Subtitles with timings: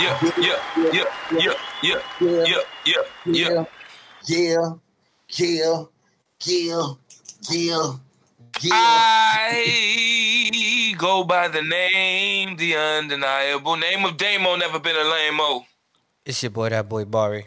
[0.00, 0.56] yeah, yeah,
[0.92, 3.64] yeah, yeah, yeah, yeah, yeah, yeah, yeah, yeah.
[4.26, 4.74] Yeah,
[5.28, 5.84] yeah,
[6.40, 6.94] yeah,
[7.48, 7.92] yeah,
[8.60, 8.72] yeah.
[8.72, 9.54] I
[10.96, 15.64] go by the name, the undeniable name of Damo, never been a lame-o.
[16.24, 17.46] It's your boy, that boy Bari.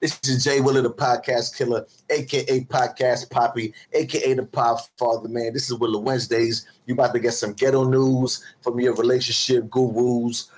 [0.00, 5.28] This is Jay Willer, the podcast killer, aka Podcast Poppy, aka the Pop Father.
[5.28, 6.66] Man, this is Willer Wednesdays.
[6.86, 10.50] You about to get some ghetto news from your relationship gurus.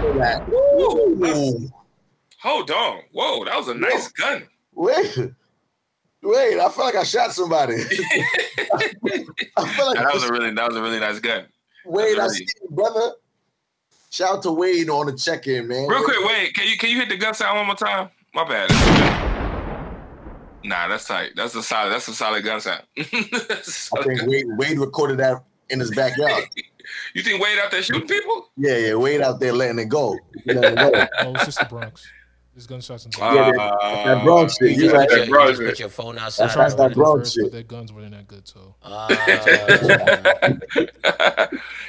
[0.00, 1.70] Woo.
[2.42, 3.00] Hold on.
[3.12, 4.46] Whoa, that was a nice gun.
[4.74, 5.16] Wait,
[6.22, 6.60] wait!
[6.60, 7.74] I feel like I shot somebody.
[7.80, 7.82] I
[8.76, 11.46] like that was a really that was a really nice gun.
[11.84, 13.12] Wade, I really- see you, brother.
[14.10, 15.86] Shout out to Wade on the check-in, man.
[15.86, 18.08] Real quick, wait, can you can you hit the gun sound one more time?
[18.34, 18.70] My bad.
[20.64, 21.32] Nah, that's tight.
[21.36, 21.90] That's a solid.
[21.90, 22.82] That's a solid gun sound.
[22.96, 24.22] I think.
[24.26, 26.44] Wade, Wade recorded that in his backyard.
[27.14, 28.48] You think Wade out there shooting people?
[28.56, 28.94] yeah, yeah.
[28.94, 30.18] Wade out there letting it go.
[30.46, 31.06] Letting it go.
[31.20, 32.06] Oh, it's just the Bronx.
[32.54, 35.08] There's gunshots in Uh, Yeah, that- that Bronx shit, You you just, right.
[35.08, 35.68] put, That your, Bronx you just shit.
[35.70, 36.44] put your phone outside.
[36.48, 37.44] That's right, that Bronx shit.
[37.44, 39.08] But their guns weren't that good, so Uh,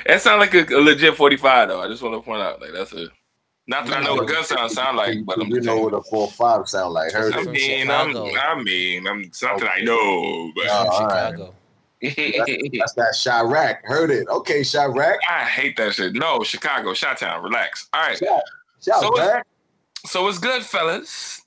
[0.06, 1.81] that sounds like a, a legit 45 though.
[1.81, 3.08] I just want to point out like that's a
[3.67, 6.02] not that I know what gun sound sound like, but I'm you know what a
[6.09, 7.11] four five sound like.
[7.11, 11.30] Heard I mean, I'm, I mean, I'm something I know, but Oh, all right.
[11.31, 11.53] Chicago.
[12.02, 12.16] That's
[12.94, 13.83] that Chiraq.
[13.83, 14.28] Heard it.
[14.28, 15.17] Okay, Chiraq.
[15.30, 16.14] I hate that shit.
[16.14, 17.89] No, Chicago, Shot Town, relax.
[17.94, 18.41] All right, Shout,
[18.83, 19.45] shout So- back.
[20.06, 21.41] so it's good, fellas.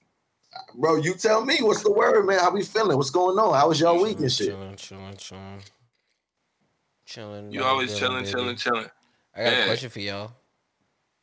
[0.75, 2.39] Bro, you tell me what's the word, man.
[2.39, 2.97] How we feeling?
[2.97, 3.55] What's going on?
[3.55, 4.49] How was y'all week and shit?
[4.49, 5.63] Chilling, chilling, chilling.
[7.05, 7.53] Chilling.
[7.53, 8.31] You always good, chilling, baby.
[8.31, 8.87] chilling, chilling.
[9.37, 9.59] I got Yeah.
[9.59, 10.33] a question for y'all.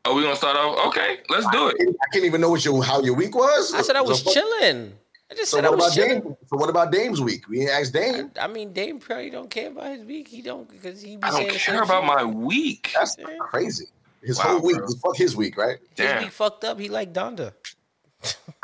[0.06, 0.88] Oh, we gonna start off?
[0.88, 1.76] Okay, let's do it.
[1.80, 3.74] I can't even know what your how your week was.
[3.74, 4.94] I said I was so, chilling.
[5.32, 6.22] I just So said I what was about chilling.
[6.22, 6.36] Dame?
[6.48, 7.48] So what about Dame's week?
[7.48, 8.32] We ain't asked Dame.
[8.40, 10.28] I mean, Dame probably don't care about his week.
[10.28, 12.16] He don't because he be I don't care about shit.
[12.18, 12.92] my week.
[12.96, 13.26] That's Yeah.
[13.40, 13.86] crazy.
[14.24, 14.78] His Wow, whole week.
[14.78, 14.88] bro.
[15.04, 15.78] Fuck his week, right?
[15.96, 16.24] His Damn.
[16.24, 16.80] week fucked up.
[16.80, 17.54] He like Donda.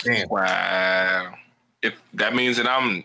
[0.03, 0.27] Damn.
[0.29, 1.35] Wow.
[1.81, 3.03] If that means that I'm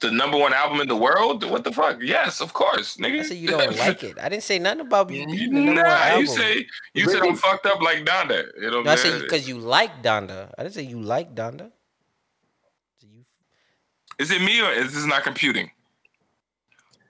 [0.00, 1.98] the number one album in the world, what the fuck?
[2.00, 3.20] Yes, of course, nigga.
[3.20, 4.18] I said you don't like it.
[4.18, 5.26] I didn't say nothing about you.
[5.26, 8.46] being the number one Nah, you say you said I'm fucked up like Donda.
[8.60, 10.52] You know No, I what said I'm because you like Donda.
[10.56, 11.70] I didn't say you like Donda.
[14.24, 15.70] So you, Is it me or is this not computing?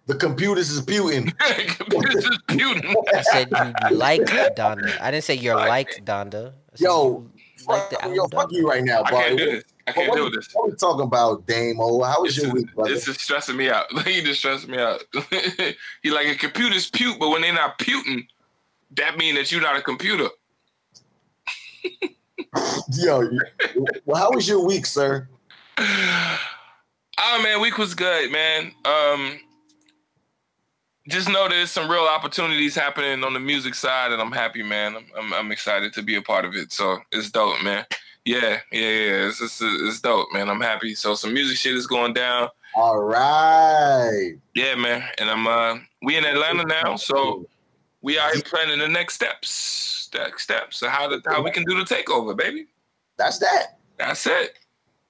[0.07, 1.33] The computers is puting.
[1.77, 2.95] Computers is computing.
[3.15, 5.01] I said you like Donda.
[5.01, 6.53] I didn't say you're like Donda.
[6.73, 7.27] I said Yo,
[7.69, 8.53] like Fuck, the yo, fuck Donda.
[8.53, 9.17] you right now, I boy.
[9.19, 9.65] can't do this.
[9.87, 10.49] I can't what, do this.
[10.53, 11.77] What are we talking about, Dame?
[11.81, 12.91] Oh, how was This your is, week, brother?
[12.95, 13.87] this is stressing me out.
[14.07, 15.03] he just stressed me out.
[16.03, 18.27] he like a computer's pute, but when they're not puting,
[18.97, 20.29] that mean that you're not a computer.
[22.95, 23.31] Yo,
[24.07, 25.29] well, how was your week, sir?
[27.23, 28.73] Oh man, week was good, man.
[28.85, 29.41] Um,
[31.09, 34.97] just know there's some real opportunities happening on the music side, and I'm happy, man.
[34.97, 36.73] I'm I'm, I'm excited to be a part of it.
[36.73, 37.85] So it's dope, man.
[38.25, 39.29] Yeah, yeah, yeah.
[39.29, 40.49] It's it's, it's dope, man.
[40.49, 40.95] I'm happy.
[40.95, 42.49] So some music shit is going down.
[42.75, 44.35] All right.
[44.55, 45.05] Yeah, man.
[45.19, 47.47] And I'm uh we in Atlanta now, so
[48.01, 50.09] we are planning the next steps.
[50.15, 50.79] Next steps.
[50.79, 52.67] So how the, how we can do the takeover, baby.
[53.19, 53.79] That's that.
[53.99, 54.59] That's it.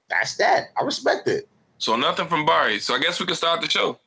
[0.09, 0.71] That's that.
[0.77, 1.49] I respect it.
[1.81, 2.79] So nothing from Barry.
[2.79, 3.99] So I guess we can start the show.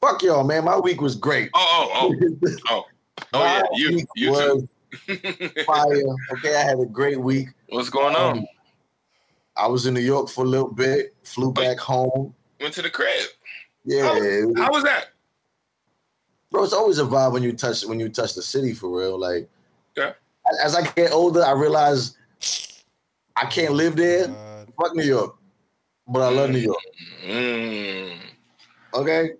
[0.00, 0.64] Fuck y'all, man.
[0.64, 1.48] My week was great.
[1.54, 2.84] Oh, oh, oh, oh.
[3.32, 4.64] Oh yeah, you week you was
[5.06, 5.64] too.
[5.64, 6.02] fire.
[6.32, 7.48] Okay, I had a great week.
[7.68, 8.38] What's going on?
[8.38, 8.46] Um,
[9.56, 12.34] I was in New York for a little bit, flew back home.
[12.60, 13.26] Went to the crib.
[13.84, 15.08] Yeah, it was- How was that?
[16.50, 19.18] bro, it's always a vibe when you touch when you touch the city for real.
[19.18, 19.48] Like,
[19.96, 20.12] Yeah.
[20.64, 22.16] as I get older, I realize
[23.36, 24.28] I can't live there.
[24.30, 25.36] Uh, Fuck New York,
[26.08, 26.78] but I love New York.
[27.26, 28.16] Mm.
[28.94, 29.30] Okay,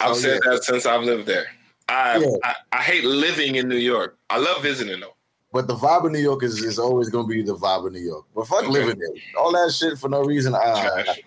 [0.00, 1.46] I've Oh, said that since I've lived there.
[1.88, 2.26] I, Yeah.
[2.44, 4.16] I I hate living in New York.
[4.30, 5.16] I love visiting though.
[5.52, 8.00] but the vibe of New York is, is always gonna be the vibe of New
[8.00, 8.24] York.
[8.34, 8.72] But fuck Okay.
[8.72, 9.08] living there,
[9.38, 10.54] all that shit for no reason.
[10.54, 11.20] Uh, Trash.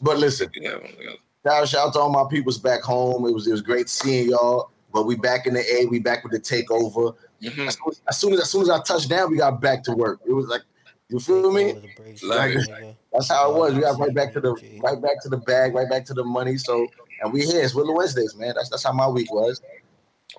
[0.00, 1.10] but listen, Yeah, yeah.
[1.44, 3.26] shout, shout out to all my peoples back home.
[3.26, 4.70] It was it was great seeing y'all.
[4.94, 5.84] But we back in the A.
[5.86, 7.14] We back with the takeover.
[7.42, 7.66] Mhm.
[7.68, 9.82] As soon as, as soon as as soon as I touched down, we got back
[9.84, 10.20] to work.
[10.26, 10.62] It was like,
[11.08, 11.70] you feel me?
[11.70, 12.68] over the brakes, Love it.
[12.68, 12.96] nigga.
[13.12, 13.74] That's how it was.
[13.74, 14.52] We got right back to the
[14.82, 16.56] right back to the bag, right back to the money.
[16.58, 16.86] So
[17.22, 17.62] and we here.
[17.62, 18.54] It's Willow Wednesdays, man.
[18.56, 19.60] That's that's how my week was.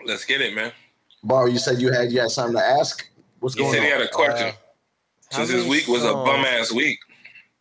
[0.06, 0.71] Let's get it, man.
[1.24, 3.10] Bar, you said you had you had something to ask.
[3.39, 3.74] What's He going on?
[3.75, 4.48] He said he had a question.
[4.48, 7.00] Uh, since his week was a bum ass week.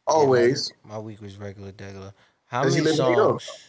[0.06, 0.72] Always.
[0.84, 2.14] My week was regular, regular.
[2.46, 3.40] How many live in New York?
[3.42, 3.68] songs?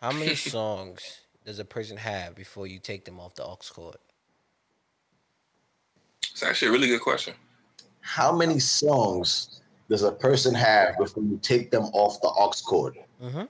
[0.00, 3.96] How many songs does a person have before you take them off the aux cord?
[6.30, 7.34] It's actually a really good question.
[8.08, 9.60] How many songs
[9.90, 12.96] does a person have before you take them off the aux cord?
[13.22, 13.42] Mm-hmm.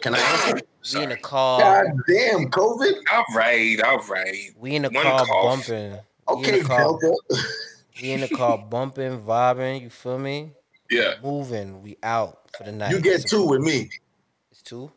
[0.00, 0.54] Can I answer?
[0.94, 1.20] We in the Sorry.
[1.22, 1.60] car.
[1.60, 2.92] God damn, COVID.
[3.12, 4.50] All right, all right.
[4.56, 5.66] We in the One car cough.
[5.66, 5.98] bumping.
[6.28, 7.14] Okay, Delta.
[8.02, 9.82] we in the car bumping, vibing.
[9.82, 10.52] You feel me?
[10.88, 11.14] Yeah.
[11.20, 11.82] Moving.
[11.82, 12.92] We out for the night.
[12.92, 13.90] You get It's- two with me.
[14.52, 14.92] It's two.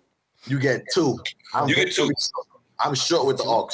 [0.45, 1.17] You get two.
[1.55, 2.11] I'm You get two.
[2.79, 3.69] I'm short with the aux.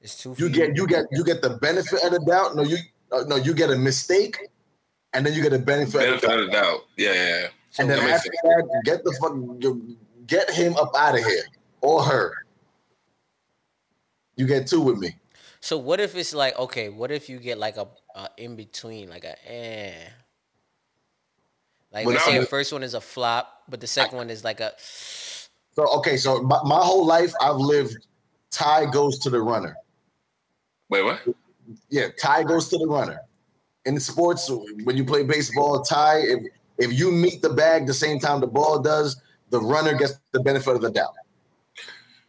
[0.00, 0.36] It's two.
[0.38, 2.54] You for get you get you get the benefit of the doubt.
[2.54, 2.78] No, you
[3.26, 4.38] no, you get a mistake,
[5.12, 5.98] and then you get a benefit.
[6.00, 6.38] Benefit doubt.
[6.40, 6.80] of the doubt.
[6.96, 7.28] Yeah, yeah.
[7.28, 7.46] yeah.
[7.70, 11.24] So And then That makes after that, get the fuck, get him up out of
[11.24, 11.44] here
[11.80, 12.32] or her.
[14.36, 15.16] You get two with me.
[15.60, 16.88] So what if it's like okay?
[16.88, 19.92] What if you get like a, a in between, like a eh?
[21.92, 24.30] Like But let's say the the- first one is a flop, but the second one
[24.30, 28.06] is like a So okay, so my, my whole life I've lived.
[28.50, 29.76] Tie goes to the runner.
[30.88, 31.20] Wait, what?
[31.88, 33.20] Yeah, tie goes to the runner.
[33.86, 34.50] In sports,
[34.84, 36.40] when you play baseball, tie if
[36.78, 39.20] if you meet the bag the same time the ball does,
[39.50, 41.14] the runner gets the benefit of the doubt.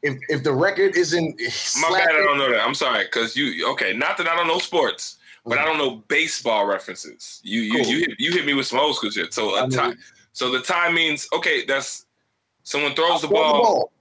[0.01, 1.39] If if the record isn't
[1.81, 2.09] My bad.
[2.09, 2.65] I don't know that.
[2.65, 3.93] I'm sorry, cause you okay.
[3.93, 7.39] Not that I don't know sports, but I don't know baseball references.
[7.43, 7.83] You you.
[7.83, 7.85] Cool.
[7.85, 9.33] you hit you hit me with some old school shit.
[9.33, 9.93] So uh, I a tie.
[10.33, 11.65] So the tie means okay.
[11.65, 12.05] That's
[12.63, 13.91] someone throws the throw ball.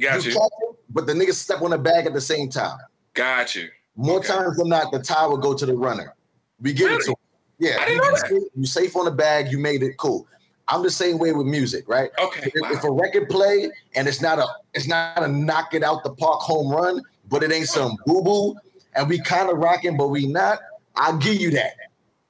[0.00, 0.38] Got you you.
[0.38, 2.78] it, but the niggas step on the bag at the same time.
[3.14, 3.68] Got you.
[3.96, 4.28] More Okay.
[4.28, 6.14] times than not, the tie will go to the runner.
[6.60, 7.16] We give it to him.
[7.58, 8.28] Yeah, I didn't you, know that.
[8.28, 10.26] safe- you safe on the bag, you made it cool.
[10.68, 12.10] I'm the same way with music, right?
[12.18, 12.50] Okay.
[12.54, 12.70] If, Wow.
[12.72, 16.10] if a record play and it's not a it's not a knock it out the
[16.14, 18.56] park home run, but it ain't some boo boo,
[18.94, 20.58] and we kind of rocking, but we not.
[20.96, 21.74] I'll give you that.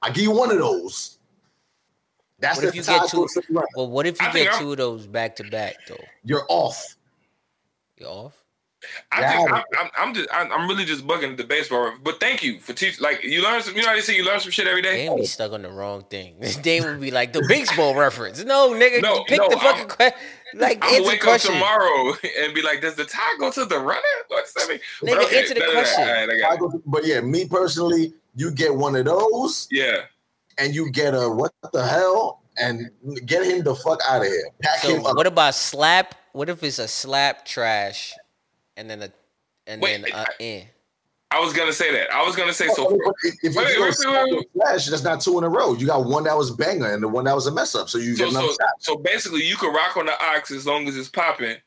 [0.01, 1.17] I give you one of those.
[2.39, 3.67] That's What the if you get two- goes to the runner.
[3.75, 3.89] well.
[3.89, 5.97] What if you I think get I'm- two of those back to back though?
[6.23, 6.95] You're off.
[7.97, 8.33] You're off?
[9.11, 11.85] I Yeah, think I I'm, I'm, I'm just I'm, I'm really just bugging the baseball.
[11.85, 13.03] ref- But thank you for teaching.
[13.03, 13.75] Like you learn some.
[13.75, 15.03] You know how they say you learn some shit every day.
[15.03, 16.35] They would be stuck on the wrong thing.
[16.63, 18.43] They would be like the baseball reference.
[18.43, 20.19] No, nigga, No, pick no, the fucking question.
[20.53, 22.13] Like I'm answer the wake up tomorrow
[22.43, 24.79] and be like, "Does the tie go to the runner?" What's that mean?
[25.01, 26.03] But Nigga, answer the no, question.
[26.07, 26.59] all right, I I got it.
[26.59, 30.01] go but yeah, me personally, you get one of those Yeah.
[30.57, 32.89] and you get a what the hell and
[33.25, 34.49] get him the fuck out of here.
[34.61, 35.15] Pack So him up.
[35.17, 36.15] what about slap?
[36.31, 38.13] What if it's a slap trash,
[38.77, 39.09] and then a
[39.65, 40.63] and Wait, then a in?
[41.29, 42.09] I was gonna say that.
[42.13, 42.89] I was gonna say so.
[42.89, 44.49] But if, if Wait, you wait, go wait, wait, wait.
[44.53, 45.73] flash, that's not two in a row.
[45.73, 47.89] You got one that was banger and the one that was a mess up.
[47.89, 48.69] So you So, get another so, shot.
[48.79, 51.57] so basically, you can rock on the aux as long as it's popping,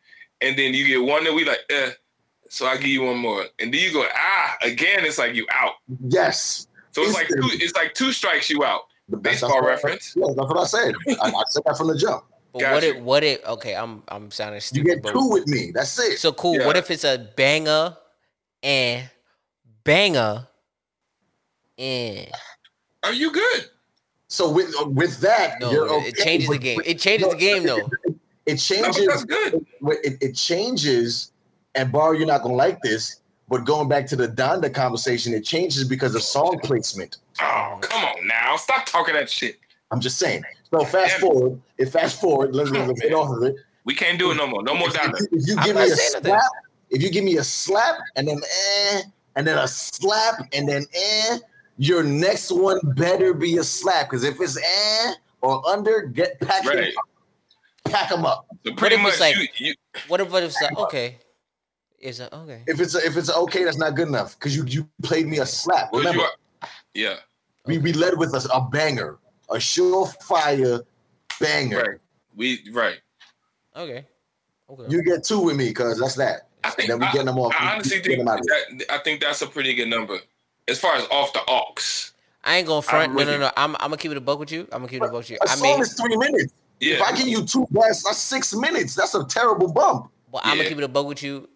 [0.40, 1.58] and then you get one that we like.
[1.68, 1.90] Eh,
[2.48, 5.04] so I give you one more, and then you go ah again.
[5.04, 5.74] It's like you out.
[6.08, 6.66] Yes.
[6.92, 7.40] So it's like two.
[7.52, 8.82] It's like two strikes you out.
[9.10, 10.14] But that's- Baseball that's reference.
[10.16, 10.94] Yeah, that's what I said.
[11.20, 12.24] I, I said that from the jump.
[12.52, 12.90] But Got what you.
[12.94, 13.74] if what it okay?
[13.76, 14.86] I'm I'm sounding You stupid.
[14.86, 15.70] get but- two with me.
[15.72, 16.18] That's it.
[16.18, 16.56] So cool.
[16.58, 16.66] Yeah.
[16.66, 17.96] What if it's a banger
[18.62, 19.08] and
[19.84, 20.46] banger
[21.78, 22.28] and
[23.02, 23.66] Are you good?
[24.28, 25.70] So with uh, with that, no?
[25.70, 26.80] you're it okay, changes the game.
[26.84, 27.88] It changes no, the game though.
[28.46, 28.96] It changes.
[28.96, 29.66] but that's good.
[30.02, 31.30] it, it changes,
[31.76, 35.44] and Bar, you're not gonna like this, but going back to the Donda conversation, it
[35.44, 37.18] changes because of song placement.
[37.40, 38.56] Oh, come on now.
[38.56, 39.58] Stop talking that shit.
[39.92, 40.42] I'm just saying.
[40.72, 41.20] So fast Damn.
[41.20, 43.18] forward, if fast forward, let's, Come on, let's get man.
[43.20, 43.56] off of it.
[43.84, 44.62] We can't do it no more.
[44.62, 46.30] No more If, if you, if you I'm give me a saying nothing.
[46.32, 46.50] slap,
[46.90, 49.02] if you give me a slap and then eh,
[49.36, 51.38] and then a slap and then eh,
[51.78, 54.08] your next one better be a slap.
[54.10, 56.76] Because if it's eh or under, get pack Right.
[56.76, 57.92] them up.
[57.92, 58.46] Pack them up.
[58.66, 59.74] So pretty much, like- you, you
[60.08, 61.18] What if it's like okay?
[61.98, 62.62] Is it okay?
[62.66, 65.26] If it's a, if it's a okay, that's not good enough because you you played
[65.26, 65.92] me a slap.
[65.92, 66.22] well, Remember,
[66.62, 67.16] are, yeah,
[67.66, 69.18] we, we led with a, a banger,
[69.50, 70.82] a surefire
[71.40, 71.76] banger.
[71.76, 71.98] right.
[72.36, 72.98] We right.
[73.76, 74.06] Okay.
[74.68, 74.84] Okay.
[74.88, 76.48] You get two with me because that's that.
[76.62, 77.54] I think And then we I, getting them off.
[77.58, 78.78] I we- honestly think them out of here.
[78.78, 80.18] that I think that's a pretty good number
[80.68, 81.74] as far as off the aux.
[82.44, 83.10] I ain't gonna front.
[83.10, 83.50] I'm No, no, no.
[83.56, 84.62] I'm I'm gonna keep it a buck with you.
[84.72, 85.38] I'm gonna keep it a buck with you.
[85.44, 86.52] A I song mean, is three minutes.
[86.80, 88.94] Yeah, If I give you two bars, that's six minutes.
[88.94, 90.10] That's a terrible bump.
[90.32, 90.62] Well, I'm Yeah.
[90.62, 91.49] gonna keep it a bug with you.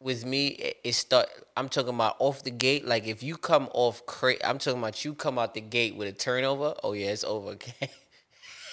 [0.00, 1.28] With me, it, it start.
[1.56, 2.86] I'm talking about off the gate.
[2.86, 6.06] Like if you come off, cra- I'm talking about you come out the gate with
[6.06, 6.74] a turnover.
[6.84, 7.50] Oh yeah, it's over.
[7.50, 7.90] Okay.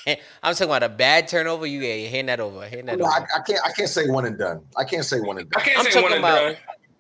[0.44, 1.66] I'm talking about a bad turnover.
[1.66, 2.68] You yeah, hand that over.
[2.70, 3.28] Hand that No, I, over.
[3.36, 3.60] I can't.
[3.66, 4.62] I can't say one and done.
[4.78, 6.56] I can't say one and done I can't I'm say talking one and done.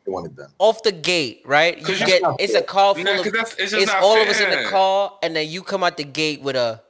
[0.05, 0.49] One and done.
[0.57, 1.77] Off the gate, right?
[1.77, 3.23] You- get it's a car full Nah, of.
[3.23, 5.83] 'cause that's- it's It's not all of us in the car, and then you come
[5.83, 6.81] out the gate with a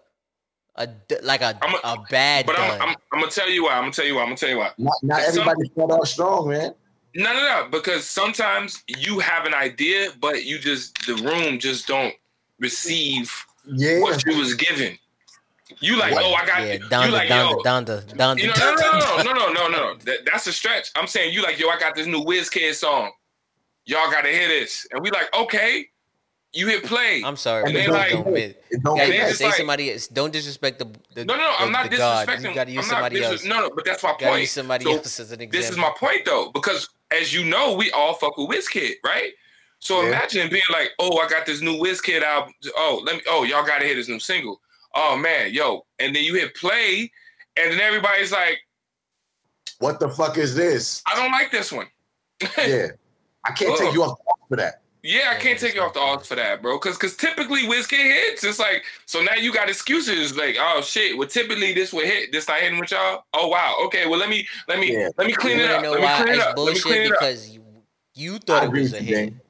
[0.78, 0.88] a
[1.22, 2.82] like a I'm a- a bad But I'm.
[2.82, 3.74] I'm, I'm gonna tell you why.
[3.74, 4.22] I'm gonna tell you why.
[4.22, 4.72] I'm gonna tell you why.
[4.78, 6.74] Not, not Some- everybody start out strong, man.
[7.16, 7.68] No, no, no.
[7.70, 12.14] Because sometimes you have an idea, but you just the room just don't
[12.60, 13.34] receive
[13.66, 14.02] yeah.
[14.02, 14.98] what you was given.
[15.80, 18.76] You like, oh, I got yeah, Donda, you like, Donda, yo, Donda, Donda, you know,
[18.76, 19.96] no, no, no, no, no, no, no.
[20.06, 20.92] That, that's a stretch.
[20.96, 23.12] I'm saying you like, yo, I got this new Wizkid song.
[23.86, 25.88] Y'all gotta hear this, and we like, okay
[26.56, 27.22] you hit play.
[27.26, 28.54] I'm sorry, And but they don't, like- don't, miss.
[28.70, 29.28] It don't You gotta they connect.
[29.30, 30.08] just say like- somebody else.
[30.08, 31.56] Don't disrespect the, the no, no, no.
[31.60, 32.28] I'm the- not the God.
[32.28, 32.50] disrespecting.
[32.50, 33.44] You gotta use somebody dis- else.
[33.46, 34.42] No, no, but that's my You gotta point.
[34.42, 35.60] use somebody So, else as an example.
[35.60, 39.32] This is my point though, because as you know, we all fuck with WizKid, right?
[39.80, 40.08] So Yeah.
[40.08, 42.54] imagine being like, "Oh, I got this new WizKid album.
[42.78, 43.22] Oh, let me.
[43.28, 44.62] Oh, y'all got to hear this new single.
[44.96, 47.12] Oh man, yo!" And then you hit play,
[47.58, 48.58] and then everybody's like,
[49.80, 51.04] What the fuck is this?
[51.06, 51.88] "I don't like this one."
[52.58, 52.88] Yeah.
[53.48, 54.18] I can't take you off
[54.50, 54.82] for that.
[55.08, 56.80] Yeah, I can't take you off the odds for that, bro.
[56.80, 58.44] Cause, cause typically WizKid hits.
[58.44, 60.36] It's like, so now you got excuses.
[60.36, 61.16] Like, oh shit.
[61.16, 62.32] Well, typically this would hit.
[62.32, 63.24] This not hitting with y'all.
[63.34, 63.76] Oh wow.
[63.86, 64.08] Okay.
[64.08, 65.10] Well, let me, let me, Yeah.
[65.18, 65.84] let me clean you it wanna up.
[65.84, 66.58] know Let me clean it it's up.
[66.58, 67.06] Let me clean bullshit?
[67.06, 67.20] it up.
[67.20, 67.62] Because you
[68.16, 69.16] you thought I it was a hit.
[69.16, 69.42] Dane.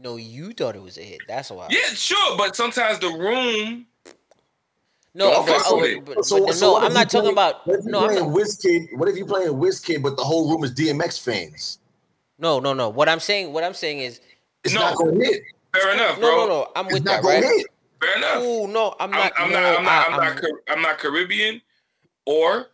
[0.00, 1.20] No, you thought it was a hit.
[1.26, 1.68] That's why.
[1.70, 2.36] Yeah, sure.
[2.36, 3.86] But sometimes the room.
[5.14, 7.32] No, Don't but, fuck oh, but, but So- no, so what I'm not talking play-
[7.32, 7.66] about.
[7.66, 8.98] What if you No, I'm playing not, WizKid?
[8.98, 11.78] What if you playing WizKid, but the whole room is DMX fans?
[12.38, 12.88] no, no, no.
[12.90, 14.20] What I'm saying, what I'm saying is,
[14.64, 14.80] It's No.
[14.80, 15.42] not gonna hit.
[15.74, 16.36] Fair enough, no, bro.
[16.36, 16.72] no, no.
[16.76, 17.42] I'm It's with not that, right?
[17.44, 17.66] hit.
[18.00, 18.42] Fair enough.
[18.42, 19.32] Ooh, no, I'm not.
[19.38, 19.50] I'm, not.
[19.50, 19.78] I'm no, not.
[19.78, 20.08] I'm not.
[20.22, 20.44] I- I'm, not.
[20.68, 21.60] I'm not Caribbean,
[22.26, 22.68] or,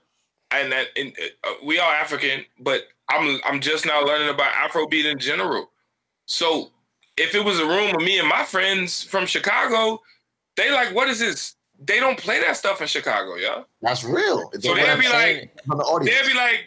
[0.51, 1.13] and that in,
[1.45, 5.71] uh, we are African, but I'm I'm just now learning about Afrobeat in general.
[6.27, 6.71] So
[7.17, 10.01] if it was a room of me and my friends from Chicago,
[10.57, 11.57] they like, what is this?
[11.79, 13.67] They don't play that stuff in Chicago, y'all.
[13.83, 14.51] That's real.
[14.53, 16.65] It's So they'd I'm be saying like, from the they'd be like,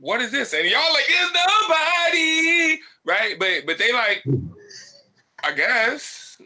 [0.00, 0.52] what is this?
[0.54, 3.38] And y'all like, it's nobody, right?
[3.38, 4.22] But but they like,
[5.42, 6.38] I guess.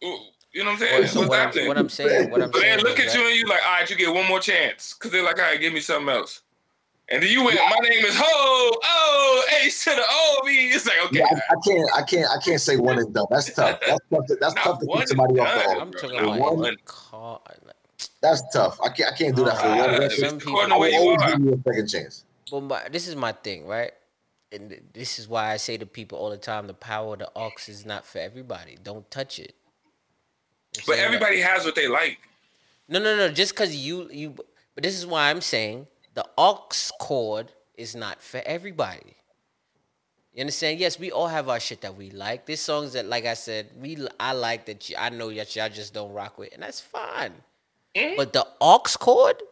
[0.00, 1.00] You know what I'm saying?
[1.00, 1.68] What, so What's what, I'm, happening?
[1.68, 3.72] what I'm saying, what I'm So they look is, at you and you like, all
[3.72, 4.92] right, you get one more chance.
[4.94, 6.42] Cause they're like, all right, give me something else.
[7.08, 10.70] And then you went, my name is Ho, oh, H to the O B.
[10.74, 11.18] It's like, okay.
[11.18, 11.90] Yeah, I, I can't.
[11.96, 12.26] I can't.
[12.30, 13.26] I can't say one and done.
[13.30, 13.80] That's tough.
[13.86, 14.26] That's tough.
[14.26, 15.80] To, that's tough to keep somebody and off the done.
[15.80, 16.68] I'm talking Not about one.
[16.68, 17.40] in the car.
[17.66, 17.74] like,
[18.22, 18.78] That's tough.
[18.82, 19.12] I can't.
[19.12, 19.80] I can't do that for one.
[19.80, 20.12] Uh, record.
[20.12, 21.30] some it's people- I will you always are.
[21.36, 22.24] give you a second chance.
[22.50, 23.92] But my, this is my thing, right?
[24.52, 27.30] And this is why I say to people all the time: the power of the
[27.34, 28.76] aux is not for everybody.
[28.82, 29.54] Don't touch it.
[30.76, 32.18] I'm But everybody has what they like.
[32.88, 33.30] No, no, no.
[33.30, 34.34] Just because you you.
[34.74, 36.68] But this is why I'm saying the aux
[37.00, 39.16] cord is not for everybody.
[40.34, 40.80] You understand?
[40.80, 42.46] Yes, we all have our shit that we like.
[42.46, 44.88] There's songs that, like I said, we I like that.
[44.88, 47.34] You, I know that y'all just don't rock with, and that's fine.
[47.94, 48.16] Mhm.
[48.16, 49.42] But the aux cord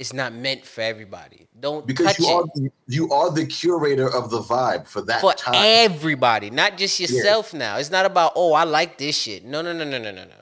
[0.00, 1.46] is not meant for everybody.
[1.60, 5.02] Don't Because touch you it are the, you are the curator of the vibe for
[5.02, 5.54] that for time.
[5.56, 7.52] everybody, not just yourself.
[7.52, 9.44] Now it's not about oh I like this shit.
[9.44, 10.34] No, no, no, no, no, no, no.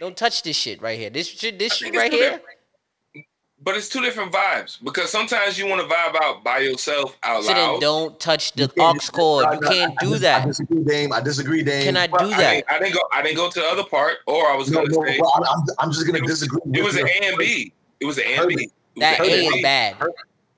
[0.00, 1.10] Don't touch this shit right here.
[1.10, 2.30] This shit, this shit right here.
[2.32, 3.26] different.
[3.64, 7.44] But it's two different vibes because sometimes you want to vibe out by yourself out
[7.44, 7.80] So then loud.
[7.80, 9.44] don't touch the You aux cord.
[9.46, 10.42] I- You can't do that.
[10.42, 11.12] I disagree, Dame.
[11.12, 11.84] I disagree, Dame.
[11.84, 12.50] Can I But- do I that?
[12.54, 13.00] didn't, I didn't go.
[13.12, 15.32] I didn't go to the other part, or I was No, gonna no, say well,
[15.36, 16.60] I'm, I'm, I'm just gonna It was- disagree.
[16.74, 17.72] it was an your- A and B.
[18.00, 18.68] It was an A and B.
[18.96, 19.00] it.
[19.02, 19.62] It was That an A is B.
[19.62, 19.96] bad.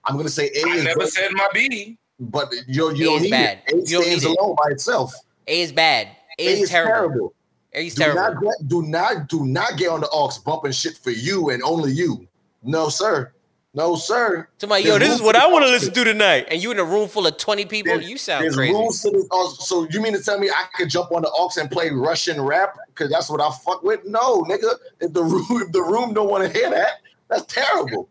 [0.04, 1.96] I'm gonna say A I is never good, said my B.
[2.20, 3.58] but you you A don't is need bad.
[3.66, 3.72] it.
[3.74, 4.38] A You stands need it.
[4.38, 5.14] alone by itself.
[5.46, 6.08] A is bad.
[6.38, 7.32] A, A is, terrible.
[7.72, 8.40] A is Do not terrible.
[8.42, 11.92] get, do not do not get on the aux bumping shit for you and only
[11.92, 12.26] you.
[12.62, 13.30] No, sir.
[13.76, 14.46] No, sir.
[14.58, 16.46] Somebody, yo, There's this is what I want to listen to tonight.
[16.48, 18.72] And you in a room full of 20 people, There's- you sound There's crazy.
[18.72, 19.26] rules to this.
[19.32, 19.48] aux.
[19.58, 22.40] So you mean to tell me I could jump on the aux and play Russian
[22.40, 24.04] rap because that's what I fuck with?
[24.04, 24.74] No, nigga.
[25.00, 28.08] If the room if the room don't want to hear that, that's terrible.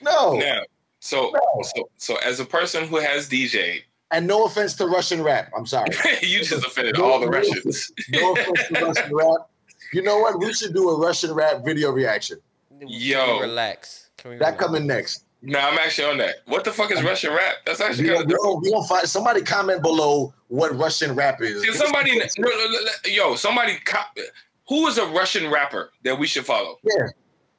[0.00, 0.34] No.
[0.34, 0.62] Now,
[1.00, 1.62] so No.
[1.62, 5.50] so so as a person who has DJ, And no offense to Russian rap.
[5.56, 5.88] I'm sorry.
[6.22, 7.90] you just offended No, all the Russians.
[8.10, 9.48] No offense to Russian rap.
[9.92, 10.38] You know what?
[10.38, 12.38] We should do a Russian rap video reaction.
[12.78, 13.40] Can we Yo.
[13.40, 14.10] relax.
[14.16, 14.64] Can we That relax?
[14.64, 15.24] coming next.
[15.44, 16.36] No, I'm actually on that.
[16.46, 17.56] What the fuck is Russian rap?
[17.66, 20.76] That's actually We kind gonna, of we gonna- we gonna find somebody comment below what
[20.78, 21.64] Russian rap is.
[21.64, 24.22] Can somebody, no, no, no, no, yo, somebody, co-
[24.68, 26.78] who is a Russian rapper that we should follow?
[26.84, 27.08] Yeah,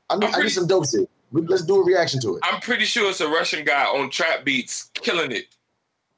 [0.10, 1.10] I need, I'm I pretty- need some dope shit.
[1.34, 4.10] We- Let's do a reaction to it I'm pretty sure it's a Russian guy on
[4.10, 5.46] trap beats, killing it.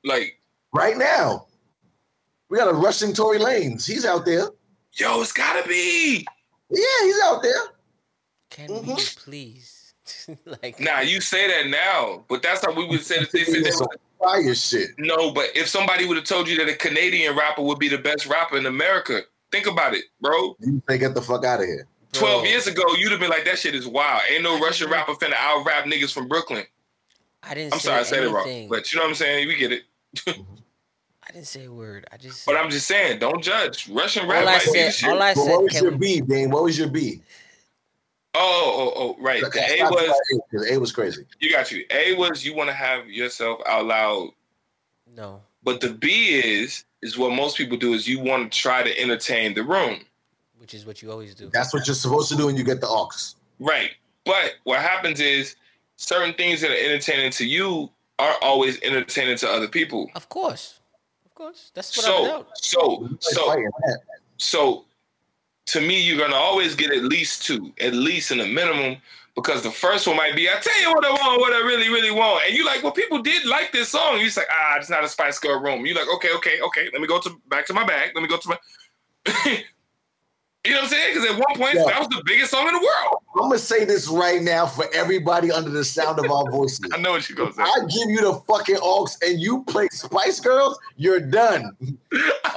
[0.04, 0.40] Like,
[0.74, 1.48] right now.
[2.50, 3.88] We got a Russian Tory Lanez.
[3.88, 4.50] He's out there.
[4.94, 6.26] yo, it's gotta be.
[6.70, 7.62] Yeah, he's out there.
[8.52, 9.24] Can we Mhm.
[9.24, 9.94] please?
[10.46, 13.64] like, Nah, you say that now, but that's how we would say that they said
[13.64, 13.88] they Some
[14.20, 14.90] fire shit.
[14.98, 17.98] No, but if somebody would have told you that a Canadian rapper would be the
[17.98, 20.56] best rapper in America, think about it, bro.
[20.60, 21.88] You say get the fuck out of here.
[22.20, 24.22] Bro, 12 years ago, you'd have been like, that shit is wild.
[24.30, 26.66] Ain't no Russian rapper finna out rap niggas from Brooklyn.
[27.44, 28.68] I didn't I'm say sorry, I said it wrong.
[28.70, 29.48] But you know what I'm saying?
[29.48, 29.84] We get it.
[30.28, 32.08] I didn't say a word.
[32.12, 32.46] I just.
[32.46, 33.90] But I'm just saying, don't judge.
[33.90, 34.94] Russian rap all I might be said.
[34.94, 35.10] shit.
[35.10, 35.50] All I said.
[35.50, 36.50] what was your we, B, Dane?
[36.50, 37.22] What was your B?
[38.38, 39.42] Oh, oh, oh, oh, right.
[39.42, 40.22] The A was,
[40.54, 41.26] at A was crazy.
[41.40, 41.86] you got you.
[41.90, 44.30] A was you want to have yourself out loud.
[45.16, 45.42] no.
[45.64, 49.02] But the B is, is what most people do is you want to try to
[49.02, 50.02] entertain the room.
[50.60, 51.50] Which is what you always do.
[51.54, 53.10] That's what you're supposed to do when you get the aux.
[53.60, 53.92] Right.
[54.26, 55.56] But what happens is
[55.98, 60.10] certain things that are entertaining to you aren't always entertaining to other people.
[60.16, 60.80] Of course.
[61.26, 61.72] Of course.
[61.74, 62.58] That's what I'm So about.
[62.58, 63.68] so so
[64.38, 64.86] so
[65.68, 68.98] to me, you're gonna always get at least two, at least in the minimum,
[69.36, 71.90] because the first one might be, I tell you what I want, what I really,
[71.90, 72.44] really want.
[72.48, 74.20] And you like, well, people did like this song.
[74.20, 75.86] You're like, ah, it's not a Spice Girl room.
[75.86, 76.90] You like, okay, okay, okay.
[76.94, 78.12] Let me go to back to my bag.
[78.16, 78.58] Let me go to my
[80.66, 81.14] You know what I'm saying?
[81.14, 81.84] Because at one point Yeah.
[81.86, 83.22] that was the biggest song in the world.
[83.36, 86.80] I'm gonna say this right now for everybody under the sound of our voices.
[86.94, 87.62] I know what you gonna say.
[87.62, 91.76] I give you the fucking aux and you play Spice Girls, you're done.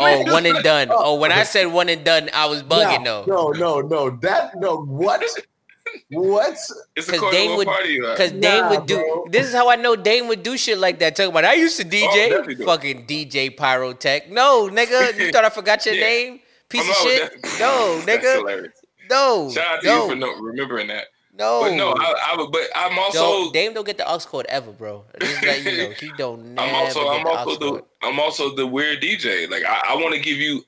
[0.00, 0.88] Oh, one and done.
[0.92, 3.50] Oh, when I said one and done, I was bugging no, though.
[3.50, 4.10] no, no, no.
[4.22, 5.24] That no what?
[6.10, 6.52] What?
[6.52, 7.98] It's 'Cause according Dame would- party.
[8.00, 8.96] Cause Dame Nah, would do.
[8.98, 9.26] bro.
[9.30, 11.16] This is how I know Dame would do shit like that.
[11.16, 12.64] Talking about I used to oh, DJ, do.
[12.64, 14.28] fucking DJ Pyrotech.
[14.30, 16.04] No, nigga, you thought I forgot your Yeah.
[16.04, 16.40] name?
[16.68, 17.42] Piece I'm of shit.
[17.42, 17.58] that.
[17.60, 18.68] No, That's nigga.
[19.10, 21.06] No, Shout out to no, you for no, remembering that.
[21.34, 21.62] no.
[21.62, 22.52] But no, I, I would.
[22.52, 23.18] But I'm also.
[23.18, 25.04] Don't, Dame don't get the aux cord ever, bro.
[25.20, 28.54] Just let you know, he don't I'm also I'm the also aux the I'm also
[28.54, 29.48] the weird DJ.
[29.50, 30.62] Like I, I want to give you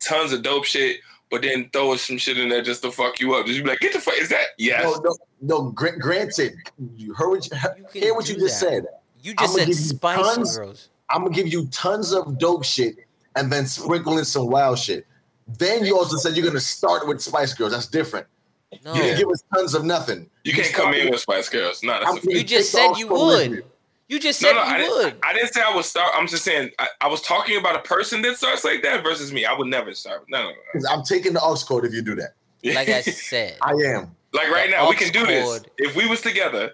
[0.00, 1.00] tons of dope shit,
[1.30, 3.44] but then throw some shit in there just to fuck you up.
[3.46, 4.14] Just be like, get the fuck.
[4.14, 4.82] Is that yes?
[4.84, 5.70] No, no, no.
[5.72, 6.54] Gra- granted,
[6.96, 7.58] you heard what you,
[7.94, 8.66] You hear what you just that.
[8.70, 8.86] said.
[9.22, 10.88] You I'ma just said Spice tons- Girls.
[11.10, 12.96] I'm gonna give you tons of dope shit
[13.36, 15.06] and then sprinkle in some wild shit.
[15.58, 17.72] Then you also said you're gonna start with Spice Girls.
[17.72, 18.26] That's different.
[18.84, 20.30] No, You didn't give us tons of nothing.
[20.44, 21.82] you can't come in with Spice Girls.
[21.82, 23.58] No, that's I'm you just said you aux cord with would.
[23.58, 23.62] me.
[24.08, 25.16] You just No, said no, I you didn't, would.
[25.24, 26.12] I didn't say I would start.
[26.16, 29.32] I'm just saying I, I was talking about a person that starts like that versus
[29.32, 29.44] me.
[29.44, 30.24] I would never start.
[30.28, 30.54] No, no, no.
[30.72, 32.34] 'Cause I'm taking the aux code if you do that.
[32.64, 34.14] Like I said, I am.
[34.32, 35.62] like right now, we can do this.
[35.78, 36.72] If we was together,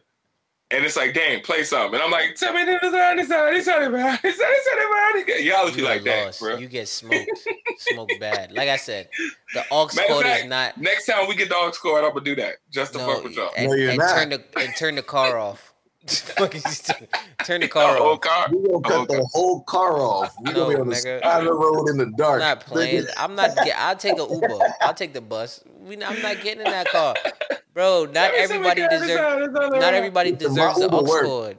[0.73, 1.95] and it's like, dang, play something.
[1.95, 4.39] And I'm like, tell me this, this, this, this, this, this,
[5.29, 6.57] it, Y'all be like, that, bro.
[6.57, 7.31] You get smoked,
[7.79, 8.51] smoked bad.
[8.51, 9.09] Like I said,
[9.55, 10.77] the aux cord fact, is not.
[10.77, 13.23] Next time we get the aux cord, I'm gonna do that just to no, fuck
[13.23, 13.51] with y'all.
[13.57, 15.73] And, no, and turn the and turn the car off.
[16.37, 16.61] Fucking
[17.45, 18.21] turn the The car whole off.
[18.21, 18.49] car.
[18.53, 19.17] We're gonna the cut car.
[19.17, 20.35] the whole car off.
[20.41, 21.23] We're No, gonna be on the nigga.
[21.23, 22.35] side of the road in the dark.
[22.43, 23.07] I'm not playing.
[23.17, 23.57] I'm not.
[23.57, 24.49] Get, I'll take a Uber.
[24.83, 25.63] I'll take the bus.
[25.81, 27.15] We, I'm not getting in that car,
[27.75, 28.05] bro.
[28.13, 29.53] Not everybody deserves.
[29.53, 31.25] Not everybody Listen, deserves my the Uber aux work.
[31.25, 31.59] cord.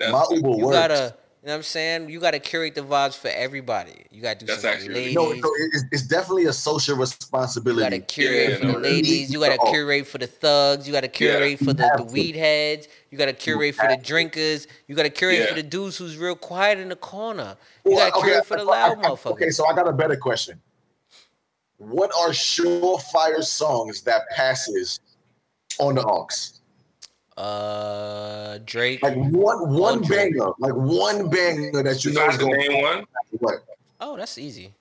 [0.00, 0.76] My Uber You works.
[0.76, 1.14] gotta.
[1.42, 2.08] You know what I'm saying?
[2.10, 4.04] You gotta curate the vibes for everybody.
[4.10, 5.14] You gotta do That's something actually- ladies.
[5.14, 7.84] no, no, it's, it's definitely a social responsibility.
[7.84, 9.32] You gotta curate Yeah, for no, the ladies.
[9.32, 9.70] You gotta Oh.
[9.70, 10.88] curate for the thugs.
[10.88, 12.88] You gotta curate for the, the weed heads.
[13.16, 14.66] You gotta curate for the drinkers.
[14.86, 15.46] You gotta curate Yeah.
[15.46, 17.56] for the dudes who's real quiet in the corner.
[17.82, 19.30] You Well, gotta curate for the loud I- I- motherfuckers.
[19.32, 20.60] Okay, so I got a better question.
[21.78, 25.00] What are surefire songs that passes
[25.78, 26.28] on the aux?
[27.40, 29.02] Uh, Drake.
[29.02, 30.34] Like one one Drake.
[30.36, 33.06] banger, like one banger that you You know know is going name one.
[33.38, 33.64] what?
[33.98, 34.74] Oh, that's easy.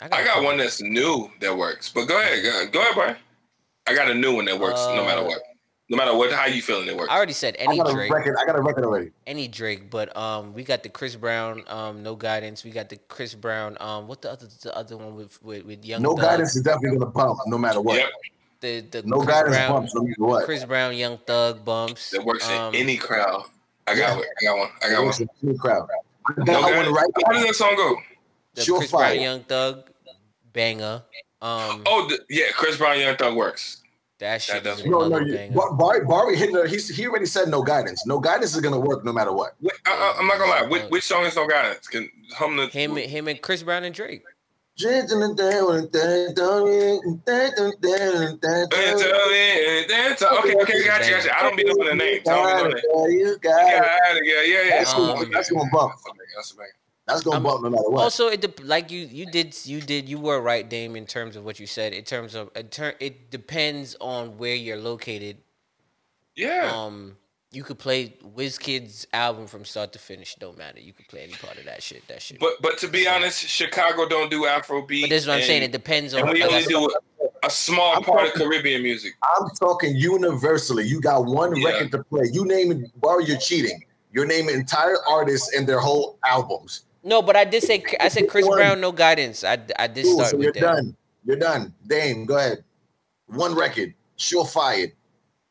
[0.00, 0.44] I got couple.
[0.44, 1.90] one that's new that works.
[1.90, 3.14] But go ahead, go, go ahead, bro.
[3.86, 5.42] I got a new one that works no matter Uh, what.
[5.90, 7.10] No matter what, how you feeling, it works.
[7.10, 8.12] I already said I any got a Drake.
[8.12, 8.36] record.
[8.38, 9.10] I got a record already.
[9.26, 12.62] any Drake, but um, we got the Chris Brown, um, no guidance.
[12.62, 15.84] We got the Chris Brown, um, what the other the other one with with, with
[15.84, 16.20] Young No Thug?
[16.24, 17.96] guidance is definitely gonna bump no matter what.
[17.96, 18.10] Yep,
[18.60, 20.44] The the No Chris guidance Brown, bumps no matter what.
[20.44, 22.10] Chris Brown, Young Thug bumps.
[22.10, 23.44] that works Um, in any crowd.
[23.86, 24.14] I got yeah.
[24.16, 24.24] one.
[24.40, 24.68] I got one.
[24.82, 25.08] I got one.
[25.08, 25.88] It's a crowd.
[26.36, 26.88] No one guidance.
[26.94, 27.96] right How does that song go?
[28.54, 29.14] the Sure Chris fire.
[29.14, 29.90] Brown, Young Thug,
[30.52, 31.02] banger.
[31.40, 33.77] Um, Oh, the, yeah, Chris Brown, Young Thug works.
[34.18, 35.50] That shit that is does- a No, no, mother you.
[35.52, 36.66] Bar- Bar- Barry hitting.
[36.66, 38.06] He's, he already said no guidance.
[38.06, 39.54] No guidance is gonna work no matter what.
[39.60, 40.62] Wait, I, I, I'm not gonna lie.
[40.68, 41.86] Which, which song is no guidance?
[41.88, 44.22] Can hum the Him, him, and Chris Brown and Drake.
[50.22, 51.36] Okay, okay, gotcha, gotcha.
[51.36, 52.28] I don't be knowing the names.
[52.28, 53.82] I don't be knowing the You Yeah,
[54.22, 54.78] yeah, yeah, yeah.
[54.78, 55.94] That's gonna- that's gonna bump.
[56.36, 56.68] That's a banger.
[57.08, 58.02] That's gonna I'm- bump no matter what.
[58.02, 61.36] Also, it dep like you you did you did you were right, Dame, in terms
[61.36, 61.92] of what you said.
[61.92, 65.38] In terms of in ter- it depends on where you're located.
[66.36, 66.70] Yeah.
[66.72, 67.16] Um,
[67.50, 70.34] you could play Wizkid's album from start to finish.
[70.34, 70.80] Don't matter.
[70.80, 72.06] You could play any part of that shit.
[72.08, 72.38] That shit.
[72.38, 75.02] But but to be honest, Chicago don't do Afrobeat.
[75.02, 75.62] But this is what I'm and- saying.
[75.62, 76.20] It depends on.
[76.20, 79.14] And we only do a, a small I'm part of Caribbean music.
[79.36, 80.84] I'm talking universally.
[80.86, 81.68] You got one Yeah.
[81.70, 82.24] record to play.
[82.30, 83.82] You name it, Barry, you're cheating.
[84.12, 86.84] You're naming entire artists and their whole albums.
[87.02, 88.58] No, but I did say I said Chris One.
[88.58, 89.44] Brown, no guidance.
[89.44, 90.60] I I did Cool, start so you're with that.
[90.60, 90.96] done.
[91.24, 91.74] You're done.
[91.86, 92.64] Dame, go ahead.
[93.26, 94.92] One record, surefire.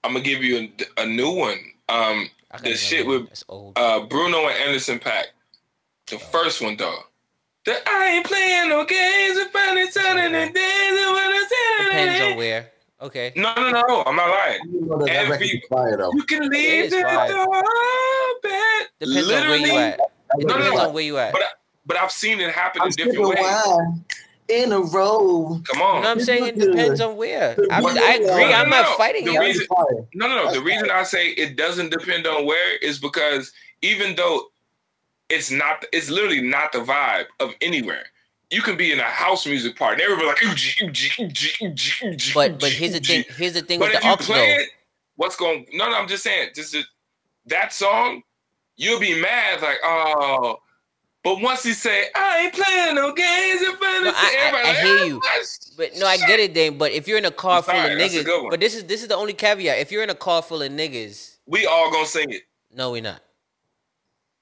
[0.03, 1.57] I'm gonna give you a, a new one.
[1.89, 2.29] Um,
[2.63, 3.77] the shit with old.
[3.77, 5.25] uh Bruno and Anderson .Paak.
[6.07, 6.99] The first one though.
[7.65, 11.27] The I ain't playing no games with funny sounding and dancing when
[11.85, 12.71] Depends on I where.
[12.99, 13.31] Okay.
[13.35, 14.03] No, no, no.
[14.05, 14.59] I'm not lying.
[14.71, 16.11] You know that, that Every- record fire though.
[16.13, 17.27] You can leave is the fire.
[17.31, 18.51] door open.
[18.99, 19.99] Depends on where you at.
[19.99, 20.05] No,
[20.39, 20.87] no, depends no.
[20.87, 21.31] on where you at.
[21.33, 21.41] But
[21.85, 23.37] but I've seen it happen I'm in different ways.
[23.39, 24.03] wine
[24.49, 25.61] in a row.
[25.65, 26.01] Come You on.
[26.01, 26.45] know what I'm saying?
[26.47, 27.51] It depends on where.
[27.71, 28.27] I, But- I agree.
[28.27, 29.39] No, I'm no, not fighting The you.
[29.41, 29.85] reason- Fire.
[30.15, 30.51] No, no, no.
[30.53, 34.41] The reason I say it doesn't depend on where is because even though
[35.29, 35.85] it's not.
[35.91, 38.05] It's literally not the vibe of anywhere.
[38.49, 42.07] You can be in a house music party, and everybody like, "Ooh-gee, ooh-gee, ooh-gee, ooh-gee,
[42.07, 43.25] ooh-gee, But but here's the thing.
[43.35, 44.63] Here's the thing But with if the you aux play though.
[44.63, 44.69] it,
[45.17, 45.65] what's going?
[45.73, 46.51] No, no, I'm just saying.
[46.55, 46.85] Just that-
[47.47, 48.23] that song,
[48.77, 50.59] you'll be mad like, oh.
[51.23, 54.59] But once he say, I ain't playing no games in front No, of I- I-
[54.59, 55.21] I like, hear "Ah, you.
[55.75, 56.77] But no, I get it, Dame.
[56.77, 59.01] But if you're in a car I'm full sorry, of niggas, but this is this
[59.01, 59.77] is the only caveat.
[59.79, 62.43] If you're in a car full of niggas, We all gonna sing it.
[62.71, 63.21] no, we're not.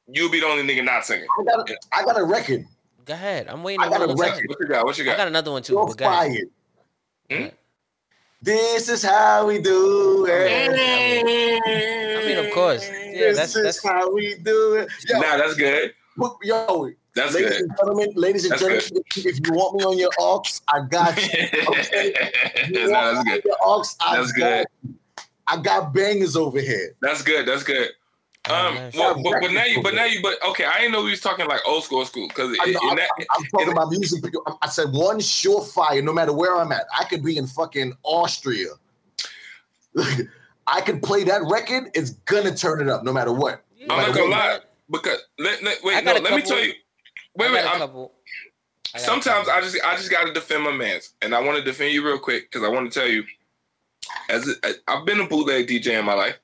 [0.07, 1.25] You'll be the only nigga not singing.
[1.39, 2.65] I got a, I got a record.
[3.05, 3.47] Go ahead.
[3.47, 3.85] I'm waiting.
[3.85, 4.49] I got a one What more record.
[4.49, 4.55] time.
[4.59, 4.85] you got?
[4.85, 5.17] What you I got?
[5.17, 5.73] got another one too.
[5.73, 6.47] You're But go ahead.
[7.29, 7.41] fired.
[7.51, 7.55] Hmm?
[8.41, 12.17] This is how we do it.
[12.17, 12.87] I mean, of course.
[12.87, 13.83] Yeah, this that's is that's.
[13.83, 14.89] how we do it.
[15.07, 15.93] Yo, Nah, that's good.
[16.17, 17.61] put, yo That's ladies good.
[17.61, 20.81] and gentlemen, ladies and That's gentlemen, if if you want me on your aux, I
[20.81, 21.29] got you.
[22.67, 23.33] You nah, that's good.
[23.33, 24.65] on your aux, I That's got good.
[24.83, 24.95] you.
[25.47, 26.95] I got bangers over here.
[27.01, 27.47] That's good.
[27.47, 27.89] That's good.
[28.49, 28.95] Um, nice.
[28.95, 30.65] well, but, but now you, but now you, but okay.
[30.65, 32.99] I didn't know we was talking like old school school because I in know, I'm,
[32.99, 34.23] I'm- I'm talking about music.
[34.61, 36.85] I said one surefire, no matter where I'm at.
[36.97, 38.69] I could be in fucking Austria.
[40.67, 41.89] I could play that record.
[41.93, 43.63] It's gonna turn it up, no matter what.
[43.77, 44.59] Yeah, I'm not gonna wait, lie
[44.91, 46.73] because let, let- wait, no, a let me tell you.
[47.35, 47.65] Wait, got wait.
[47.65, 48.07] a I'm.
[48.93, 49.49] I sometimes.
[49.49, 52.05] I just I just got to defend my man's, and I want to defend you
[52.05, 53.23] real quick because I want to tell you,
[54.29, 54.53] as a,
[54.87, 56.37] I've been a bootleg DJ in my life.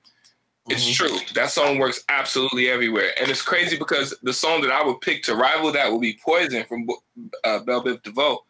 [0.70, 0.94] It's Mhm.
[0.96, 5.02] true that song works absolutely everywhere, and it's crazy because the song that I would
[5.02, 6.88] pick to rival that would be "Poison" from
[7.44, 8.46] uh, Bell Biv DeVoe.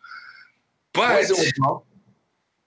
[0.93, 1.53] But Poison was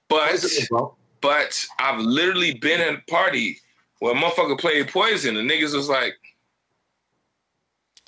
[0.09, 3.61] but Poison was but I've literally been at a party
[3.99, 6.17] where a motherfucker played Poison, and niggas was like,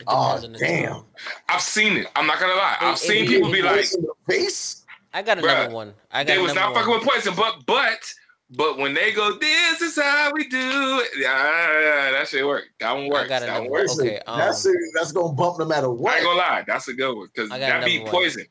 [0.06, 1.04] Oh depends on the damn!
[1.48, 2.06] "I've seen it.
[2.16, 2.76] I'm not gonna lie.
[2.80, 4.84] I've seen people be hey, like." Voice in the face.
[5.12, 5.94] I got Bruh, another one.
[6.10, 8.12] I got they was another not fucking with poison, but but
[8.50, 10.58] but when they go, this is how we do
[11.02, 11.08] it.
[11.18, 12.64] Yeah, that shit work.
[12.80, 13.28] That one works.
[13.28, 13.70] That one one.
[13.70, 13.98] works.
[13.98, 14.76] Okay, um, that's it.
[14.94, 16.12] That's gonna bump no matter what.
[16.12, 16.16] I what.
[16.16, 18.22] ain't gonna lie, that's a good one because I got that be another one.
[18.22, 18.46] poison.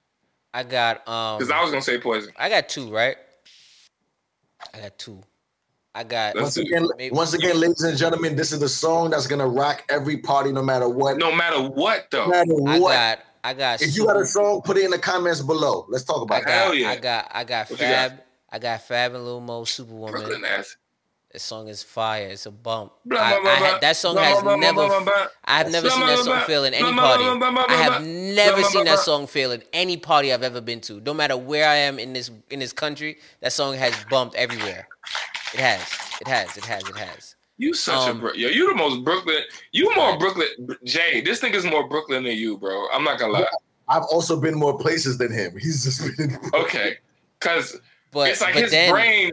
[0.53, 1.37] I got um.
[1.37, 2.33] Because I was gonna say poison.
[2.37, 3.17] I got two, right?
[4.73, 5.21] I got two.
[5.93, 9.27] I got Once again, Maybe- once again, ladies and gentlemen, this is the song that's
[9.27, 11.17] gonna rock every party, no matter what.
[11.17, 12.25] No matter what though.
[12.27, 12.63] No though.
[12.65, 12.93] matter I what.
[12.93, 15.85] got I got if you got a song, put it in the comments below.
[15.87, 16.45] Let's talk about it.
[16.47, 16.89] got Hell yeah.
[16.89, 17.87] I got I got What got?
[17.87, 18.19] Fab
[18.51, 20.11] I got Fab and Lil Mo Superwoman.
[20.21, 20.77] Brooklyn ass.
[21.31, 22.27] That song is fire.
[22.29, 22.93] It's a bump.
[23.03, 25.25] Blah, I, blah, blah, I had- that song Blah, has blah, blah, never blah, blah,
[25.43, 27.23] I have never blah, seen that song blah, fail in any blah, blah, party.
[27.23, 29.03] blah, blah, blah, I have never blah, seen blah, that blah.
[29.03, 31.01] song fail in any party I've ever been to.
[31.01, 34.87] No matter where I am in this in this country, that song has bumped everywhere.
[35.53, 35.81] It has.
[36.21, 36.55] It has.
[36.55, 36.87] It has.
[36.87, 37.35] It has.
[37.57, 38.33] You such Um, a bro.
[38.33, 39.39] Yo, you the most Brooklyn.
[39.73, 40.19] You more Right.
[40.19, 40.47] Brooklyn.
[40.85, 42.87] Jay, this nigga's more Brooklyn than you, bro.
[42.93, 43.45] I'm not gonna lie.
[43.89, 45.57] I've also been more places than him.
[45.57, 46.37] He's just been.
[46.53, 46.97] Okay,
[47.39, 47.77] because
[48.15, 49.31] But it's like but his then brain.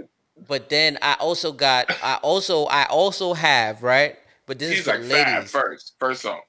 [0.49, 4.17] but then I also got I also I also have right.
[4.47, 5.51] But this is for like the Fab ladies.
[5.53, 6.41] first, first song.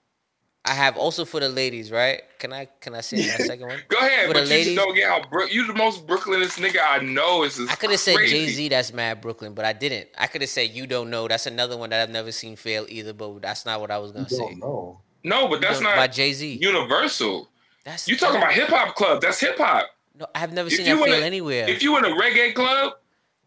[0.65, 2.21] I have also for the ladies, right?
[2.39, 3.79] Can I can I say my second one?
[3.89, 5.53] Go ahead, For but the you ladies- just don't get how Brook.
[5.53, 7.43] You the most Brooklynest nigga I know.
[7.43, 8.15] Is I could have said.
[8.27, 8.69] Jay Z.
[8.69, 10.07] That's mad Brooklyn, but I didn't.
[10.17, 11.27] I could have said you don't know.
[11.27, 13.13] That's another one that I've never seen fail either.
[13.13, 14.43] But that's not what I was gonna You say.
[14.49, 15.01] don't know.
[15.25, 16.57] No, but that's not by not Jay Z.
[16.61, 17.49] universal.
[17.83, 19.21] That's You talking about hip hop club?
[19.21, 19.87] That's hip hop.
[20.23, 21.65] No, I've never If seen you that fail wanna- anywhere.
[21.69, 22.93] If you in a reggae club,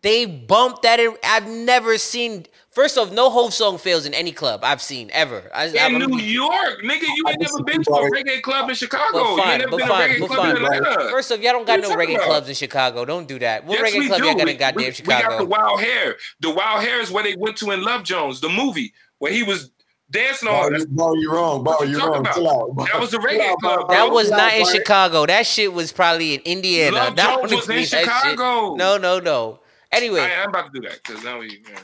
[0.03, 1.01] they bumped that.
[1.01, 2.47] In, I've never seen.
[2.71, 5.51] First off, no Hove song fails in any club I've seen ever.
[5.55, 8.23] I, in I'm- New York, nigga, you ain't never been to a Barry.
[8.23, 9.13] reggae club in Chicago.
[9.13, 10.75] But you fine, ain't never been fine, to a reggae but club in fine.
[10.75, 11.11] Atlanta.
[11.11, 12.27] First off, y'all don't got no reggae about?
[12.27, 13.05] clubs in Chicago.
[13.07, 13.65] Don't do that.
[13.65, 14.27] What Yes, reggae club do.
[14.27, 15.17] y'all got We- in goddamn we, Chicago?
[15.17, 16.17] We got the Wild Hare.
[16.41, 19.43] The Wild Hare is where they went to in Love Jones, the movie, where he
[19.43, 19.71] was
[20.11, 20.71] dancing on.
[20.71, 21.65] Bro, you, bro, you're wrong.
[21.65, 22.21] Bro, What you you're wrong.
[22.21, 22.35] about?
[22.35, 22.75] Chill out.
[22.75, 22.85] bro.
[22.87, 23.77] That was the Chill reggae out, bro.
[23.77, 24.73] club, That was Chill not out, in bro.
[24.73, 25.27] Chicago.
[25.27, 26.97] That shit was probably in Indiana.
[26.97, 28.09] Love That Jones don't was in believe that shit.
[28.33, 28.75] Chicago.
[28.77, 29.61] No, no, no.
[29.93, 31.63] Anyway, I, I'm about to do that because now we.
[31.71, 31.79] Yeah.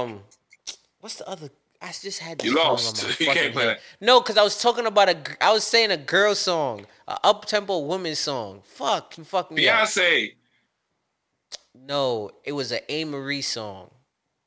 [0.00, 0.20] um,
[1.00, 1.50] what's the other?
[1.82, 3.04] I just had You lost.
[3.04, 3.76] on my You can't play head.
[3.76, 3.80] that.
[4.00, 5.16] No, because I was talking about a.
[5.40, 8.62] I was saying a girl song, a up tempo woman song.
[8.64, 9.88] Fuck, you fuck me up.
[9.88, 10.34] Beyonce.
[11.74, 13.90] No, it was an Amerie song.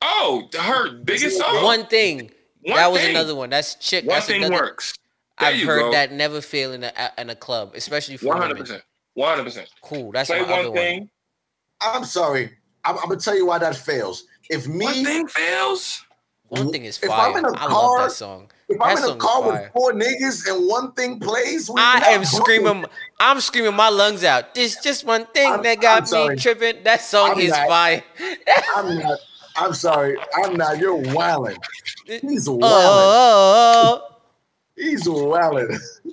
[0.02, 1.62] Oh, her biggest song.
[1.62, 2.30] One thing.
[2.62, 3.10] One that was thing.
[3.10, 3.50] another one.
[3.50, 4.04] That's chick.
[4.04, 4.94] One that's thing another, works.
[5.38, 5.92] There I've you heard go.
[5.92, 8.48] that never fail in a in a club, especially for One women.
[8.50, 8.82] hundred percent.
[9.14, 9.68] One hundred percent.
[9.82, 10.12] Cool.
[10.12, 10.98] That's Play my other one thing.
[11.00, 11.10] one.
[11.94, 12.50] I'm sorry.
[12.84, 14.24] I'm, I'm gonna tell you why that fails.
[14.50, 16.04] If me, One thing fails.
[16.48, 17.10] One thing is If.
[17.10, 18.50] I'm in a I love car- that song.
[18.70, 22.22] if I'm in a car with four niggas and one thing plays, we I am
[22.22, 22.24] bumping.
[22.26, 22.84] screaming.
[23.20, 24.54] I'm screaming my lungs out.
[24.54, 26.82] This just one thing I'm- that got me tripping.
[26.84, 27.68] That song I'm is not.
[27.68, 28.02] fire.
[28.76, 29.18] I'm not.
[29.56, 30.16] I'm sorry.
[30.36, 30.78] I'm not.
[30.78, 31.58] You're wilding.
[32.08, 32.70] He's Oh, wilding.
[32.72, 34.16] Oh, oh, oh,
[34.76, 35.68] He's wilding.
[35.70, 36.10] oh.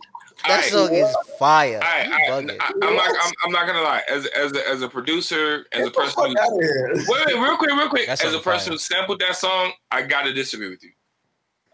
[0.48, 1.80] that Aight, song is fire.
[1.82, 2.58] I, You I, bugging.
[2.60, 3.08] I, I'm not.
[3.22, 4.02] I'm, I'm not gonna lie.
[4.08, 6.92] As as a, as a producer, as a Get the person who out of here.
[7.08, 8.08] wait, wait, real quick, real quick.
[8.08, 8.74] That As a person fire.
[8.74, 10.92] who sampled that song, I gotta disagree with you.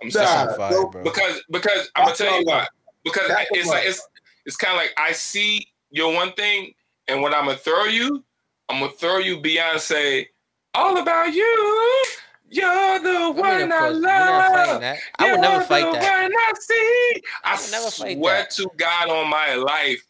[0.02, 0.56] I'm Nah, sorry.
[0.56, 1.04] fire, no, bro.
[1.04, 2.68] Because because I'm gonna tell you all why.
[3.04, 4.08] Because That's it's like it's
[4.46, 6.74] it's kind of like I see your one thing,
[7.08, 8.24] and when I'm gonna throw you,
[8.70, 10.28] I'm gonna throw you Beyonce,
[10.76, 12.06] all about you.
[12.54, 14.82] You're the I mean, one of I course, we're not fighting love.
[14.82, 14.98] that.
[15.20, 16.22] I would never You're fight the that.
[16.24, 17.24] one I see.
[17.46, 18.50] I, would never fight swear that.
[18.52, 20.04] to God on my life,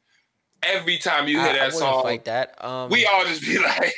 [0.64, 2.64] every time you I, hear I that wouldn't song, fight that.
[2.66, 3.94] Um, we all just be like,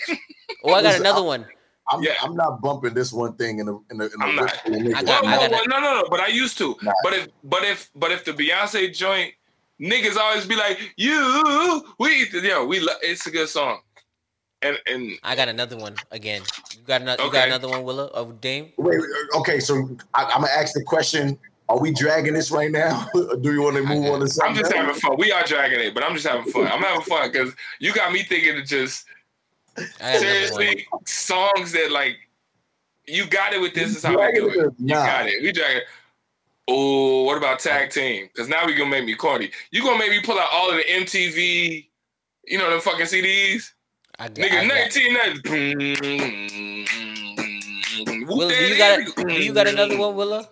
[0.65, 1.45] oh, I got another one.
[1.89, 2.13] I'm, Yeah.
[2.21, 4.43] I'm not bumping this one thing in the in the, in the I'm not.
[4.45, 6.07] whisper and make I got- Well, I no, got well, no, no, no.
[6.09, 6.75] But I used to.
[6.81, 6.91] Nah.
[7.03, 9.33] But if, but if, but if the Beyonce joint,
[9.81, 13.79] niggas always be like, "You, we, yo, we, lo- it's a good song."
[14.63, 16.41] And and I got another one again.
[16.75, 17.23] You got another.
[17.23, 18.71] You got another one, Willa of Dame.
[18.77, 21.37] Wait, wait, okay, so I, I'm gonna ask the question:
[21.69, 23.07] Are we dragging this right now?
[23.13, 24.73] do you want to move on to I'm just else?
[24.73, 25.17] having fun.
[25.17, 26.67] We are dragging it, but I'm just having fun.
[26.67, 29.05] I'm having fun because you got me thinking of just
[29.77, 30.21] I got another one.
[30.21, 32.15] seriously songs that like
[33.05, 34.59] you got it with this is how we do it it.
[34.59, 35.05] or You not?
[35.05, 35.41] got it.
[35.43, 35.81] We dragging.
[36.69, 38.29] Oh, what about tag team?
[38.31, 39.51] Because now we gonna make me corny.
[39.71, 41.85] You gonna make me pull out all of the MTV,
[42.45, 43.71] you know, the fucking CDs.
[44.23, 44.95] I got, Nigga, I got,
[45.43, 48.25] 1990.
[48.25, 49.03] Willa, you got a,
[49.43, 50.47] you got another one, Willa?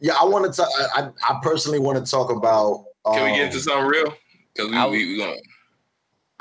[0.00, 0.68] Yeah, I want to talk.
[0.96, 2.84] I, I I personally want to talk about.
[3.04, 4.14] Um, Can we get into something real?
[4.54, 5.34] Because we, I- we, we gonna.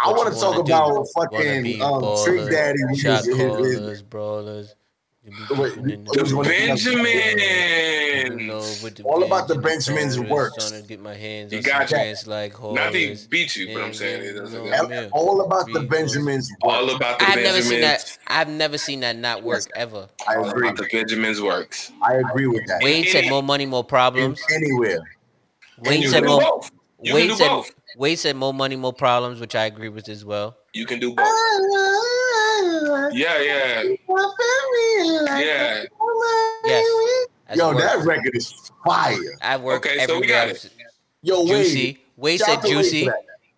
[0.02, 0.74] I want to talk wanna do?
[0.74, 2.78] about fucking um, Trick Daddy.
[2.96, 4.76] shot was- his- his- callers, brawlers.
[5.26, 6.84] You Wait, the The You wanna- Benjamins.
[8.84, 10.70] with the All about the Benjamins, Benjamins works.
[10.70, 12.04] Trying to get my hands You got some you.
[12.04, 14.66] trans like Not to beat you, but I'm saying it doesn't.
[14.66, 16.50] you know, all about the Benjamins.
[16.64, 18.18] All about the I've never seen that.
[18.28, 20.08] I've never seen that not work ever.
[20.28, 20.70] I agree.
[20.70, 21.92] about the Benjamins works.
[22.02, 22.82] I agree with that.
[22.82, 24.42] Wayne said more money, more problems.
[24.54, 25.00] Anywhere.
[25.80, 26.42] Wayne said more.
[26.42, 26.72] both.
[27.02, 27.48] You Wayne said.
[27.48, 27.72] both.
[27.98, 30.56] Wayne said more money, more problems, which I agree with as well.
[30.74, 31.26] You can do both.
[31.28, 32.16] Ah,
[33.14, 33.84] Yeah, yeah,
[35.38, 35.84] yeah.
[36.66, 37.28] Yes.
[37.56, 38.52] Yo, that record is
[38.86, 39.18] fire.
[39.42, 40.70] I work Okay, so we got rap- it.
[41.22, 41.48] Yo, Wade.
[41.66, 42.04] Juicy.
[42.18, 43.06] Wade said out to Wade for juicy.
[43.06, 43.16] that.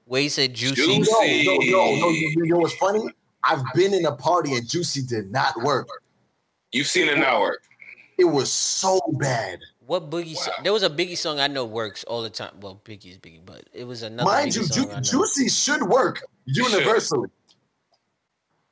[0.08, 0.76] Wade said juicy.
[0.76, 1.46] Juicy.
[1.46, 2.10] No, no, no, no.
[2.10, 3.04] You, you know what's funny?
[3.44, 5.88] I've been in a party and Juicy did not work.
[6.72, 7.62] You've seen it not work.
[8.17, 9.60] It was so bad.
[9.88, 10.36] What Boogie?
[10.38, 10.58] So- Wow.
[10.63, 12.52] there was a Biggie song I know works all the time.
[12.62, 16.22] Well, Biggie's Biggie, but it was another Mind Biggie you, song Ju- Juicy should work
[16.46, 17.30] universally.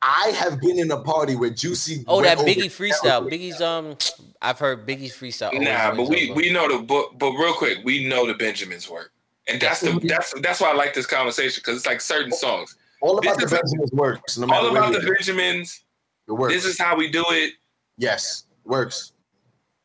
[0.02, 2.04] I have been in a party where Juicy.
[2.08, 3.30] Oh, went that over Biggie freestyle.
[3.30, 3.98] Biggie's um,
[4.42, 5.54] I've heard Biggie's freestyle.
[5.60, 6.38] Nah, but we over.
[6.40, 9.12] we know the but but real quick, we know the Benjamins work,
[9.48, 12.76] and that's the that's that's why I like this conversation because it's like certain songs.
[13.02, 14.38] All about this the is- Benjamins works.
[14.38, 15.00] No All about the.
[15.00, 15.82] Benjamins.
[16.28, 16.54] It works.
[16.54, 17.54] This is how we do it.
[17.98, 19.14] yes, works.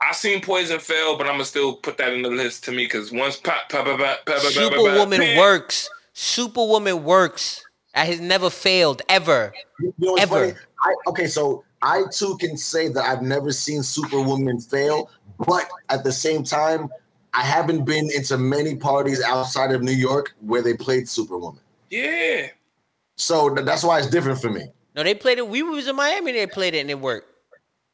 [0.00, 2.84] I seen Poison fail, but I'm gonna still put that in the list to me
[2.84, 5.88] because once pop, pop, pop, pop, pop, pop, pop, Superwoman pop, works.
[6.12, 7.64] Superwoman works.
[7.94, 9.52] That has never failed ever.
[9.80, 10.56] You know Ever.
[10.84, 15.10] I, okay, so I too can say that I've never seen Superwoman fail,
[15.46, 16.88] but at the same time,
[17.32, 21.60] I haven't been into many parties outside of New York where they played Superwoman.
[21.90, 22.48] Yeah,
[23.16, 24.66] So that's why it's different for me.
[24.96, 25.46] No, they played it.
[25.48, 26.32] We was in Miami.
[26.32, 27.28] They played it and it worked.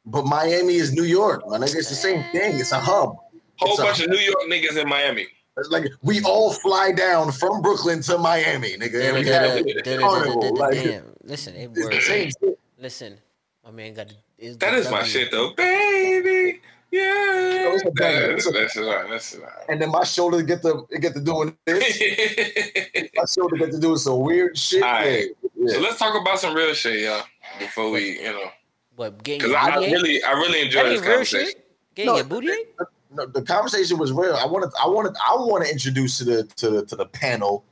[0.05, 1.61] But Miami is New York, man.
[1.61, 2.59] It's the same thing.
[2.59, 3.17] It's a hub.
[3.57, 5.27] whole It's a- bunch of New York niggas in Miami.
[5.57, 9.03] It's like we all fly down from Brooklyn to Miami, nigga.
[9.09, 10.55] And we have carnival.
[10.55, 12.35] Like, Listen, it works.
[12.79, 13.17] Listen,
[13.63, 14.07] my man got.
[14.39, 16.61] the- That my shit though, baby.
[16.89, 18.75] Yeah, that's that's.
[18.75, 19.37] That's.
[19.69, 22.01] And then my shoulder get to get to doing this.
[23.15, 24.83] my shoulder get to doing some weird shit.
[24.83, 25.27] All right.
[25.55, 25.73] Yeah.
[25.73, 27.23] So let's talk about some real shit, y'all.
[27.59, 28.49] Before we, you know,
[28.95, 31.47] What getting because I, I really, I really enjoy this conversation.
[31.47, 31.67] shit.
[31.95, 32.67] Getting No, your booty ate?
[33.13, 34.35] No, the conversation was real.
[34.35, 37.63] I wanted, I wanted, I want to introduce to the to the to the panel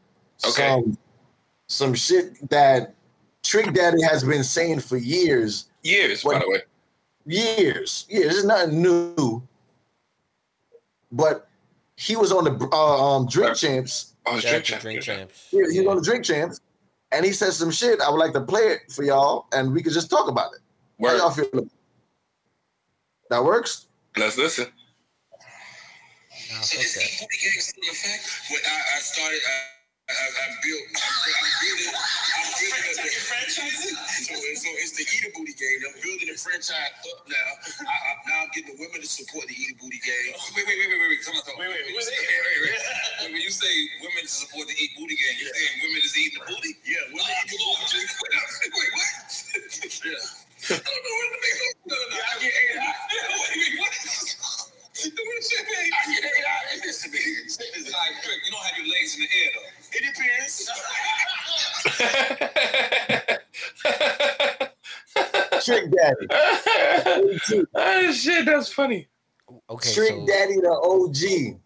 [0.46, 0.68] Okay.
[0.70, 0.98] some
[1.68, 2.96] some shit that
[3.44, 6.62] Trick Daddy has been saying for years, Years, by the way.
[7.26, 8.36] years, years.
[8.38, 9.42] It's nothing new,
[11.12, 11.48] but
[11.96, 14.16] he was on the uh, um, Drink Champs.
[14.26, 14.82] Oh, it's drink to champ.
[14.82, 15.48] Drink Drink champs.
[15.52, 16.62] He, he was on the Drink Champs,
[17.12, 18.00] and he said some shit.
[18.02, 20.60] I would like to play it for y'all, and we could just talk about it.
[21.06, 21.68] How y'all feel?
[23.30, 23.88] That works.
[24.18, 24.68] Let's listen.
[26.50, 27.06] Nah, So fuck it's that.
[27.06, 28.22] eat booty gang still in effect?
[28.50, 29.56] When I, I started, I,
[30.10, 33.78] I, I built, I'm, I'm building, I'm building a, a franchise.
[34.26, 35.78] So, so it's the Eat a Booty Gang.
[35.86, 36.74] I'm building a franchise
[37.06, 37.50] up now.
[37.86, 40.34] I, I, now I'm getting the women to support the Eat a Booty Gang.
[40.58, 41.22] Wait, wait, wait, wait, wait, wait.
[41.22, 41.70] Come on, come on.
[41.70, 42.02] Wait, wait, wait.
[42.02, 42.82] Wait, wait, wait.
[43.30, 43.70] When you say
[44.02, 46.74] women to support the Eat Booty Gang, you're saying women is eating the booty?
[46.90, 48.02] Yeah, women oh, eat the booty.
[48.10, 49.14] Wait, wait, what?
[50.02, 50.18] yeah.
[50.74, 51.76] I don't know what to make up.
[51.86, 52.18] No, no, no.
[52.20, 52.98] I get eight out.
[53.14, 53.94] Wait, wait, what?
[55.00, 56.86] I get eight out.
[56.86, 57.22] Listen, man.
[57.46, 59.70] Listen, like, Rick, you don't have your legs in the air, though.
[59.92, 60.70] It depends.
[65.66, 66.28] Trick Daddy.
[67.76, 69.08] oh shit, that's funny.
[69.70, 71.60] Okay, Trick so Daddy the OG.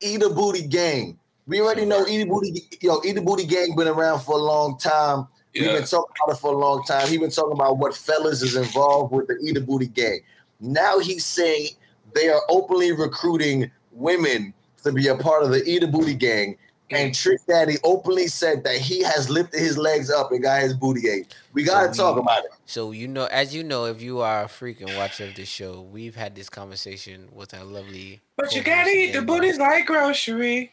[0.00, 1.18] Eat a Booty Gang.
[1.46, 4.42] We already know Eat a Booty, yo, Eat a Booty Gang been around for a
[4.42, 5.26] long time.
[5.54, 7.06] We've been talking about it for a long time.
[7.08, 10.20] He been talking about what fellas is involved with the Eat a Booty Gang.
[10.60, 11.68] Now he's saying
[12.14, 14.52] they are openly recruiting women
[14.84, 16.56] to be a part of the Eat a Booty Gang.
[16.90, 17.16] And mm.
[17.22, 21.08] Trick Daddy openly said that he has lifted his legs up and got his booty
[21.08, 21.34] ate.
[21.54, 22.50] We gotta So talk we- about it.
[22.66, 25.80] So you know, as you know, if you are a freaking watcher of this show,
[25.90, 28.20] we've had this conversation with our lovely.
[28.36, 29.26] But you co-host, gotta eat the Damo.
[29.26, 30.70] booties like grocery.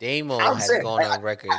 [0.00, 1.50] Damo I'm has saying, gone I- on record.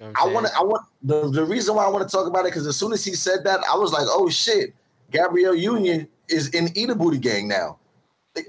[0.00, 0.52] you know what I I'm want to.
[0.56, 2.92] I want the, the reason why I want to talk about it because as soon
[2.92, 4.72] as he said that, I was like, "Oh shit!"
[5.10, 7.78] Gabrielle Union is in Eat a Booty Gang now,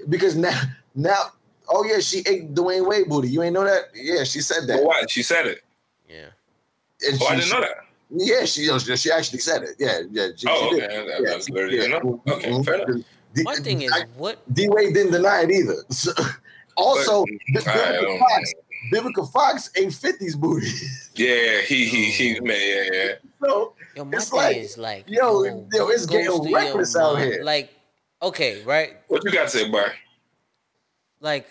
[0.08, 0.58] because now,
[0.94, 1.32] now,
[1.68, 3.28] oh yeah, she ate Dwyane Wade booty.
[3.28, 3.84] You ain't know that?
[3.94, 4.76] Yeah, she said that.
[4.78, 5.04] But why?
[5.08, 5.62] She said it.
[6.08, 6.26] Yeah.
[7.08, 7.76] And Oh, I she- didn't know that.
[8.16, 9.70] Yeah, she she actually said it.
[9.78, 10.28] Yeah, yeah.
[10.36, 10.86] She, Oh, she okay.
[10.86, 11.08] did.
[11.08, 11.84] That- Yeah, That's she- literally yeah.
[11.84, 12.02] enough.
[12.28, 12.64] Okay, Mhm.
[12.64, 13.04] fair enough.
[13.34, 14.38] D- My thing is, I- what?
[14.54, 15.76] D Wade didn't deny it either.
[15.90, 16.12] So,
[16.76, 18.52] also, But, I Vivica Fox,
[18.92, 20.70] Vivica Fox ate 50s booty.
[21.14, 23.12] Yeah, he he he man, yeah, yeah.
[23.40, 26.48] so Yo, my It's thing like, is like, yo, yo, yo, it's getting goes through
[26.50, 27.42] your reckless out here.
[27.44, 27.70] Like,
[28.28, 28.96] okay, right?
[29.08, 29.86] What you got to say, boy?
[31.20, 31.46] Like,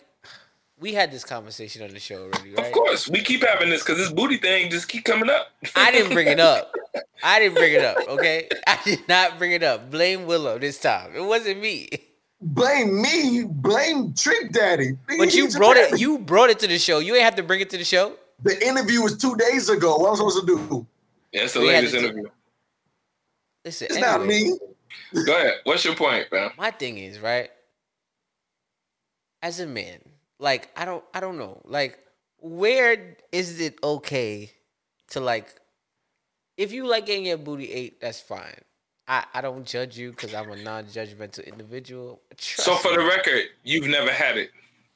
[0.80, 3.98] we had this conversation on the show already, Of course, we keep having this because
[3.98, 5.48] this booty thing just keep coming up.
[5.76, 6.74] I didn't bring it up.
[7.24, 7.98] I didn't bring it up.
[8.08, 9.90] Okay, I did not bring it up.
[9.90, 11.16] Blame Willow this time.
[11.16, 11.90] It wasn't me.
[12.42, 14.98] blame me, blame Trick Daddy.
[15.18, 16.00] But you brought a- it.
[16.02, 17.00] You brought it to the show.
[17.00, 18.16] You ain't have to bring it to the show.
[18.44, 19.96] The interview was two days ago.
[19.98, 20.86] What am I supposed to do?
[21.34, 22.30] That's the We latest to do- interview.
[23.64, 24.54] Listen, It's not me.
[25.26, 25.54] Go ahead.
[25.64, 26.52] What's your point, fam?
[26.58, 27.50] My thing is right.
[29.42, 30.00] As a man,
[30.40, 32.00] like I don't, I don't know, like
[32.40, 34.52] where is it okay
[35.12, 35.48] to like,
[36.58, 38.60] if you like getting your booty ate, that's fine.
[39.08, 42.22] I, I don't judge you because I'm a non-judgmental individual.
[42.38, 42.98] So for me.
[42.98, 44.52] the record, you've never had it.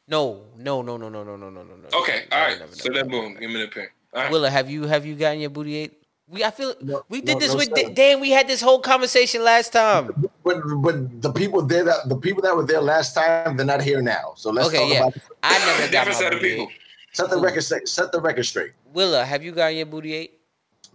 [0.07, 1.99] no, no, no, no, no, no, no, no, no, no.
[1.99, 2.59] Okay, no, all right.
[2.59, 3.87] never, So never, then, never, boom, give me the pen.
[4.13, 4.31] All right.
[4.31, 6.01] Willa, have you have you gotten your booty ate?
[6.29, 7.89] We I feel No, we did no, this no, with sir.
[7.93, 8.19] Dan.
[8.19, 10.07] We had this whole conversation last time.
[10.43, 13.81] But but the people there that the people that were there last time, they're not
[13.81, 14.33] here now.
[14.35, 14.99] So let's Okay, talk yeah.
[15.07, 15.13] about
[15.43, 16.67] I never got Different my set of people.
[17.13, 17.87] set the record straight.
[17.87, 18.73] Set the record straight.
[18.93, 20.39] Willa, have you gotten your booty eight?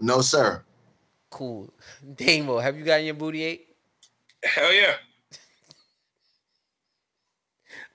[0.01, 0.63] No, sir.
[1.31, 1.73] Cool.
[2.17, 3.69] Damo, have you gotten your booty ate?
[4.45, 4.95] Hell yeah,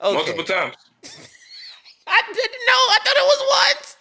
[0.02, 0.14] Okay.
[0.14, 0.74] multiple times.
[2.06, 2.82] I didn't know.
[2.90, 3.42] I thought it was
[3.76, 3.96] once.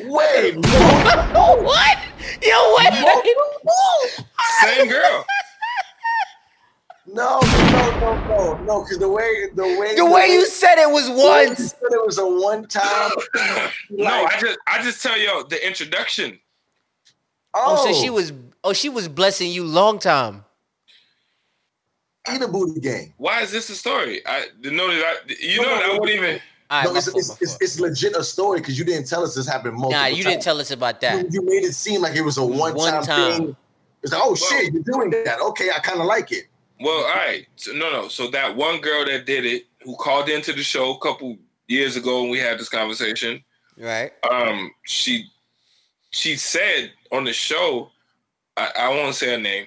[0.00, 1.98] Wait, no, what?
[2.42, 3.36] Yo, wait.
[4.62, 5.24] Same girl.
[7.06, 8.82] no, no, no, no, no.
[8.82, 11.58] Because the way the way The way you said it was the way you once.
[11.70, 13.10] said it was a one time.
[13.90, 16.38] no, I just I just tell y'all the introduction.
[17.54, 17.76] Oh.
[17.78, 18.32] oh, so she was.
[18.64, 20.44] Oh, she was blessing you long time.
[22.32, 23.12] eat a booty game.
[23.18, 24.22] Why is this a story?
[24.26, 26.40] I the know that I, you know I wouldn't even.
[26.72, 29.22] All right, No, it's, fault, it's, it's, it's legit a story because you didn't tell
[29.22, 31.24] us this happened multiple Nah, you didn't tell us about that.
[31.24, 33.32] You, you made it seem like it was a one One time time.
[33.32, 33.56] thing.
[34.02, 35.38] It's like, oh shit, you're doing that.
[35.40, 36.44] Okay, I kind of like it.
[36.80, 37.46] Well, all right.
[37.56, 38.08] So, no, no.
[38.08, 41.36] So that one girl that did it, who called into the show a couple
[41.68, 43.44] years ago, when we had this conversation,
[43.78, 44.12] Right.
[44.30, 45.26] um, she
[46.10, 47.90] she said on the show,
[48.56, 49.66] I, I won't say her name,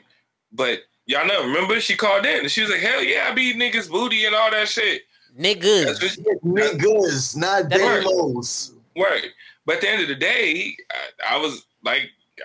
[0.52, 1.44] but y'all know.
[1.46, 4.36] Remember, she called in and she was like, "Hell yeah, I be niggas booty and
[4.36, 5.04] all that shit."
[5.38, 6.18] That's Niggas.
[6.42, 8.04] what Niggas, not That's right.
[8.04, 8.74] demos.
[8.96, 9.24] word.
[9.66, 10.76] But at the end of the day,
[11.22, 12.04] I, I was like,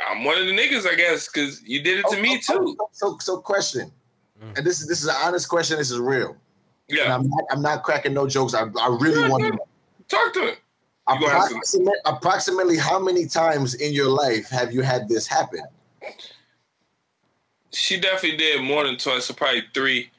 [0.08, 2.76] I'm one of the niggas, I guess, because you did it to me too.
[2.76, 3.92] So, so, so question,
[4.42, 4.56] Mm.
[4.56, 5.76] and this is this is an honest question.
[5.76, 6.30] This is real.
[6.88, 8.54] And Yeah, I'm not, I'm not cracking no jokes.
[8.54, 9.58] I, I really want to
[10.08, 10.56] talk to him.
[11.10, 15.08] You gonna have to- Approximate, approximately how many times in your life have you had
[15.10, 15.60] this happen?
[17.72, 20.10] She definitely did more than twice, so probably three.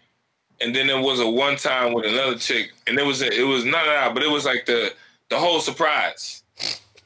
[0.61, 3.43] And then there was a one time with another chick, and it was a, it
[3.43, 4.93] was not that, but it was like the
[5.29, 6.43] the whole surprise.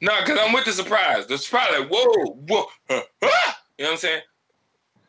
[0.02, 1.26] No, because I'm with the surprise.
[1.26, 3.62] The surprise, like whoa, whoa, huh, ah!
[3.78, 4.22] you know what I'm saying?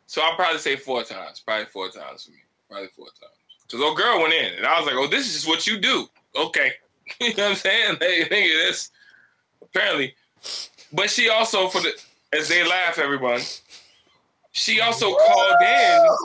[0.07, 2.39] So I'll probably say four times, probably four times for me,
[2.71, 3.33] probably four times.
[3.63, 5.79] Because old girl went in, and I was like, oh, this is just what you
[5.79, 6.07] do.
[6.37, 6.73] Okay,
[7.21, 7.97] you know what I'm saying?
[8.01, 8.91] Hey, nigga, this
[9.61, 10.15] apparently.
[10.93, 11.93] But she also for the
[12.33, 13.41] as they laugh, everyone.
[14.53, 16.17] She also called in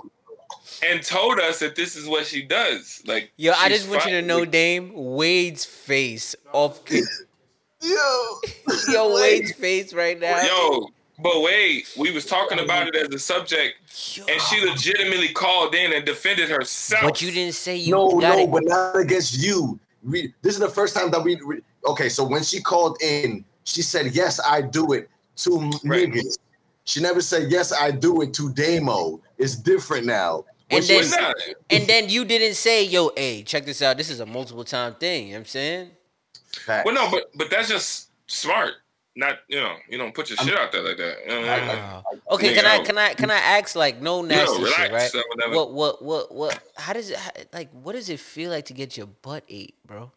[0.83, 3.01] and told us that this is what she does.
[3.05, 6.81] Like, Yo, I just want you to know, with- Dame, Wade's face off.
[7.81, 8.39] Yo,
[8.89, 10.39] Yo, Wade's face right now.
[10.41, 10.87] Yo,
[11.19, 13.75] but wait, we was talking about it as a subject,
[14.29, 17.03] and she legitimately called in and defended herself.
[17.03, 18.51] But you didn't say you no, got no, it.
[18.51, 19.79] but not against you.
[20.03, 21.61] We, this is the first time that we, we.
[21.87, 26.07] Okay, so when she called in, she said, "Yes, I do it to Right.
[26.11, 26.37] niggas."
[26.85, 30.45] She never said, "Yes, I do it to Damo." It's different now.
[30.71, 31.33] And then
[31.69, 33.97] and then you didn't say, yo, hey, check this out.
[33.97, 35.27] This is a multiple time thing.
[35.27, 35.91] You know what I'm saying?
[36.53, 36.85] Facts.
[36.85, 38.73] Well, no, but but that's just smart.
[39.13, 41.17] Not you know you don't put your shit out there like that.
[41.25, 41.67] You know what I mean?
[41.67, 42.03] Wow.
[42.31, 45.25] Okay, can I can I can I ask like no nasty relax, shit, right?
[45.29, 45.55] whatever.
[45.55, 46.63] What what what what?
[46.77, 47.69] How does it how, like?
[47.71, 50.11] What does it feel like to get your butt ate, bro?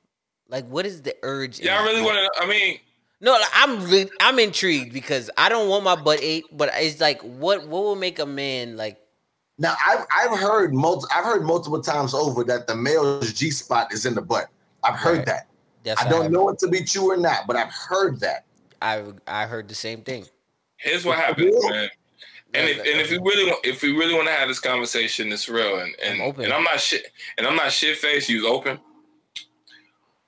[0.48, 1.58] Like, what is the urge?
[1.58, 2.42] in Yeah, I really want to.
[2.42, 2.78] I mean,
[3.20, 7.00] No, like, I'm re- I'm intrigued because I don't want my butt ate, but it's
[7.00, 9.00] like, what what will make a man like?
[9.58, 13.92] Now I've I've heard multi, I've heard multiple times over that the male's G spot
[13.92, 14.48] is in the butt.
[14.82, 15.26] I've heard Right.
[15.26, 15.46] that.
[15.84, 18.46] That's I don't know it to be true or not, but I've heard that.
[18.82, 20.26] I I heard the same thing.
[20.76, 21.70] here's what happens, real.
[21.70, 21.88] man.
[22.54, 25.30] And if and if we really want, if we really want to have this conversation,
[25.32, 25.78] it's real.
[25.80, 26.44] And and, I'm open.
[26.44, 27.06] and I'm not shit.
[27.38, 28.28] And I'm not shit faced.
[28.28, 28.78] You open.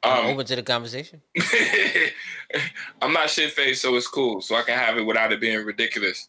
[0.02, 1.20] I'm Um, open to the conversation.
[3.02, 4.40] I'm not shit faced, so it's cool.
[4.40, 6.28] So I can have it without it being ridiculous.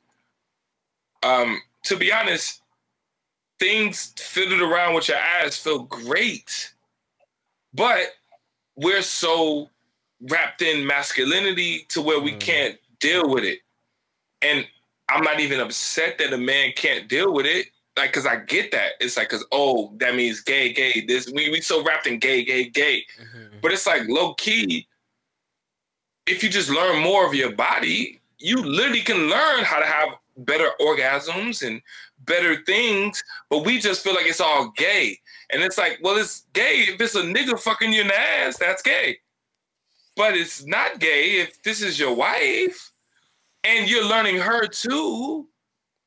[1.23, 2.61] Um, to be honest,
[3.60, 6.74] things fiddled around with your ass feel great,
[7.74, 8.14] but
[8.76, 9.70] we're so
[10.30, 12.39] wrapped in masculinity to where we Mm.
[12.39, 13.60] can't deal with it.
[14.41, 14.68] And
[15.10, 17.68] I'm not even upset that a man can't deal with it.
[17.95, 18.91] Like, cause I get that.
[18.99, 21.01] It's like, cause oh, that means gay, gay.
[21.01, 23.05] This we we so wrapped in gay, gay, gay.
[23.20, 23.62] Mhm.
[23.62, 24.88] But it's like low key.
[26.28, 30.10] If you just learn more of your body, you literally can learn how to have
[30.38, 31.81] better orgasms and
[32.19, 33.23] better things.
[33.49, 35.19] But we just feel like it's all gay.
[35.49, 36.85] And it's like, well, it's gay.
[36.88, 39.19] If it's a nigga fucking you in the ass, that's gay.
[40.15, 42.91] But it's not gay if this is your wife
[43.63, 45.47] and you're learning her too.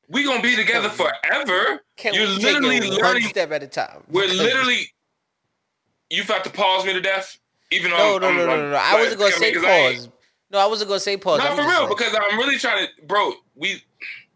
[0.09, 1.81] We're gonna be together forever.
[1.95, 4.03] Can You're literally learning- step at a time?
[4.09, 4.91] We're literally.
[6.09, 7.39] You've got to pause me to death,
[7.71, 8.75] even though No, I'm, no, I'm- no, no, I'm- no, no.
[8.75, 10.09] I wasn't gonna say I pause.
[10.49, 11.39] No, I wasn't gonna say pause.
[11.39, 13.33] Not for real, like- because I'm really trying to, bro.
[13.55, 13.81] We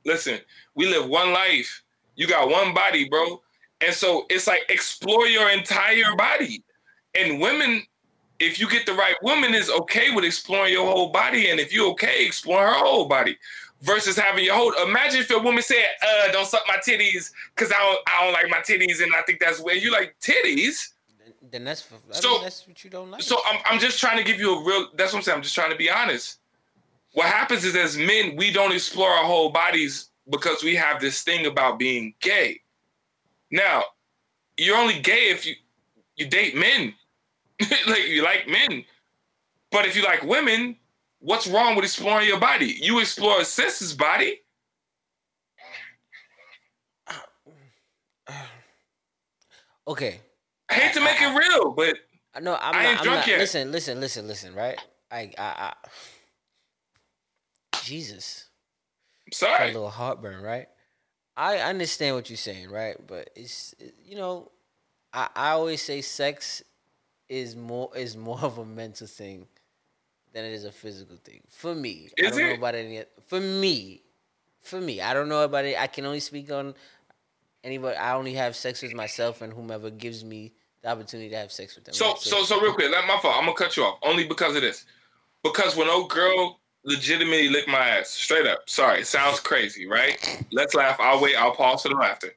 [0.05, 0.39] listen.
[0.75, 1.83] We live one life.
[2.15, 3.41] You got one body, bro,
[3.85, 6.63] and so it's like explore your entire body.
[7.17, 7.83] And women,
[8.39, 11.73] if you get the right woman, is okay with exploring your whole body, and if
[11.73, 13.37] you're okay, explore her whole body.
[13.81, 14.73] Versus having your whole.
[14.87, 18.33] Imagine if a woman said, "Uh, don't suck my titties," because I don't, I don't
[18.33, 19.83] like my titties, and I think that's weird.
[19.83, 20.93] You like titties?
[21.51, 23.21] then that's I So- mean, that's what you don't like.
[23.21, 24.87] So I'm, I'm just trying to give you a real.
[24.95, 25.35] That's what I'm saying.
[25.37, 26.39] I'm just trying to be honest.
[27.15, 31.21] What happens is, as men, we don't explore our whole bodies because we have this
[31.21, 32.59] thing about being gay.
[33.49, 33.83] Now,
[34.57, 35.55] you're only gay if you
[36.17, 36.93] you date men,
[37.87, 38.83] like you like men.
[39.71, 40.75] But if you like women,
[41.19, 42.77] what's wrong with exploring your body?
[42.81, 44.41] You explore a sister's body.
[49.87, 50.19] okay,
[50.69, 51.97] I hate to make it real, but
[52.33, 52.89] I know I'm I not.
[52.89, 53.39] ain't I'm drunk not yet.
[53.39, 54.53] listen, listen, listen, listen.
[54.53, 54.77] Right?
[55.11, 55.73] I, I, I
[57.83, 58.49] Jesus,
[59.41, 60.67] I'm got a little heartburn, right?
[61.37, 62.95] I understand what you're saying, right?
[63.05, 64.51] But it's you know,
[65.13, 66.63] I, I always say sex
[67.27, 69.47] is more is more of a mental thing
[70.33, 72.09] than it is a physical thing for me.
[72.19, 72.57] I don't know it?
[72.57, 73.03] about any.
[73.27, 74.01] For me,
[74.61, 75.79] for me, I don't know about it.
[75.79, 76.75] I can only speak on
[77.63, 77.97] anybody.
[77.97, 81.75] I only have sex with myself and whomever gives me the opportunity to have sex
[81.75, 81.95] with them.
[81.95, 82.19] So, right?
[82.19, 83.35] so, so, real quick, my fault.
[83.37, 84.85] I'm gonna cut you off only because of this.
[85.43, 88.69] Because when old girl legitimately licked my ass, straight up.
[88.69, 90.45] Sorry, it sounds crazy, right?
[90.51, 90.97] Let's laugh.
[90.99, 91.35] I'll wait.
[91.35, 92.33] I'll pause for the laughter.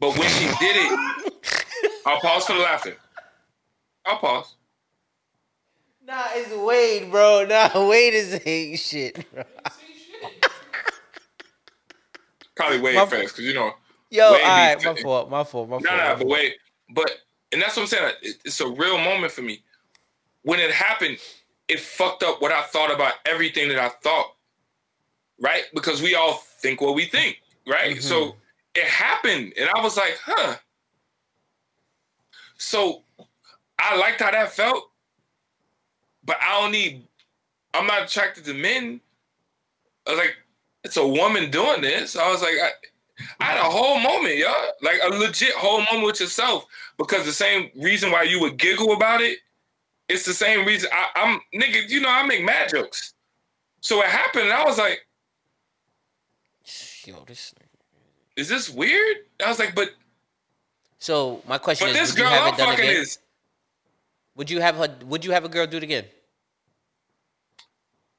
[0.00, 1.32] But when she did it,
[2.06, 2.96] I'll pause for the laughter.
[4.06, 4.54] I'll pause.
[6.06, 7.46] Nah, it's Wade, bro.
[7.48, 9.44] Nah, Wade is ain't shit, bro.
[12.56, 13.72] Probably way My- fast because you know.
[14.12, 15.84] Yo, all Wade right, my fault, my fault, my fault.
[15.84, 16.54] no, my but wait,
[16.94, 17.10] but
[17.52, 18.12] and that's what I'm saying.
[18.44, 19.62] It's a real moment for me.
[20.42, 21.18] When it happened,
[21.70, 24.34] it fucked up what I thought about everything that I thought.
[25.40, 25.64] Right?
[25.74, 27.96] Because we all think what we think, right?
[27.96, 28.02] Mhm.
[28.02, 28.36] So
[28.74, 30.56] it happened, and I was like, huh.
[32.58, 33.04] So
[33.78, 34.90] I liked how that felt,
[36.24, 37.06] but I don't need.
[37.72, 39.00] I'm not attracted to men.
[40.06, 40.36] I was like,
[40.84, 42.16] it's a woman doing this.
[42.16, 42.70] I was like, I,
[43.38, 44.72] I had a whole moment, y'all.
[44.82, 46.66] Like a legit whole moment with yourself.
[46.98, 49.38] Because the same reason why you would giggle about it,
[50.10, 53.14] it's the same reason I, I'm nigga, you know, I make mad jokes.
[53.80, 55.06] So it happened, and I was like,
[57.06, 57.54] Yo, this.
[58.36, 59.18] is this weird?
[59.44, 59.90] I was like, but
[60.98, 63.02] So my question but is, this would you girl have I'm it done fucking again?
[63.02, 63.18] is
[64.36, 64.88] Would you have her?
[65.06, 66.04] Would you have a girl do it again?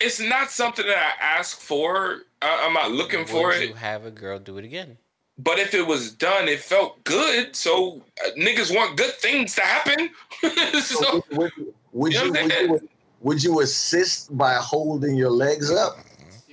[0.02, 2.24] it's not something that I ask for.
[2.42, 3.70] I, I'm not looking for would it.
[3.70, 4.98] you have a girl do it again?
[5.38, 7.56] But if it was done, it felt good.
[7.56, 10.10] So uh, niggas want good things to happen.
[10.82, 11.52] so would,
[11.94, 12.90] would, You you, know what I'm would, you,
[13.22, 15.98] would you assist by holding your legs up?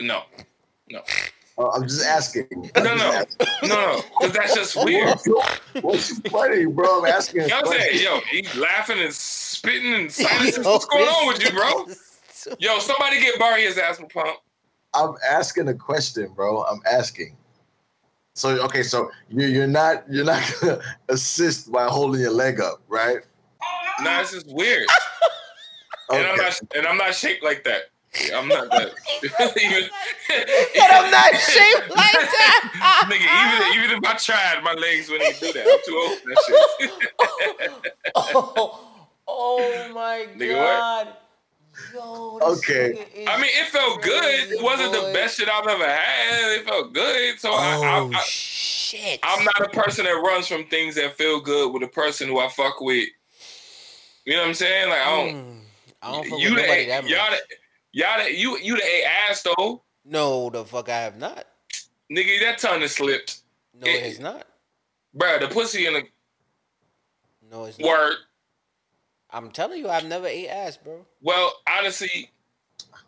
[0.01, 0.23] no,
[0.91, 1.03] no.
[1.59, 2.47] Uh, I'm just asking.
[2.77, 3.69] I'm No, just no, asking.
[3.69, 5.19] no, no, because that's just weird.
[5.81, 7.01] What's funny, bro?
[7.01, 7.41] I'm asking.
[7.41, 8.05] a You know what I'm saying?
[8.05, 10.65] Yo, he laughing and spitting and silences.
[10.65, 11.87] What's going on with you, bro?
[12.61, 14.39] Yo, somebody get Barry his asthma pump.
[14.95, 16.63] I'm asking a question, bro.
[16.63, 17.37] I'm asking.
[18.35, 22.81] So okay, so you're you're not you're not gonna assist by holding your leg up,
[22.89, 23.19] right?
[24.03, 24.87] Nah, it's just weird.
[26.11, 27.83] And I'm not and I'm not shaped like that.
[28.35, 28.93] I'm not that.
[29.63, 29.91] even,
[30.81, 33.09] And I'm not shaped like that.
[33.11, 35.67] Nigga, even even if I tried, my legs wouldn't do that.
[35.67, 36.91] I'm too old for that shit.
[38.15, 38.81] oh, oh,
[39.29, 40.67] oh my Nigga, what?
[40.67, 41.09] god.
[41.95, 43.07] Yo, Okay.
[43.29, 44.25] I mean, it felt good.
[44.51, 46.59] It wasn't the best shit I've ever had.
[46.59, 47.39] It felt good.
[47.39, 49.21] So Oh I, I, oh, I, shit.
[49.23, 52.39] I'm not a person that runs from things that feel good with a person who
[52.41, 53.09] I fuck with.
[54.29, 54.91] You know what I'm saying?
[54.91, 55.35] Like I don't.
[55.37, 55.61] Mm,
[56.03, 57.41] I don't fuck you with the nobody that y'all much.
[57.49, 57.57] the,
[57.99, 61.47] y'all the, you you the ate ass though, No, the fuck I have not.
[62.13, 62.39] nigga.
[62.43, 63.41] That tongue is slipped,
[63.73, 64.47] No, it has not.
[65.17, 66.03] Bruh, The pussy in the
[67.51, 67.89] No, it's not.
[67.89, 68.17] word.
[69.31, 71.07] I'm telling you, I've never ate ass, bro.
[71.23, 72.31] Well, honestly,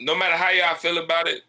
[0.01, 1.43] no matter how y'all feel about it,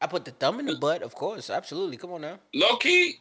[0.00, 1.50] I put the thumb in the butt, of course.
[1.50, 1.96] Absolutely.
[1.96, 2.38] Come on now.
[2.54, 3.16] low key,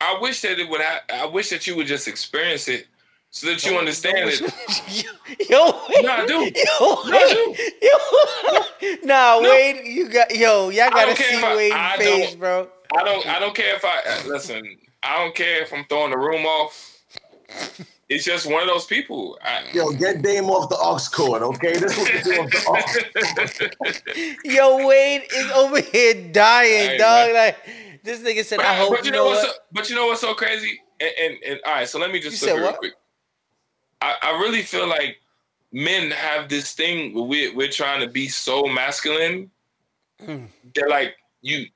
[0.00, 0.80] I wish that it would.
[0.80, 2.88] Ha- I wish that you would just experience it
[3.30, 4.52] so that you Don't- understand don't-
[4.88, 5.04] it.
[5.50, 6.04] Yo, wait.
[6.04, 6.34] No, I do.
[6.34, 6.50] Yo,
[6.80, 7.72] No, I wait.
[7.82, 8.94] Yo.
[9.04, 9.50] nah, No.
[9.50, 12.68] Wade, you got yo, y'all I gotta see if I- Wade's I face, don't- bro.
[12.96, 13.26] I don't.
[13.26, 14.62] I don't care if I uh, listen.
[15.02, 16.96] I don't care if I'm throwing the room off.
[18.08, 19.38] It's just one of those people.
[19.42, 21.74] I, Yo, get Dame off the aux cord, okay?
[21.74, 23.70] This is what you do off the
[24.44, 24.44] aux.
[24.44, 27.32] Yo, Wade is over here dying, Hey, dog.
[27.32, 27.34] man.
[27.34, 27.56] Like
[28.02, 29.52] this nigga said, but, I hope but you know what's what.
[29.54, 30.80] so, but you know what's so crazy?
[31.00, 32.78] And, and, and all right, so let me just You flip said it real what?
[32.78, 32.92] quick.
[34.00, 35.20] I, I really feel like
[35.72, 39.50] men have this thing where we're, we're trying to be so masculine.
[40.24, 40.44] Hmm.
[40.74, 41.66] They're like you.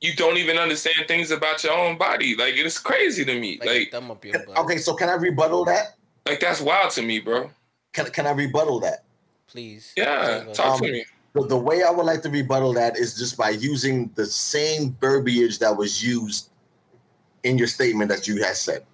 [0.00, 2.36] You don't even understand things about your own body.
[2.36, 3.58] Like it's crazy to me.
[3.58, 4.56] Like, Like, thumb up your butt.
[4.58, 5.96] okay, so can I rebuttal that?
[6.26, 7.50] like that's wild to me, bro.
[7.92, 9.04] Can can I rebuttal that?
[9.48, 9.92] Please.
[9.96, 11.04] Yeah, Save talk Um, to me.
[11.32, 14.96] The, the way I would like to rebuttal that is just by using the same
[15.00, 16.50] verbiage that was used
[17.42, 18.84] in your statement that you had said.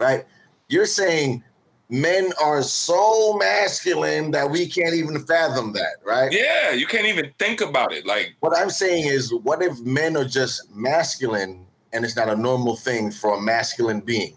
[0.00, 0.24] Right?
[0.70, 1.42] You're saying
[1.88, 6.30] men are so masculine that we can't even fathom that, right?
[6.30, 8.06] Yeah, you can't even think about it.
[8.06, 12.36] Like, What I'm saying is, what if men are just masculine and it's not a
[12.36, 14.36] normal thing for a masculine being?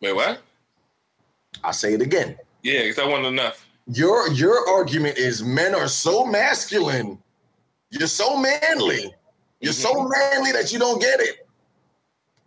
[0.00, 0.40] wait, what?
[1.62, 2.36] I'll say it again.
[2.62, 3.66] Yeah, because that wasn't enough.
[3.86, 7.18] Your your argument is men are so masculine.
[7.90, 9.14] You're so manly.
[9.60, 10.10] You're so mm-hmm.
[10.10, 11.43] manly that you don't get it.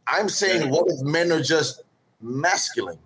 [0.08, 1.84] I'm saying, what if men are just
[2.22, 2.98] masculine?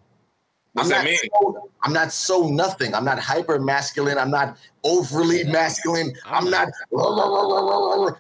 [0.73, 1.17] What's I'm that not mean?
[1.41, 2.93] So, I'm not so nothing.
[2.95, 4.17] I'm not hyper masculine.
[4.17, 6.13] I'm not overly masculine.
[6.25, 6.69] I'm, I'm not.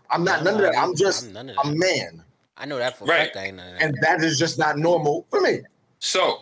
[0.09, 0.77] I'm not none of that.
[0.77, 2.23] I'm just I'm none a man,
[2.57, 3.17] I know that for a Right.
[3.25, 3.37] fact.
[3.37, 3.83] I ain't none of that.
[3.83, 5.61] and that is just not normal for me.
[5.99, 6.39] So,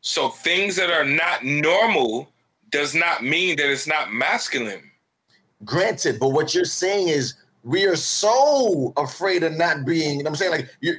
[0.00, 2.28] so things that are not normal
[2.70, 4.90] does not mean that it's not masculine.
[5.64, 7.34] Granted, but what you're saying is
[7.64, 10.18] we are so afraid of not being.
[10.18, 10.96] You know what I'm saying like you.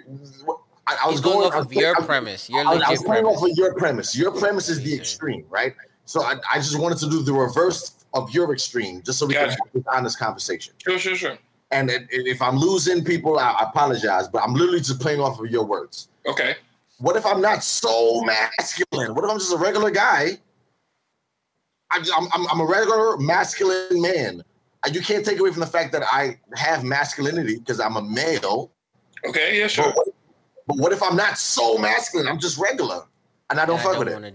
[0.87, 2.49] I, I was going, going off I of your I premise.
[2.49, 3.37] Your I was, I was going premise.
[3.41, 4.15] off of your premise.
[4.15, 5.73] Your premise is the extreme, right?
[6.05, 9.33] So I, I just wanted to do the reverse of your extreme, just so we
[9.33, 9.57] can Gotcha.
[9.63, 10.73] have this honest conversation.
[10.83, 11.37] Sure, sure, sure.
[11.71, 15.19] And it- it- if I'm losing people, I, I apologize, but I'm literally just playing
[15.21, 16.09] off of your words.
[16.27, 16.55] Okay.
[16.99, 19.15] What if I'm not so masculine?
[19.15, 20.37] What if I'm just a regular guy?
[21.91, 24.43] I I'm, I'm, I'm a regular masculine man.
[24.85, 28.01] And You can't take away from the fact that I have masculinity because I'm a
[28.01, 28.71] male.
[29.27, 29.57] Okay.
[29.57, 29.63] Yeah.
[29.65, 29.91] But Sure.
[29.91, 30.07] what,
[30.67, 32.27] but what if I'm not so masculine?
[32.27, 33.03] I'm just regular,
[33.49, 34.13] and I don't And fuck with it.
[34.13, 34.33] wanna-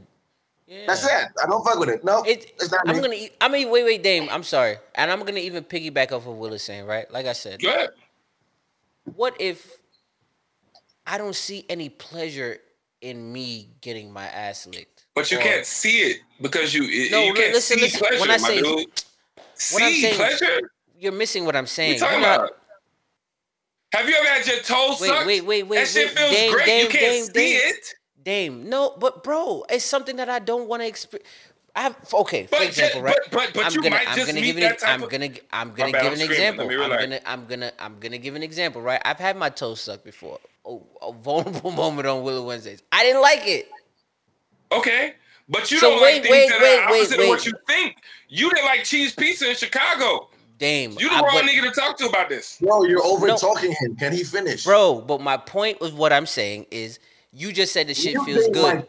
[0.66, 0.84] Yeah.
[0.86, 1.10] That's it.
[1.42, 2.04] I don't fuck with it.
[2.04, 3.02] No, It, it's not I'm me.
[3.02, 3.14] gonna.
[3.14, 4.28] e- I mean, wait, wait, Dame.
[4.30, 6.86] I'm sorry, and I'm gonna even piggyback off of what Willis saying.
[6.86, 7.90] Right, like I said, Go ahead.
[9.16, 9.78] what if
[11.06, 12.58] I don't see any pleasure
[13.00, 15.06] in me getting my ass licked?
[15.14, 17.98] But you Or- can't see it because you you No, can't listen, see listen.
[17.98, 19.02] pleasure, When I say- dude.
[19.72, 20.60] What I'm saying- pleasure?
[20.98, 21.94] You're missing what I'm What saying.
[21.94, 22.50] you talking about?
[23.94, 25.26] Have you ever had your toes Wait, sucked?
[25.26, 26.18] wait, wait, wait, That shit wait.
[26.18, 26.66] feels Dame, great.
[26.66, 27.60] Dame, you can't Dame, see Dame.
[27.74, 27.94] it.
[28.22, 31.28] Dame, no, but bro, it's something that I don't want to experience.
[31.74, 33.16] I have okay, for But example, right?
[33.30, 34.82] but- but- but I'm you gonna, might I'm just gonna meet give an, that ex-
[34.82, 36.64] type I'm of- gonna, I'm gonna bad, give I'm an example.
[36.70, 39.00] I'm gonna, I'm gonna, I'm gonna give an example, right?
[39.04, 40.38] I've had my toes sucked before.
[40.64, 42.82] Oh, a vulnerable moment on Willow Wednesdays.
[42.92, 43.68] I didn't like it.
[44.72, 45.14] Okay.
[45.50, 47.24] But you So don't wait, like things wait, that wait, are opposite wait.
[47.24, 47.96] of what you think.
[48.28, 50.30] You didn't like cheese pizza in Chicago.
[50.58, 52.58] Dame, You the I- wrong but- nigga to talk to about this.
[52.60, 53.36] Bro, you're over No.
[53.36, 53.96] talking him.
[53.96, 54.64] Can he finish?
[54.64, 55.00] bro.
[55.00, 56.98] But my point with what I'm saying is,
[57.32, 58.62] you just said the shit You feels good.
[58.62, 58.86] like.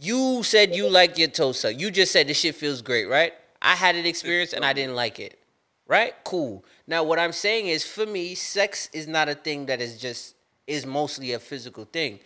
[0.00, 1.76] You said you like your toes sucked.
[1.80, 3.32] You just said the shit feels great, right?
[3.60, 5.38] I had an experience and I didn't like it.
[5.88, 6.14] Right?
[6.24, 6.64] Cool.
[6.86, 10.34] Now what I'm saying is for me, sex is not a thing that is just
[10.66, 12.20] is mostly a physical thing.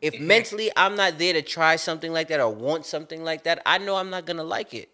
[0.00, 0.26] If mm-hmm.
[0.26, 3.78] mentally I'm not there to try something like that or want something like that, I
[3.78, 4.90] know I'm not gonna like it.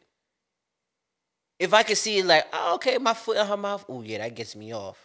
[1.59, 4.19] If I can see it like, oh, okay, my foot in her mouth, oh yeah,
[4.19, 4.99] that gets me off.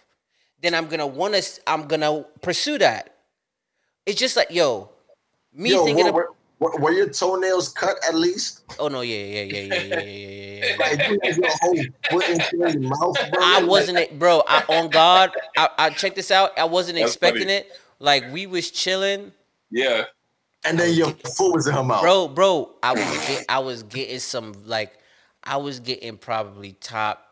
[0.62, 3.16] Then I'm gonna wanna I'm gonna pursue that.
[4.06, 4.90] It's just like, yo,
[5.54, 6.30] me yo, thinking were,
[6.60, 8.62] were, were, your toenails cut at least?
[8.80, 11.32] Oh no, yeah, yeah, yeah, yeah, yeah, yeah, yeah.
[11.36, 11.78] your whole
[12.10, 13.42] foot your mouth, bro.
[13.42, 14.44] I wasn't, bro.
[14.48, 16.58] I on God, I, I checked this out.
[16.58, 17.54] I wasn't That's expecting funny.
[17.54, 17.72] it.
[18.00, 19.34] Like we was chilling
[19.72, 20.06] yeah.
[20.66, 22.02] And then your foot was in her mouth.
[22.02, 22.76] bro, bro.
[22.84, 24.94] I was, get, I was getting some like,
[25.44, 27.26] I was getting probably top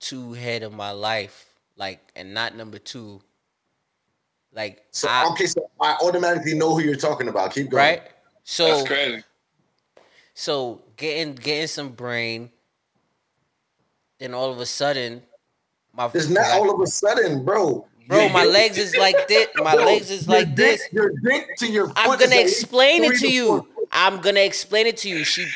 [0.00, 3.20] two head of my life, like, and not number two.
[4.52, 7.54] Like, So I, okay, so I automatically know who you're talking about.
[7.54, 7.84] Keep going.
[7.84, 8.02] right?
[8.42, 9.22] So, That's crazy.
[10.34, 12.50] so getting getting some brain.
[14.18, 15.22] Then all of a sudden,
[15.94, 17.86] my It's not all of a sudden, bro.
[18.08, 19.48] Bro, my legs is like this.
[19.56, 20.82] My Bro, legs is like this.
[20.92, 21.96] Your dick to your foot.
[21.98, 23.46] I'm gonna explain it to you.
[23.46, 25.24] four- I'm gonna explain it to you.
[25.24, 25.46] She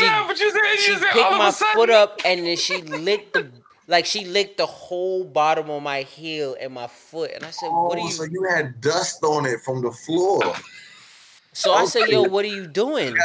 [0.00, 1.74] yeah, but you said she said picked all of my sudden.
[1.74, 3.50] foot up and then she licked the
[3.88, 7.30] like she licked the whole bottom of my heel and my foot.
[7.32, 9.82] And I said, "What oh, are Oh, you?" so you had dust on it from
[9.82, 10.54] the floor.
[11.56, 13.16] So I said, "Yo, what are you doing?"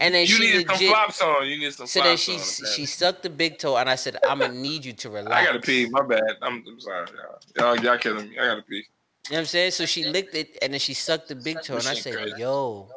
[0.00, 1.44] And then You she needed some flops on.
[1.48, 2.38] You need some So then she on.
[2.38, 5.44] she sucked the big toe, and I said, "I'm gonna need you to relax." I
[5.44, 5.88] gotta pee.
[5.90, 6.22] My bad.
[6.40, 7.08] I'm, I'm sorry,
[7.56, 7.74] y'all.
[7.74, 8.38] Y'all, y'all killing me.
[8.38, 8.76] I gotta pee.
[8.76, 8.86] You know
[9.30, 9.72] what I'm saying?
[9.72, 12.88] So she licked it, and then she sucked the big toe, and I said, "Yo,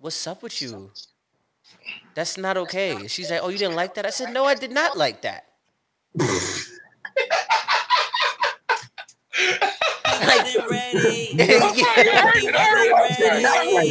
[0.00, 0.90] what's up with you?
[2.14, 4.70] That's not okay." She's like, "Oh, you didn't like that?" I said, "No, I did
[4.70, 5.46] not like that."
[10.54, 11.34] Wasn't ready.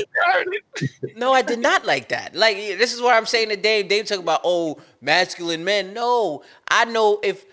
[1.16, 2.36] No, I did not like that.
[2.36, 3.88] Like this is what I'm saying to Dave.
[3.88, 5.94] Dave talk about oh masculine men.
[5.94, 7.46] No, I know if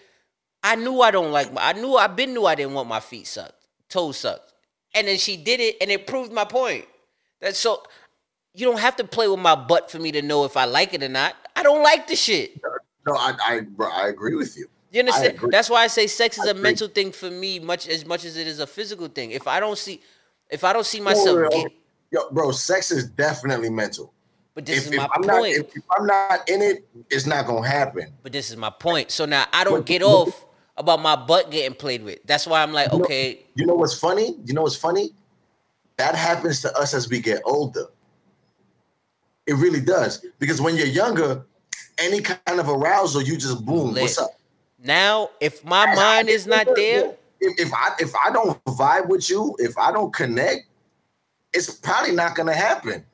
[0.62, 1.52] I knew I don't like.
[1.52, 4.52] My, I knew I been knew I didn't want my feet sucked, toes sucked,
[4.94, 6.86] and then she did it, and it proved my point.
[7.40, 7.82] That's so.
[8.54, 10.92] You don't have to play with my butt for me to know if I like
[10.94, 11.36] it or not.
[11.54, 12.60] I don't like the shit.
[13.06, 14.66] No, I, I, bro, I agree with you.
[14.90, 15.38] You understand?
[15.50, 16.62] That's why I say sex is I a agree.
[16.62, 19.30] mental thing for me, much as much as it is a physical thing.
[19.30, 20.00] If I don't see,
[20.50, 21.72] if I don't see myself, Yo, get,
[22.10, 24.12] yo, bro, sex is definitely mental.
[24.54, 25.26] but this If, is if my I'm point.
[25.28, 28.12] not, if, if I'm not in it, it's not gonna happen.
[28.22, 29.10] But this is my point.
[29.12, 30.44] So now I don't get off
[30.76, 32.18] about my butt getting played with.
[32.24, 34.36] That's why I'm like, You know- okay, You know what's funny?
[34.44, 35.10] You know what's funny?
[35.98, 37.86] That happens to us as we get older.
[39.46, 40.24] It really does.
[40.38, 41.44] Because when you're younger,
[41.98, 44.02] any kind of arousal, you just boom, Lit.
[44.02, 44.30] what's up?
[44.84, 49.28] Now if my mind is not there, If, if I if I don't vibe with
[49.30, 50.66] you, if I don't connect,
[51.52, 53.04] it's probably not gonna happen.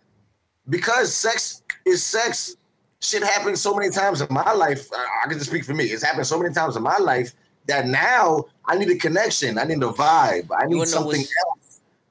[0.68, 2.56] Because sex is sex.
[3.00, 4.88] Shit happens so many times in my life.
[4.92, 5.84] I, I can just speak for me.
[5.84, 7.34] It's happened so many times in my life
[7.66, 9.58] that now I need a connection.
[9.58, 10.48] I need a vibe.
[10.56, 11.56] I need something else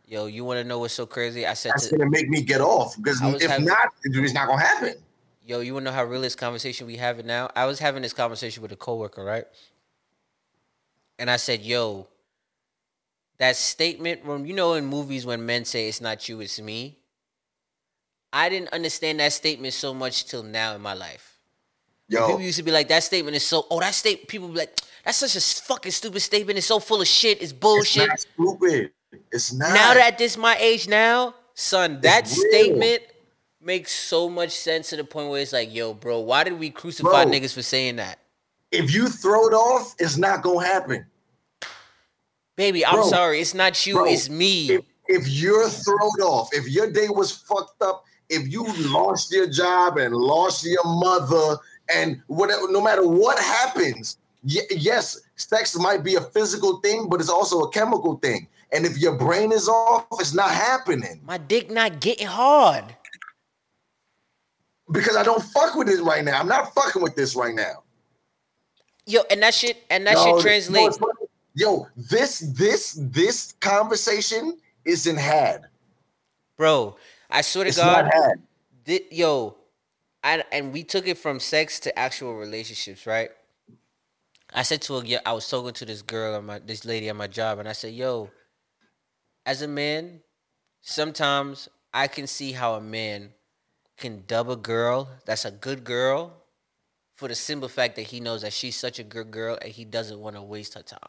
[0.08, 1.46] yo, you want to know what's so crazy?
[1.46, 2.96] I said that's to gonna make me get off.
[2.98, 4.96] Because if having- not, it's not gonna happen.
[5.46, 7.50] Yo, you want to know how real this conversation we having now?
[7.56, 9.46] I was having this conversation with a coworker, right?
[11.20, 12.08] And I said, yo,
[13.38, 16.98] that statement when you know in movies when men say it's not you, it's me.
[18.34, 21.40] I didn't understand that statement so much till now in my life.
[22.08, 23.66] Yo, People used to be like, that statement is so.
[23.70, 26.58] Oh, that state People be like, that's such a fucking stupid statement.
[26.58, 27.38] It's so full of shit.
[27.38, 28.10] It's it's bullshit.
[28.10, 28.92] not stupid.
[29.32, 29.74] It's not.
[29.74, 33.04] Now that this my age now, son, that statement
[33.66, 36.70] makes so much sense to the point where it's like, yo, bro, why did we
[36.70, 37.34] crucify Bro.
[37.34, 38.20] niggas for saying that?
[38.72, 41.06] if you throw it off, it's not gonna happen.
[42.56, 43.42] Baby, I'm sorry.
[43.42, 43.96] It's not you.
[43.96, 44.72] Bro, it's me.
[44.72, 49.48] If, if you're thrown off, if your day was fucked up, if you lost your
[49.48, 51.58] job and lost your mother,
[51.94, 57.20] and whatever, no matter what happens, y- yes, sex might be a physical thing, but
[57.20, 58.48] it's also a chemical thing.
[58.72, 62.96] And if your brain is off, it's not happening my dick not getting hard.
[64.92, 66.40] Because I don't fuck with it right now.
[66.40, 67.84] I'm not fucking with this right now.
[69.06, 70.92] Yo, and that shit, and that Yo, shit you know translate.
[71.54, 75.66] Yo, this this this conversation isn't had.
[76.58, 76.98] Bro,
[77.30, 78.42] I swear to It's God, not had.
[78.86, 79.56] thi- yo,
[80.24, 83.30] I, and we took it from sex to actual relationships, right?
[84.54, 87.28] I said to a, I was talking to this girl, my, this lady at my
[87.28, 88.32] job, and I said, yo,
[89.46, 90.22] as a man,
[90.82, 93.34] sometimes I can see how a man
[93.98, 96.34] can dub a girl that's a good girl
[97.16, 99.86] for the simple fact that he knows that she's such a good girl and he
[99.86, 101.00] doesn't want to waste her time.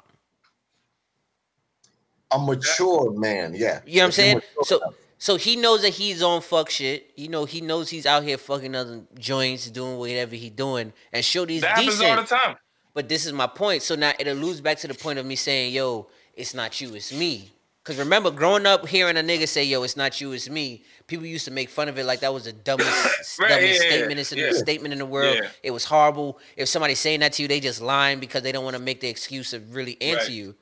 [2.30, 3.80] A mature man, yeah.
[3.86, 4.42] You know what I'm saying?
[4.62, 4.80] So.
[5.18, 7.10] So he knows that he's on fuck shit.
[7.16, 11.24] You know, he knows he's out here fucking other joints, doing whatever he doing, and
[11.24, 12.10] Shorty's That happens decent.
[12.10, 12.56] all the time.
[12.92, 13.82] But this is my point.
[13.82, 16.94] So now it alludes back to the point of me saying, yo, it's not you,
[16.94, 17.50] it's me.
[17.86, 21.24] Cause remember, growing up hearing a nigga say, yo, it's not you, it's me, people
[21.24, 22.90] used to make fun of it like that was the dumbest,
[23.38, 24.50] Right, dumbest yeah, yeah, statement, it's yeah.
[24.54, 25.36] statement in the world.
[25.40, 25.48] Yeah.
[25.62, 26.40] It was horrible.
[26.56, 28.98] If somebody's saying that to you, they just lying because they don't want to make
[29.00, 30.30] the excuse of really answer Right.
[30.32, 30.56] you.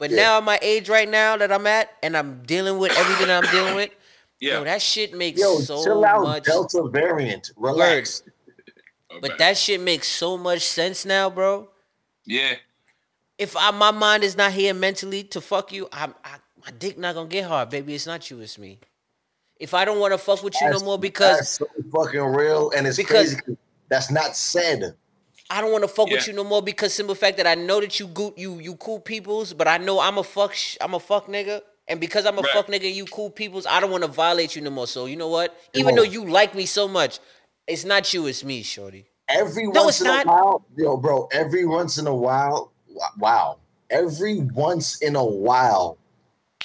[0.00, 0.16] But Yeah.
[0.16, 3.44] now at my age right now that I'm at and I'm dealing with everything that
[3.44, 3.90] I'm dealing with,
[4.40, 4.54] Yeah.
[4.54, 7.48] yo, that shit makes Yo, so chill out, much Delta variant.
[7.56, 8.24] Relax.
[9.22, 11.68] but that shit makes so much sense now, bro.
[12.24, 12.54] yeah.
[13.38, 16.98] if I, my mind is not here mentally to fuck you, I'm, I, my dick
[16.98, 17.94] not gonna get hard, baby.
[17.94, 18.78] It's not you, it's me.
[19.58, 22.70] If I don't want to fuck with you no more because that's so fucking real,
[22.76, 23.40] and it's Because- crazy.
[23.42, 23.56] 'cause
[23.88, 24.96] That's not said.
[25.48, 27.80] I don't want to fuck with you no more because simple fact that I know
[27.80, 30.92] that you good, you you cool peoples, but I know I'm a fuck, sh- I'm
[30.94, 32.50] a fuck nigga, and because I'm a Right.
[32.52, 34.88] fuck nigga, you cool peoples, I don't want to violate you no more.
[34.88, 35.56] So you know what?
[35.72, 36.02] Even Yo.
[36.02, 37.20] though you like me so much,
[37.68, 39.06] it's not you, it's me, shorty.
[39.28, 40.26] Every No, once it's in not.
[40.26, 41.28] a while, yo, bro.
[41.30, 42.72] Every once in a while,
[43.16, 43.58] wow.
[43.88, 45.96] Every once in a while,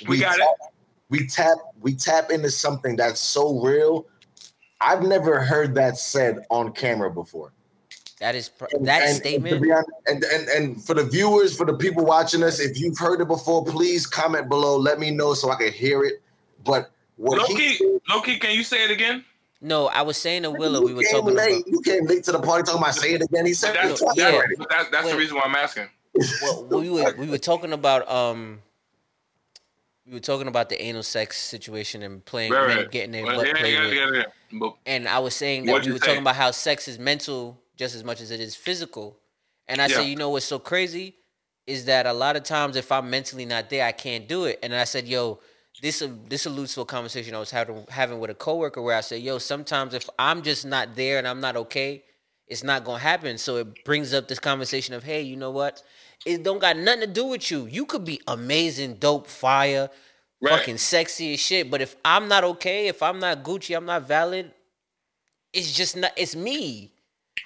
[0.08, 0.42] We got it.
[0.42, 0.72] tap,
[1.10, 4.06] We tap, we tap into something that's so real.
[4.80, 7.52] I've never heard that said on camera before.
[8.20, 9.56] That is pr- And- that and- and statement.
[9.56, 12.80] to be honest- and, and and for the viewers, for the people watching us, if
[12.80, 14.78] you've heard it before, please comment below.
[14.78, 16.22] Let me know so I can hear it.
[16.64, 19.26] But what Loki, he key, low key, can you say it again?
[19.60, 21.62] no, I was saying to Willow, we were talking late.
[21.62, 21.68] about.
[21.68, 23.46] You came late to the party talking about say it again.
[23.46, 24.32] He said That's, it twice yeah.
[24.70, 25.12] that, that's Wait.
[25.12, 25.88] the reason why I'm asking.
[26.44, 28.62] well, we were we were talking about um
[30.08, 32.92] we were talking about the anal sex situation and playing Right, right.
[32.92, 33.94] getting their Well, butt yeah, played yeah, with.
[33.94, 34.24] yeah,
[34.60, 34.70] yeah.
[34.86, 36.08] And I was saying that What'd we were say?
[36.08, 39.18] talking about how sex is mental just as much as it is physical.
[39.68, 41.16] And I said, you know what's so crazy
[41.68, 44.60] is that a lot of times if I'm mentally not there, I can't do it.
[44.64, 45.40] And I said, yo,
[45.82, 48.98] this uh, this alludes to a conversation I was having having with a coworker where
[48.98, 52.04] I said, yo, sometimes if I'm just not there and I'm not okay,
[52.48, 53.38] it's not gonna happen.
[53.38, 55.82] So it brings up this conversation of, hey, you know what?
[56.26, 57.66] It don't got nothing to do with you.
[57.66, 59.90] You could be amazing, dope, fire,
[60.42, 60.58] Right.
[60.60, 61.70] fucking sexy as shit.
[61.72, 64.52] But if I'm not okay, if I'm not Gucci, I'm not valid,
[65.54, 66.94] it's just not it's me.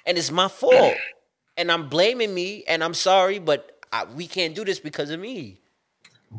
[0.06, 0.96] And it's my fault.
[1.58, 5.20] And I'm blaming me and I'm sorry, but I, we can't do this because of
[5.20, 5.58] me.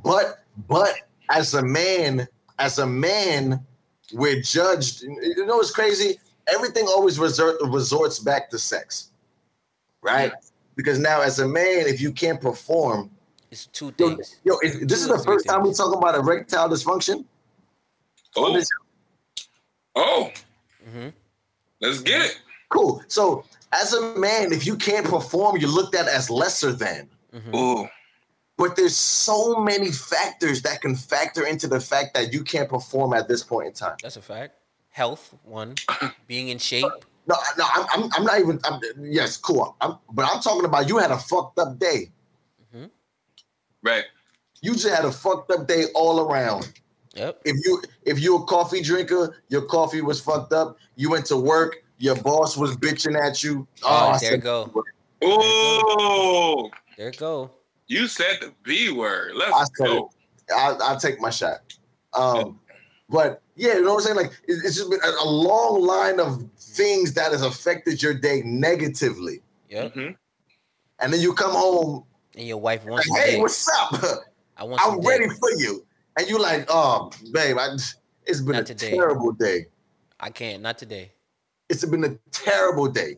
[0.03, 0.93] But but
[1.31, 2.27] as a man,
[2.59, 3.65] as a man,
[4.13, 5.01] we're judged.
[5.01, 6.19] You know what's crazy?
[6.47, 9.09] Everything always resort, resorts back to sex,
[10.03, 10.33] right?
[10.78, 13.09] Because now, as a man, if you can't perform,
[13.51, 14.36] It's two yo, things.
[14.45, 15.78] yo is, this is Two or the three first time we things.
[15.80, 17.25] talk about erectile dysfunction.
[18.36, 18.69] on oh, this-
[19.95, 20.32] oh,
[20.88, 21.11] Mhm.
[21.82, 22.39] let's get it.
[22.69, 23.01] Cool.
[23.07, 27.09] So, as a man, if you can't perform, you're looked at as lesser than.
[27.34, 27.55] Mhm.
[27.55, 27.89] Ooh,
[28.57, 33.13] But there's so many factors that can factor into the fact that you can't perform
[33.13, 33.97] at this point in time.
[34.01, 34.55] That's a fact.
[34.89, 35.75] Health, one.
[36.28, 36.86] Being in shape.
[37.28, 38.59] No, no, I'm, I'm, I'm not even.
[38.63, 39.75] I'm, yes, cool.
[39.82, 42.09] I'm, but I'm talking about you had a fucked up day.
[43.84, 44.05] right.
[44.61, 46.71] You just had a fucked up day all around.
[47.15, 47.41] Yep.
[47.45, 50.78] If you if you're a coffee drinker, your coffee was fucked up.
[50.95, 53.67] You went to work, your boss was bitching at you.
[53.84, 54.84] Oh, I there said- you go.
[55.23, 57.51] Ooh, There you go.
[57.88, 59.32] you said the B word.
[59.36, 60.11] Let's said go.
[60.55, 61.59] I'll, I'll take my shot.
[62.13, 62.59] Um,
[63.09, 64.15] but yeah, you know what I'm saying?
[64.17, 66.43] Like it's just been a, a long line of
[66.78, 69.93] things that has affected your day negatively, Yep.
[69.95, 70.15] Mhm.
[70.99, 72.03] and then you come home.
[72.36, 73.41] And your wife wants some hey, dick.
[73.41, 74.23] what's up?
[74.55, 74.82] I want.
[74.86, 75.09] I'm dick.
[75.09, 75.84] ready for you.
[76.17, 77.75] And you like, oh, babe, I,
[78.25, 78.91] it's been Not a today.
[78.95, 79.65] terrible day.
[80.19, 80.61] I can't.
[80.63, 81.11] Not today.
[81.69, 83.17] It's been a terrible day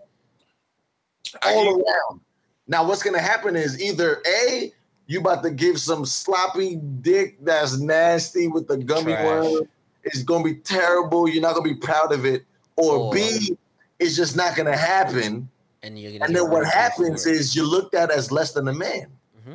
[1.43, 2.21] all hear- around.
[2.67, 4.71] Now, what's gonna happen is either a
[5.07, 9.25] you about to give some sloppy dick that's nasty with the gummy Trash.
[9.25, 9.67] worm.
[10.03, 11.27] It's gonna be terrible.
[11.27, 12.45] You're not gonna be proud of it.
[12.79, 13.57] Or Or- B,
[13.99, 15.49] it's just not gonna happen.
[15.83, 17.35] And you're gonna And then what happens for it.
[17.35, 19.07] is you're looked at as less than a man.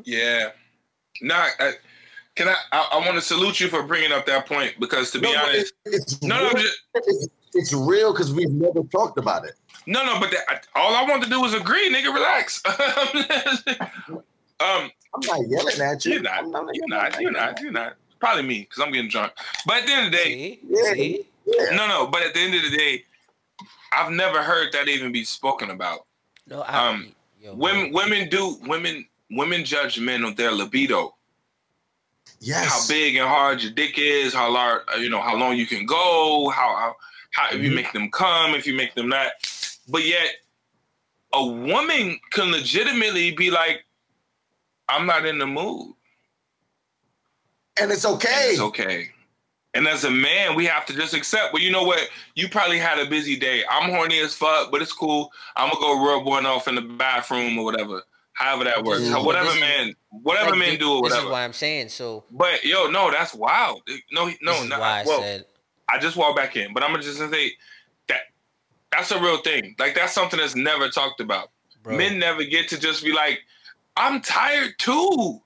[0.04, 0.50] Yeah.
[1.22, 1.72] Nah, I,
[2.34, 2.88] can I, I?
[2.94, 5.44] I want to salute you for bringing up that point because to be No, no,
[5.44, 9.44] honest, it's, it's no, no, real, just, it's, it's real because we've never talked about
[9.44, 9.54] it.
[9.86, 10.18] no, no.
[10.18, 12.12] But that, all I want to do is agree, nigga.
[12.12, 12.60] Relax.
[14.60, 16.14] um, I'm not yelling at you.
[16.14, 16.44] you're not.
[16.44, 17.20] I'm You're not.
[17.20, 17.60] You're not.
[17.60, 17.94] You're not.
[18.18, 19.32] Probably me because I'm getting drunk.
[19.66, 20.60] But at the end of the day, See?
[20.68, 20.92] Yeah.
[20.94, 21.26] See?
[21.46, 21.76] Yeah.
[21.76, 22.06] no, no.
[22.06, 23.04] But at the end of the day,
[23.94, 26.06] I've never heard that even be spoken about.
[26.46, 29.06] No, I, Um, yo, Women, women do women.
[29.30, 31.14] Women judge men on their libido.
[32.40, 32.68] Yes.
[32.68, 35.86] how big and hard your dick is, how large, you know, how long you can
[35.86, 36.96] go, how how,
[37.30, 37.74] how if you Mhm.
[37.74, 39.32] make them come, if you make them not.
[39.88, 40.36] But yet,
[41.32, 43.84] a woman can legitimately be like,
[44.88, 45.94] "I'm not in the mood."
[47.80, 48.50] And it's And okay.
[48.50, 49.10] It's okay.
[49.74, 51.52] And as a man, we have to just accept.
[51.52, 52.08] Well, you know what?
[52.36, 53.64] You probably had a busy day.
[53.68, 55.32] I'm horny as fuck, but it's cool.
[55.56, 58.02] I'm gonna go rub one off in the bathroom or whatever.
[58.34, 59.02] However that works.
[59.02, 61.26] is- How- whatever is- man, whatever Like, men do or This whatever.
[61.26, 61.88] is why I'm saying.
[61.88, 63.82] So But yo, no, that's wild.
[64.12, 64.78] No, no, this is no.
[64.80, 65.44] why I well, said
[65.88, 67.52] I just walked back in, but I'm gonna just say
[68.08, 68.20] that
[68.90, 69.74] that's a real thing.
[69.78, 71.50] Like that's something that's never talked about.
[71.82, 71.96] bro.
[71.96, 73.40] Men never get to just be like,
[73.96, 75.42] I'm tired too.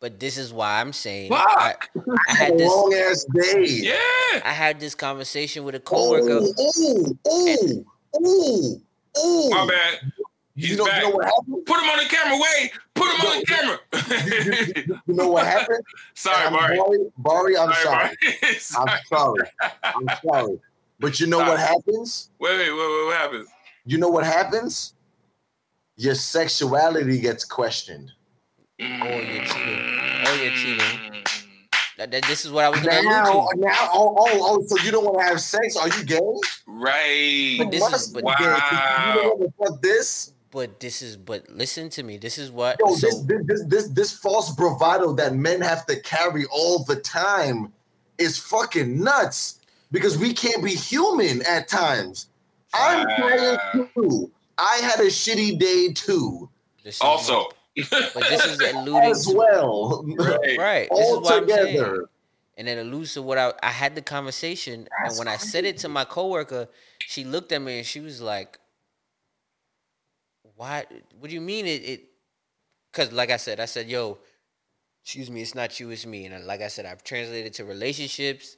[0.00, 1.90] But this is why I'm saying I, Fuck.
[2.28, 3.64] I had this Long ass day.
[3.66, 4.40] Yeah.
[4.44, 6.40] I had this conversation with a coworker.
[6.42, 7.86] ooh, ooh,
[8.18, 8.80] ooh,
[9.18, 9.50] ooh.
[9.50, 10.12] My bad.
[10.56, 11.02] He's You know, back.
[11.02, 11.66] you know what happened?
[11.66, 12.38] Put him on the camera.
[12.40, 12.72] Wait.
[12.94, 13.46] Put him on the
[14.88, 14.98] camera.
[15.06, 15.82] You know what happened?
[16.14, 16.78] sorry, I'm Barry.
[16.78, 18.16] Barry, Barry, I'm sorry.
[18.40, 18.54] Barry.
[18.58, 18.90] sorry.
[18.90, 19.50] I'm sorry.
[19.84, 20.60] I'm sorry.
[20.98, 22.30] But you know what happens?
[22.38, 23.48] Wait, wait, wait, wait, what happens?
[23.86, 24.94] You know what happens?
[25.96, 28.12] Your sexuality gets questioned.
[28.82, 30.22] Oh, you're cheating.
[30.26, 31.22] Oh, you're cheating.
[31.98, 34.90] That, that- this is what I was gonna Now, now, oh, oh, oh, so you
[34.90, 35.76] don't want to have sex?
[35.76, 36.18] Are you gay?
[36.66, 37.56] Right.
[37.58, 38.46] But this You is- but- be gay.
[38.50, 39.12] Wow.
[39.16, 40.32] You don't want to fuck this?
[40.52, 42.16] But this is but listen to me.
[42.16, 45.86] This is what Yo, so, this, this, this, this, this false bravado that men have
[45.86, 47.72] to carry all the time
[48.18, 49.60] is fucking nuts
[49.92, 52.26] because we can't be human at times.
[52.74, 53.16] I'm Wow.
[53.16, 53.60] tired
[53.94, 54.30] too.
[54.58, 56.48] I had a shitty day too,
[56.82, 57.46] this is Also,
[57.90, 60.04] but this is alluding as well.
[60.18, 60.58] right.
[60.58, 60.88] right.
[60.90, 61.76] This is all what I'm saying.
[61.76, 62.08] together.
[62.56, 65.64] And then alludes to what I I had the conversation, and That's when I said
[65.64, 66.68] it to my coworker,
[67.06, 68.58] she looked at me and she was like,
[70.56, 70.84] "Why?
[71.18, 72.04] What do you mean it?" it
[72.92, 74.18] Because like I said, I said, "Yo,
[75.02, 77.64] excuse me, it's not you, it's me." And uh, like I said, I've translated to
[77.64, 78.56] relationships,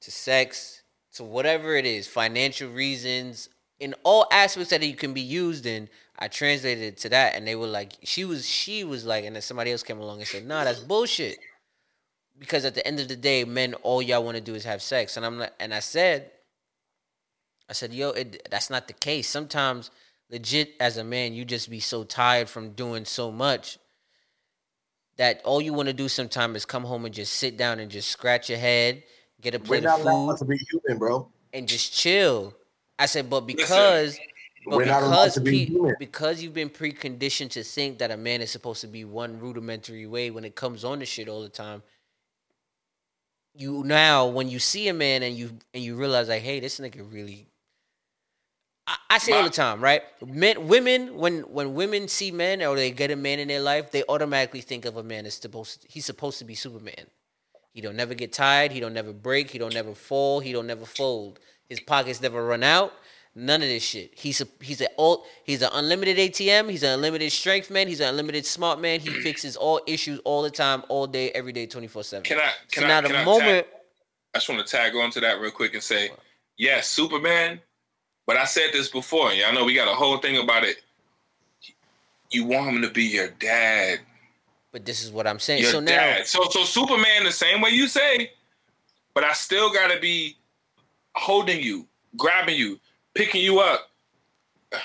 [0.00, 0.82] to sex,
[1.14, 5.88] to whatever it is, financial reasons, in all aspects that it can be used in.
[6.18, 9.36] I translated it to that, and they were like, she was, she was like, and
[9.36, 11.38] then somebody else came along and said, "Nah, that's bullshit."
[12.38, 14.82] because at the end of the day, men all y'all want to do is have
[14.82, 16.30] sex, and I'm like, And I said,
[17.68, 19.28] I said, yo, it, that's not the case.
[19.28, 19.90] Sometimes,
[20.30, 23.78] legit, as a man, you just be so tired from doing so much
[25.16, 27.90] that all you want to do sometimes is come home and just sit down and
[27.90, 29.02] just scratch your head,
[29.40, 31.28] get a We're plate not of food, to be human, bro.
[31.52, 32.54] and just chill.
[32.98, 34.18] I said, but because.
[34.66, 38.50] But We're because, be pe- because you've been preconditioned to think that a man is
[38.50, 41.82] supposed to be one rudimentary way when it comes on to shit all the time,
[43.54, 46.80] you now when you see a man and you and you realize like, hey, this
[46.80, 47.46] nigga really.
[48.86, 50.02] I, I say all the time, right?
[50.26, 53.90] Men, women, when when women see men or they get a man in their life,
[53.90, 55.86] they automatically think of a man as supposed.
[55.88, 57.06] He's supposed to be Superman.
[57.72, 58.72] He don't never get tired.
[58.72, 59.50] He don't never break.
[59.50, 60.40] He don't never fall.
[60.40, 61.38] He don't never fold.
[61.68, 62.92] His pockets never run out.
[63.34, 64.12] None of this shit.
[64.16, 66.70] He's a he's an all he's an unlimited ATM.
[66.70, 67.86] He's an unlimited strength man.
[67.86, 68.98] He's an unlimited smart man.
[69.00, 72.24] He fixes all issues all the time, all day, every day, twenty four seven.
[72.24, 72.50] Can I?
[72.72, 72.88] Can So I?
[72.88, 73.74] now can the I moment, tag-
[74.34, 76.10] I just want to tag on to that real quick and say,
[76.56, 77.60] yes, Superman.
[78.26, 79.32] But I said this before.
[79.32, 80.76] Y'all know we got a whole thing about it.
[82.30, 84.00] You want him to be your dad.
[84.72, 85.62] but this is what I'm saying.
[85.62, 86.26] Your so now, dad.
[86.26, 88.32] So so Superman the same way you say,
[89.14, 90.36] but I still gotta be
[91.14, 92.78] holding you, grabbing you,
[93.14, 93.88] picking you up.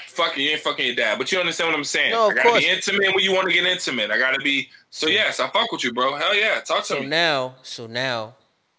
[0.07, 2.11] Fucking you ain't fucking your dad, but you understand what I'm saying.
[2.11, 2.63] No, of I gotta course.
[2.63, 4.11] be intimate when you want to get intimate.
[4.11, 6.15] I gotta be so yes, I fuck with you, bro.
[6.15, 7.07] Hell yeah, talk to so me.
[7.07, 8.35] now, so now,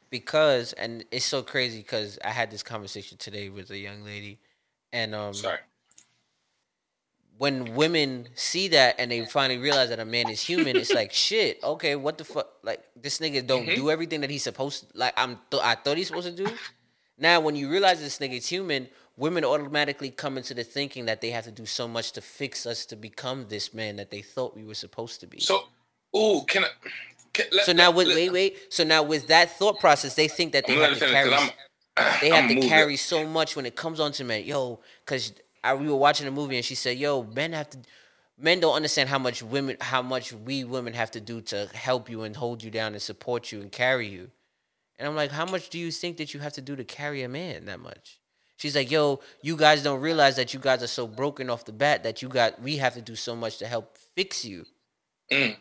[0.08, 4.38] because and it's so crazy because I had this conversation today with a young lady,
[4.94, 5.58] and um, Sorry.
[7.36, 11.12] when women see that and they finally realize that a man is human, it's like
[11.12, 11.62] shit.
[11.62, 12.48] Okay, what the fuck?
[12.62, 13.76] Like this nigga don't Mhm.
[13.76, 14.90] do everything that he's supposed.
[14.92, 16.50] To, like I'm, th- I thought he's supposed to do.
[17.18, 21.30] Now, when you realize this nigga's human, women automatically come into the thinking that they
[21.30, 24.56] have to do so much to fix us to become this man that they thought
[24.56, 25.40] we were supposed to be.
[25.40, 25.64] So,
[26.16, 26.68] ooh, can I?
[27.32, 28.58] Can, let, So now, with let- wait, wait.
[28.72, 31.30] So now, with that thought process, they think that they I'm have gonna carry.
[32.20, 32.68] they have I'm to moving.
[32.70, 34.44] carry so much when it comes on to men.
[34.44, 37.78] Yo, because I we were watching a movie and she said, "Yo, men have to."
[38.36, 42.10] Men don't understand how much women, how much we women have to do to help
[42.10, 44.28] you and hold you down and support you and carry you.
[44.98, 47.22] And I'm like, how much do you think that you have to do to carry
[47.22, 48.18] a man that much?
[48.56, 51.72] She's like, yo, you guys don't realize that you guys are so broken off the
[51.72, 54.64] bat that you got we have to do so much to help fix you.
[55.30, 55.56] Mm.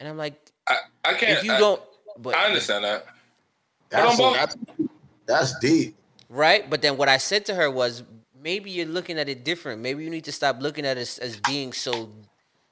[0.00, 0.34] And I'm like,
[0.68, 1.38] I, I can't.
[1.38, 1.82] if you I, don't,
[2.18, 3.06] but I understand that.
[3.90, 4.56] That's, on both- that's,
[5.26, 5.96] that's deep.
[6.28, 6.68] right?
[6.68, 8.02] But then what I said to her was,
[8.42, 9.80] maybe you're looking at it different.
[9.80, 12.10] Maybe you need to stop looking at us as being so,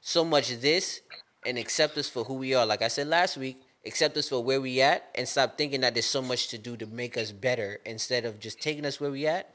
[0.00, 1.00] so much this,
[1.46, 2.64] and accept us for who we are.
[2.66, 5.94] Like I said last week, accept us for where we at, and stop thinking that
[5.94, 9.10] there's so much to do to make us better, instead of just taking us where
[9.10, 9.54] we at,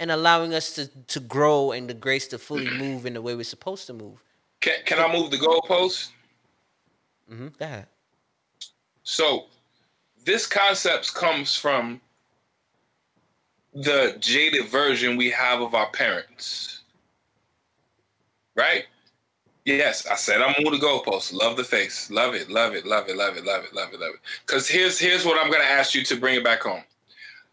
[0.00, 3.34] and allowing us to to grow and the grace to fully move in the way
[3.34, 4.22] we're supposed to move.
[4.60, 6.10] Can Can I move the goalpost?
[7.30, 7.48] Mm-hmm.
[7.58, 7.86] Go ahead.
[9.04, 9.46] So,
[10.24, 12.00] this concept comes from
[13.74, 16.80] the jaded version we have of our parents.
[18.54, 18.84] Right?
[19.64, 21.32] Yes, I said I'm on the goalpost.
[21.32, 22.10] Love the face.
[22.10, 24.20] Love it, love it, love it, love it, love it, love it, love it.
[24.44, 26.82] Because here's here's what I'm gonna ask you to bring it back home.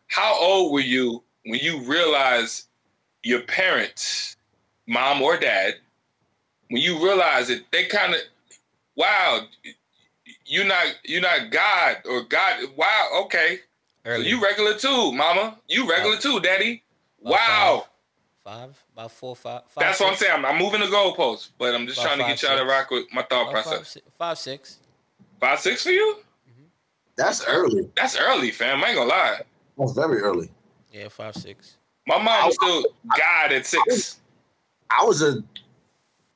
[0.08, 2.66] How old were you when you realized
[3.24, 4.38] your parents,
[4.88, 5.76] mom or dad,
[6.70, 8.22] when you realized that they kind of,
[8.96, 9.42] wow,
[10.46, 12.64] you're not you're not God or God.
[12.76, 13.60] Wow, okay,
[14.04, 15.60] so you regular too, mama.
[15.68, 16.84] You regular too, daddy.
[17.20, 17.86] Wow.
[18.50, 19.62] Five, about four, five.
[19.68, 20.34] five That's what I'm saying.
[20.34, 22.72] I'm, I'm moving the goalposts, but I'm just About trying to get five, y'all to
[22.72, 23.78] rock with my thought About process.
[23.78, 24.78] five, six, five, six.
[25.40, 26.18] Five six for you?
[27.16, 27.92] That's early.
[27.96, 28.84] That's early, fam.
[28.84, 29.42] I ain't gonna lie.
[29.78, 30.50] That's very early.
[30.92, 31.76] Yeah, five, six.
[32.08, 32.86] My mom was still
[33.16, 34.20] God at six.
[34.90, 35.44] I was a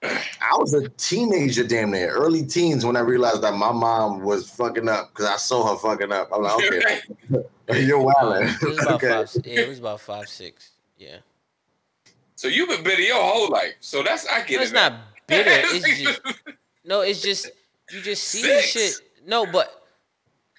[0.04, 4.48] I was a teenager damn near, early teens when I realized that my mom was
[4.52, 6.30] fucking up because I saw her fucking up.
[6.32, 6.64] I'm like,
[7.72, 8.50] okay, you're wilding.
[8.50, 9.26] it was about okay.
[9.26, 9.46] five.
[9.46, 10.74] Yeah, it was about five, six.
[11.00, 11.18] Yeah.
[12.44, 13.76] So you've been bitter your whole life.
[13.80, 14.76] So that's I get No, it's it.
[14.76, 14.94] not
[15.28, 15.50] bitter.
[15.50, 16.20] It's just
[16.84, 17.00] no.
[17.00, 17.50] It's just
[17.90, 18.68] you just see the Six?
[18.98, 19.10] shit.
[19.26, 19.82] No, but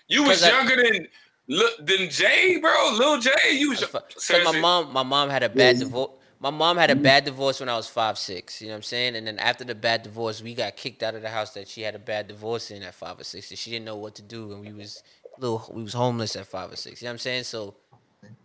[0.09, 1.09] you was 'Cause I- younger than
[1.47, 2.97] Lil- than Jay, bro.
[2.99, 3.51] Lil Jay.
[3.51, 6.13] You was because my mom, my mom had a bad divorce.
[6.41, 8.63] My mom had a bad divorce when I was five, six.
[8.63, 9.17] You know what I'm saying?
[9.17, 11.83] And then after the bad divorce, we got kicked out of the house that she
[11.83, 13.51] had a bad divorce in at five or six.
[13.51, 15.03] And she didn't know what to do, and we was
[15.39, 17.03] little, we was homeless at five or six.
[17.03, 17.45] You know what I'm saying?
[17.45, 17.75] So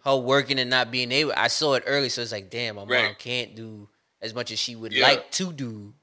[0.05, 2.85] her working and not being able, I saw it early, so it's like, damn, my
[2.85, 3.87] mom can't do
[4.21, 5.03] as much as she would Yeah.
[5.05, 5.93] like to do.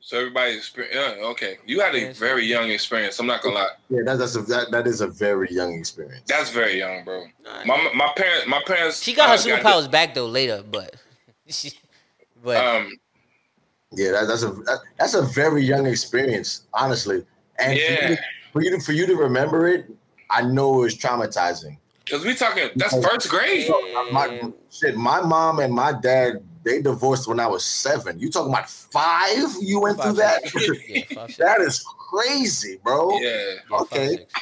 [0.00, 0.94] So everybody's experience.
[0.94, 1.58] Yeah, okay.
[1.66, 3.18] You had a very young experience.
[3.18, 3.68] I'm not gonna lie.
[3.90, 6.22] Yeah, that, that's a that, that is a very young experience.
[6.28, 7.24] That's very young, bro.
[7.42, 9.02] Nah, My my parents my parents.
[9.02, 10.94] She got her uh, superpowers back though later, but
[11.48, 11.72] she,
[12.40, 12.92] but Um,
[13.90, 17.24] yeah, that, that's a that, that's a very young experience, honestly.
[17.58, 18.22] And for, you to,
[18.52, 19.90] for you to for you to remember it,
[20.30, 21.78] I know it was traumatizing.
[22.06, 22.70] Because we talking.
[22.76, 23.68] That's first grade.
[24.12, 24.40] My
[24.70, 28.18] shit, my mom and my dad they divorced when I was seven.
[28.18, 29.46] You talking about five?
[29.60, 30.42] You went through that?
[30.88, 33.10] yeah, five, that is crazy, bro.
[33.20, 34.08] Yeah, Yeah, five, Okay.
[34.08, 34.32] six.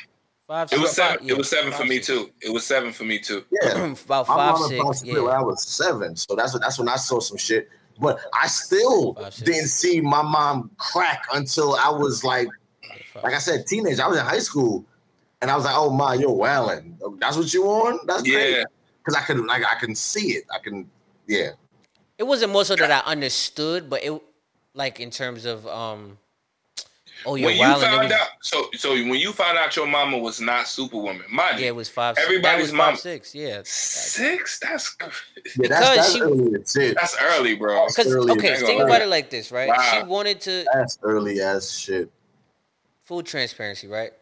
[0.46, 1.26] Five, it was six, five- seven.
[1.26, 2.30] yeah, It was seven for me too.
[2.40, 3.44] It was seven for me too.
[3.62, 3.94] Yeah.
[4.06, 5.00] About five, mom six.
[5.00, 7.68] split when I was seven, so that's that's when I saw some shit.
[8.00, 12.48] But I still Five, didn't see my mom crack until I was like,
[13.22, 14.00] like I said, teenage.
[14.00, 14.84] I was in high school,
[15.45, 16.99] and I was like, "Oh my, you're wilding.
[17.18, 18.01] That's what you on?
[18.07, 18.64] That's great." Yeah,
[18.99, 20.45] Because I can, like, I can see it.
[20.51, 20.88] I can,
[21.28, 21.51] yeah.
[22.16, 24.18] It wasn't more so that I understood, but it
[24.72, 26.16] like in terms of um.
[27.26, 30.40] Oh, you're when you found out, so so when you found out your mama was
[30.40, 32.16] not Superwoman, mind Yeah, it was five.
[32.18, 33.34] Everybody's Everybody's was mom- five six.
[33.34, 33.61] Yeah.
[33.64, 34.59] six.
[34.61, 35.11] That's Yeah,
[35.57, 36.97] Because that's, that's she- early shit.
[37.01, 37.86] that's early, bro.
[37.86, 38.32] Because early.
[38.32, 39.68] okay, think about it like this, right?
[39.68, 39.90] Wow.
[39.92, 42.11] She wanted to That's early as shit.
[43.05, 44.12] full transparency, right?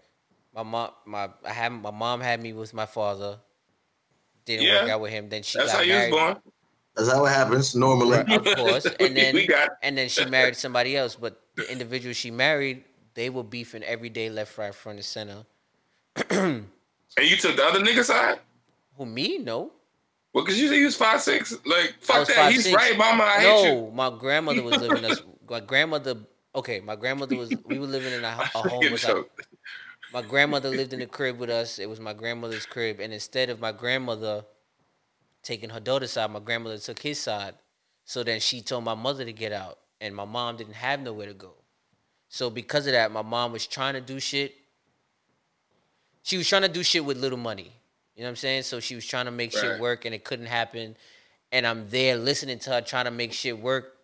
[0.55, 3.39] My mom, my I had my mom had me with my father.
[4.45, 4.83] Didn't Yeah.
[4.83, 5.29] work out with him.
[5.29, 6.11] Then she That's got how you was married.
[6.11, 6.37] born.
[6.97, 8.19] That's how it happens normally.
[8.19, 8.87] Of course.
[9.01, 11.15] And then we got and then she married somebody else.
[11.15, 12.85] But the individual she married,
[13.15, 15.47] they were beefing every day, left, right, front, and center.
[16.31, 16.67] and
[17.19, 18.41] you took the other nigga side.
[18.97, 19.39] Who me?
[19.39, 19.73] No.
[20.35, 21.53] Well, cause you say you was five six.
[21.65, 22.53] Like fuck was that.
[22.53, 22.75] He's 5'6".
[22.75, 23.25] right, mama.
[23.25, 23.75] I hate you.
[23.75, 25.23] No, my grandmother was living us.
[25.49, 26.15] My grandmother.
[26.55, 27.55] Okay, my grandmother was.
[27.67, 28.71] We were living in a, a home.
[28.71, 29.47] Fucking With like, joke.
[30.13, 31.79] My grandmother lived in the crib with us.
[31.79, 34.45] It was my grandmother's crib, and instead of my grandmother
[35.43, 37.55] taking her daughter's side, my grandmother took his side.
[38.05, 41.27] So then she told my mother to get out, and my mom didn't have nowhere
[41.27, 41.55] to go.
[42.29, 44.55] So because of that, my mom was trying to do shit.
[46.23, 47.73] She was trying to do shit with little money.
[48.15, 48.63] You know what I'm saying?
[48.63, 50.97] So she was trying to make shit work, and it couldn't happen.
[51.51, 53.97] And I'm there listening to her trying to make shit work,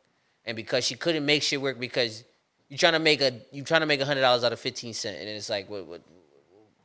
[0.45, 2.25] and because she couldn't make shit work because
[2.69, 4.95] you're trying to make a you trying to make a hundred dollars out of fifteen
[4.95, 6.03] cent, and it's like what what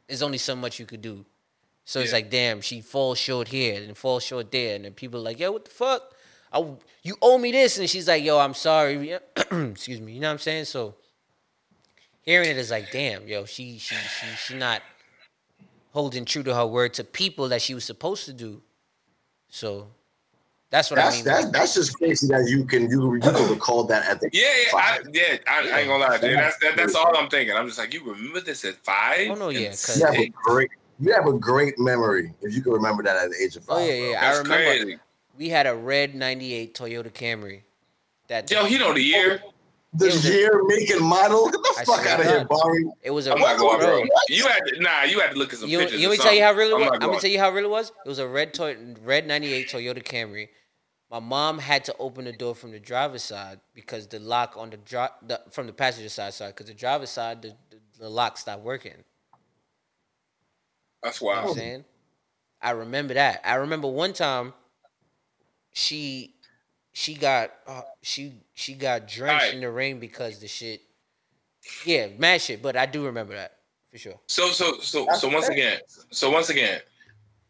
[0.07, 1.25] there's only so much you could do.
[1.85, 5.19] So it's like, damn, she falls short here and falls short there, and then people
[5.19, 6.13] are like, yo, what the fuck?
[6.51, 6.65] I,
[7.01, 9.17] you owe me this, and she's like, yo, I'm sorry.
[9.51, 10.13] Excuse me.
[10.13, 10.65] You know what I'm saying?
[10.65, 10.95] So
[12.21, 14.81] hearing it is like, damn, yo, she she she she not
[15.91, 18.61] holding true to her word to people that she was supposed to do.
[19.49, 19.87] So
[20.73, 21.25] that's what That's I mean.
[21.25, 24.41] that's that's just crazy that you can you you can recall that at the Yeah,
[24.41, 25.37] yeah, I, yeah.
[25.47, 26.35] I, I ain't gonna lie, dude.
[26.35, 27.55] That's that, that's all I'm thinking.
[27.55, 29.29] I'm just like, you remember this at five?
[29.29, 30.69] Oh, no, yeah, And 'cause- you have a great
[30.99, 33.75] you have a great memory if you can remember that at the age of oh,
[33.75, 33.83] five.
[33.83, 34.09] oh yeah, bro.
[34.11, 34.25] yeah.
[34.31, 34.99] I remember crazy.
[35.37, 37.61] we had a red '98 Toyota Camry.
[38.29, 39.43] That Yo, he know the year.
[39.95, 41.51] The It was a- year, make, and model.
[41.51, 42.61] Get the I fuck out of here, God.
[42.63, 42.85] Barry.
[43.03, 43.99] it was a I'm not going, bro.
[44.01, 44.05] bro.
[44.27, 45.03] You had to, nah.
[45.03, 46.01] You had to look at some You, pictures.
[46.01, 46.87] you want me tell you how real it was?
[46.87, 47.91] I'm I'm gonna tell you how real it was.
[48.03, 50.49] It was a red toy, red '98 Toyota Camry.
[51.13, 54.71] My mom had to open the door from the driver's side because the lock on
[54.71, 58.09] the dri- the, from the passenger side side because the driver's side the, the, the
[58.09, 58.93] lock stopped working.
[61.03, 61.85] That's You know what I'm saying?
[62.59, 63.41] I remember that.
[63.45, 64.55] I remember one time
[65.71, 66.33] she
[66.93, 69.53] she got uh, she she got drenched Alright.
[69.53, 70.81] in the rain because the shit.
[71.85, 72.63] Yeah, mad shit.
[72.63, 73.59] But I do remember that
[73.91, 74.19] for sure.
[74.25, 75.77] So so so so once again,
[76.09, 76.81] so once again,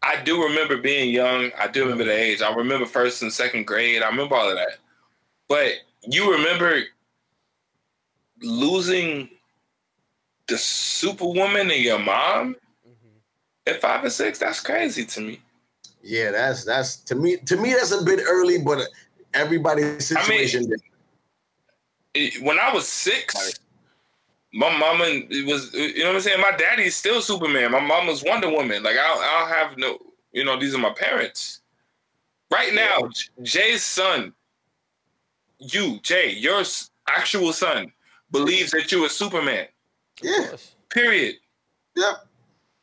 [0.03, 1.51] I do remember being young.
[1.57, 2.41] I do remember the age.
[2.41, 4.03] I remember first and second grade.
[4.03, 4.77] I remember all of that.
[5.47, 5.71] But
[6.03, 6.81] you remember
[8.41, 9.29] losing
[10.47, 13.17] the superwoman and your mom mm-hmm.
[13.65, 14.39] at five and six?
[14.39, 15.41] That's crazy to me.
[16.01, 17.37] Yeah, that's that's to me.
[17.37, 18.81] To me, that's a bit early, but
[19.33, 20.73] everybody's I mean- situation.
[22.13, 23.57] It- when I was six,
[24.53, 25.03] my mama
[25.47, 26.39] was you know what I'm saying.
[26.39, 27.71] My daddy's still Superman.
[27.71, 28.83] My mama's Wonder Woman.
[28.83, 29.97] Like I don't, I don't have no
[30.31, 31.61] you know these are my parents.
[32.51, 33.09] Right now,
[33.41, 34.33] Jay's son,
[35.57, 36.63] you Jay, your
[37.07, 37.91] actual son
[38.31, 39.65] believes that you are a Superman.
[40.21, 40.55] Of yeah.
[40.89, 41.35] Period.
[41.95, 42.27] yep.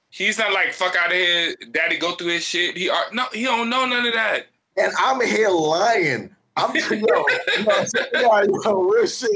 [0.09, 1.55] He's not like fuck out of here.
[1.71, 2.77] Daddy go through his shit.
[2.77, 4.47] He are, no, he don't know none of that.
[4.77, 6.35] And I'm here lying.
[6.57, 7.25] I'm yo, yo,
[8.65, 9.31] yo, real shit,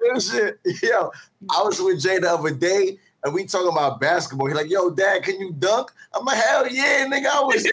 [0.00, 0.58] real shit.
[0.82, 1.10] Yo,
[1.50, 4.48] I was with Jay the other day, and we talking about basketball.
[4.48, 7.66] He's like, "Yo, Dad, can you dunk?" I'm like, "Hell yeah, nigga!" I was,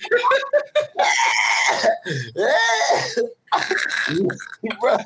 [4.79, 4.97] bro.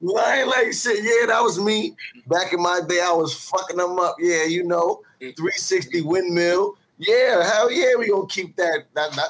[0.00, 1.04] Lying like shit.
[1.04, 1.94] Yeah, that was me.
[2.26, 4.16] Back in my day, I was fucking them up.
[4.18, 6.76] Yeah, you know, 360 windmill.
[6.98, 8.84] Yeah, hell yeah, we gonna keep that.
[8.94, 9.28] That, that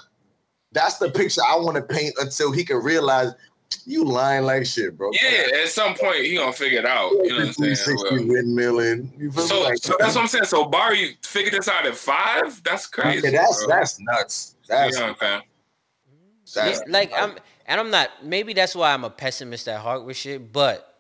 [0.77, 3.33] that's the picture I want to paint until he can realize
[3.85, 5.11] you lying like shit, bro.
[5.13, 7.11] Yeah, at some point he gonna figure it out.
[7.11, 7.75] You know what I'm saying?
[7.77, 7.95] 360
[8.29, 9.19] Well, windmilling.
[9.19, 9.63] You feel So.
[9.63, 10.45] Like, so that's what I'm saying.
[10.45, 12.63] So Barry figured this out at five.
[12.63, 13.29] That's crazy.
[13.29, 13.75] yeah, that's bro.
[13.77, 14.55] that's nuts.
[14.69, 15.43] That's, you know what I'm saying?
[16.55, 17.35] that's Yeah, like I'm,
[17.67, 18.11] and I'm not.
[18.23, 20.53] Maybe that's why I'm a pessimist at heart with shit.
[20.53, 20.93] But,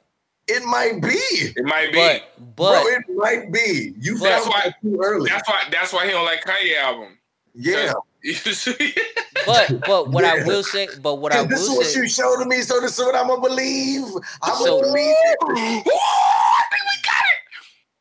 [0.48, 1.98] it might be, It might be.
[1.98, 2.82] but, bro.
[2.86, 3.94] It might be.
[4.00, 5.28] You But- That's why- too early.
[5.30, 5.62] that's why.
[5.70, 7.18] That's why he don't like Kanye album.
[7.54, 7.94] Yeah, You see?
[9.46, 12.00] but, but what I will say, but what I because this is will what say,
[12.00, 14.04] you showed me, so this is what I'm gonna believe.
[14.42, 15.38] I'm So- gonna believe it.
[15.42, 17.40] Ooh, I think we got it.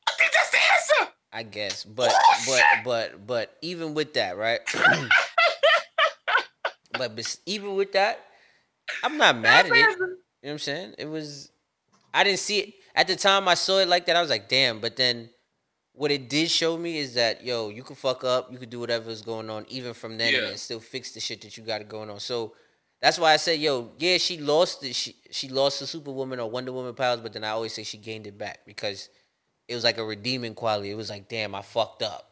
[0.07, 1.11] I think that's the answer.
[1.31, 2.13] I guess, but,
[2.47, 4.61] but, but, but, even with that, right?
[6.93, 8.19] but, bes- even with that,
[9.03, 9.75] I'm not mad at it.
[9.75, 10.07] You know
[10.41, 10.95] what I'm saying?
[10.97, 11.51] It was,
[12.13, 13.47] I didn't see it at the time.
[13.47, 14.15] I saw it like that.
[14.15, 14.79] I was like, damn.
[14.79, 15.29] But then,
[15.95, 18.79] what it did show me is that yo, you can fuck up, you can do
[18.79, 20.49] whatever is going on, even from then, Yeah.
[20.49, 22.19] and still fix the shit that you got going on.
[22.19, 22.53] So
[23.01, 24.95] that's why I say, yo, yeah, she lost it.
[24.95, 27.97] She she lost the Superwoman or Wonder Woman powers, but then I always say she
[27.97, 29.09] gained it back because
[29.67, 30.91] it was like a redeeming quality.
[30.91, 32.31] It was like, damn, I fucked up.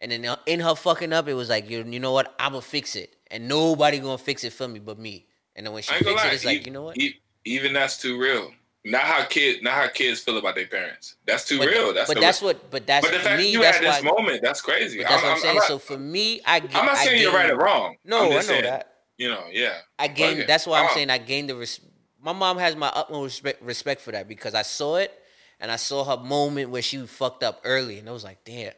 [0.00, 2.34] And then uh, in her fucking up, it was like, you, you know what?
[2.38, 5.26] I'ma fix it, and nobody gonna fix it for me but me.
[5.56, 6.96] And then when she I fixed it, it's like, you know what?
[7.44, 8.52] even that's too real.
[8.90, 11.16] Not how kid, not how kids feel about their parents.
[11.26, 11.92] That's too but real.
[11.92, 12.70] That's but the- that's what.
[12.70, 13.50] But that's But the fact me.
[13.52, 14.10] you that's had this why.
[14.10, 14.98] moment, that's crazy.
[15.02, 15.54] But that's what I'm, I'm, saying.
[15.56, 16.74] not, so for me, I get.
[16.74, 17.96] I'm not I saying you're right or wrong.
[18.04, 18.94] No, I'm know saying, that.
[19.18, 19.78] You know, yeah.
[19.98, 20.38] I gained.
[20.38, 20.46] Okay.
[20.46, 21.56] That's why I'm saying I gained the.
[21.56, 21.80] Res-
[22.22, 25.12] my mom has my utmost respect, respect for that because I saw it
[25.60, 28.72] and I saw her moment where she fucked up early, and I was like, damn.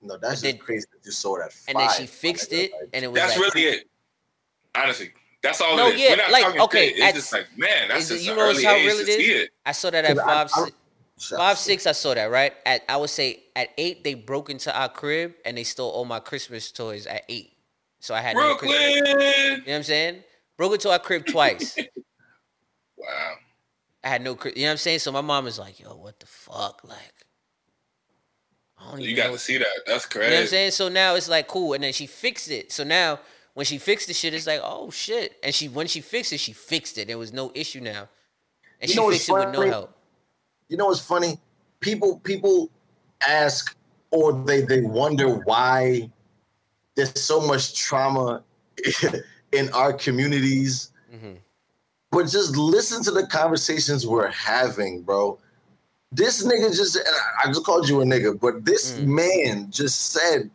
[0.00, 1.50] No, that's just then- crazy that you saw that.
[1.66, 3.90] And then she fixed it, like, and it was That's like, really it.
[4.74, 5.10] Honestly,
[5.42, 6.00] that's all No, it is.
[6.00, 6.96] yeah, We're not like, okay, shit.
[6.98, 9.08] It's at- just like, man, that's is just you an know early how real it
[9.08, 9.48] is?
[9.64, 10.70] I saw that at 'Cause I- five, I-
[11.18, 11.86] si- five, six.
[11.86, 12.82] I saw that right at.
[12.88, 16.20] I would say at eight they broke into our crib and they stole all my
[16.20, 17.52] Christmas toys at eight.
[18.00, 20.22] So I had no You know what I'm saying?
[20.56, 21.76] Broke into our crib twice.
[22.96, 23.34] Wow.
[24.02, 24.98] I had no, you know what I'm saying?
[24.98, 26.98] So my mom is like, "Yo, what the fuck?" Like,
[28.78, 29.66] I don't You got know to see that.
[29.86, 30.70] That's You know what I'm saying?
[30.72, 32.72] So now it's like cool, and then she fixed it.
[32.72, 33.20] So now
[33.58, 35.36] when she fixed the shit, it's like oh shit.
[35.42, 37.08] And she when she fixed it, she fixed it.
[37.08, 38.08] There was no issue now,
[38.80, 39.90] and You she fixed it with no help.
[40.68, 41.40] you know what's funny?
[41.80, 42.70] People people
[43.26, 43.76] ask
[44.12, 46.08] or they they wonder why
[46.94, 48.44] there's so much trauma
[49.52, 50.92] in our communities.
[51.10, 51.32] hmm
[52.12, 55.40] But just listen to the conversations we're having, bro.
[56.12, 56.96] This nigga just
[57.44, 59.06] I just called you a nigga, but this Mm.
[59.22, 60.48] man just said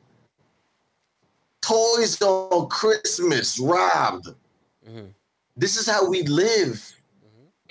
[1.63, 4.27] toys on Christmas robbed.
[4.85, 5.05] hmm
[5.55, 6.89] This is how we live.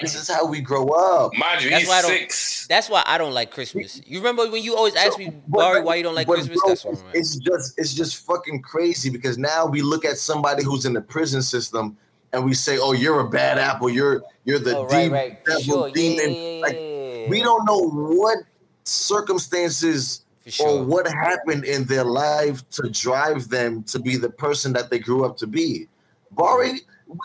[0.01, 1.33] This is how we grow up.
[1.37, 2.67] Mind you, That's he's why I don't- six.
[2.67, 4.01] That's why I don't like Christmas.
[4.05, 6.59] You remember when you always ask me, Barry, why you don't like but Christmas?
[6.61, 10.65] bro, That's what it's just it's just fucking crazy because now we look at somebody
[10.65, 11.97] who's in the prison system
[12.33, 13.91] and we say, "Oh, you're a bad apple.
[13.91, 15.45] You're you're the Oh, right, demon, right.
[15.45, 15.89] devil, Sure.
[15.89, 18.39] Yeah, demon." yeah, yeah, Like, We don't know what
[18.85, 24.73] circumstances For or what happened in their life to drive them to be the person
[24.73, 25.87] that they grew up to be.
[26.33, 26.81] Bari,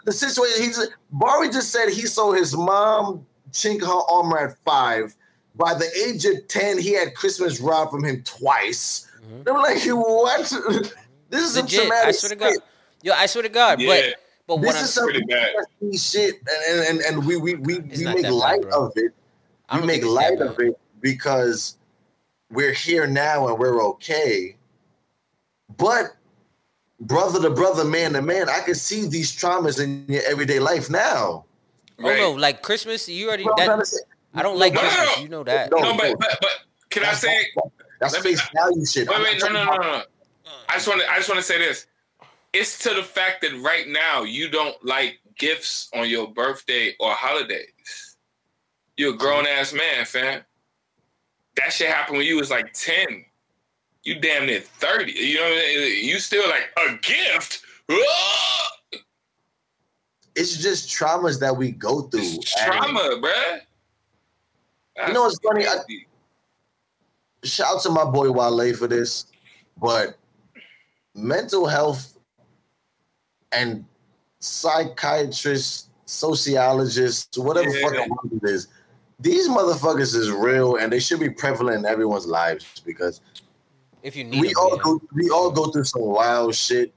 [0.05, 5.15] the situation he's Bari just said he saw his mom chink her armor at five,
[5.55, 9.07] by the age of 10, he had Christmas robbed from him twice.
[9.27, 9.47] Mhm.
[9.49, 10.41] I'm like, what?
[11.29, 12.53] this is some Legit, I traumatic swear to God.
[13.01, 13.79] Yo, I swear to God.
[13.81, 13.87] Yeah.
[13.87, 14.03] But
[14.47, 15.53] but This what I'm is some pretty bad.
[15.97, 16.35] Shit,
[16.69, 19.11] and and, and we we we, It's we make that bad, light of it.
[19.69, 20.47] I We make think it's that light bad.
[20.47, 21.76] of it because
[22.51, 24.55] we're here now and we're okay.
[25.77, 26.15] But
[26.99, 30.89] brother to brother, man to man, I can see these traumas in your everyday life
[30.89, 31.45] now.
[31.99, 32.19] Right.
[32.19, 33.97] Oh no, like Christmas, you already You I'm that say?
[34.33, 35.15] I don't like No, no, Christmas.
[35.17, 35.23] no.
[35.23, 35.71] You know that.
[35.71, 36.49] No, No, but, but but
[36.89, 37.45] can I say?
[37.99, 39.07] That's Let me- face value shit.
[39.07, 39.89] Wait, I'm wait, not no, no, no, no.
[39.89, 40.03] Uh.
[40.69, 41.11] I just want to.
[41.11, 41.87] I just want to say this.
[42.53, 47.11] It's to the fact that right now you don't like gifts on your birthday or
[47.11, 48.17] holidays.
[48.95, 49.59] You're a grown mm-hmm.
[49.59, 50.41] ass man, fam.
[51.57, 53.25] That shit happened when you was like ten.
[54.03, 55.11] You damn near thirty.
[55.11, 56.05] You know, what I mean?
[56.05, 57.61] you still like a gift.
[60.39, 62.21] It's just traumas that we go through.
[62.21, 63.59] It's trauma, bruh.
[65.07, 65.65] You know what's funny?
[65.65, 65.79] I-
[67.43, 69.25] Shout out to my boy Wale for this,
[69.77, 70.15] but
[71.15, 72.19] mental health
[73.51, 73.83] and
[74.39, 78.05] psychiatrists, sociologists, whatever Yeah.
[78.07, 78.67] fucking it is,
[79.19, 83.21] these motherfuckers is real and they should be prevalent in everyone's lives because
[84.03, 86.93] If you need we them, all go we all go through some wild shit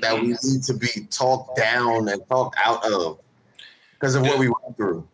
[0.00, 0.44] that we Mhm.
[0.54, 3.20] need to be talked down and talked out of
[3.94, 5.06] because of what we went through.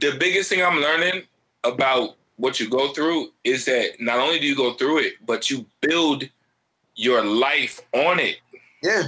[0.00, 1.22] the biggest thing I'm learning
[1.64, 5.48] about what you go through is that not only do you go through it, but
[5.50, 6.28] you build
[6.94, 8.38] your life on it.
[8.82, 9.04] Yeah,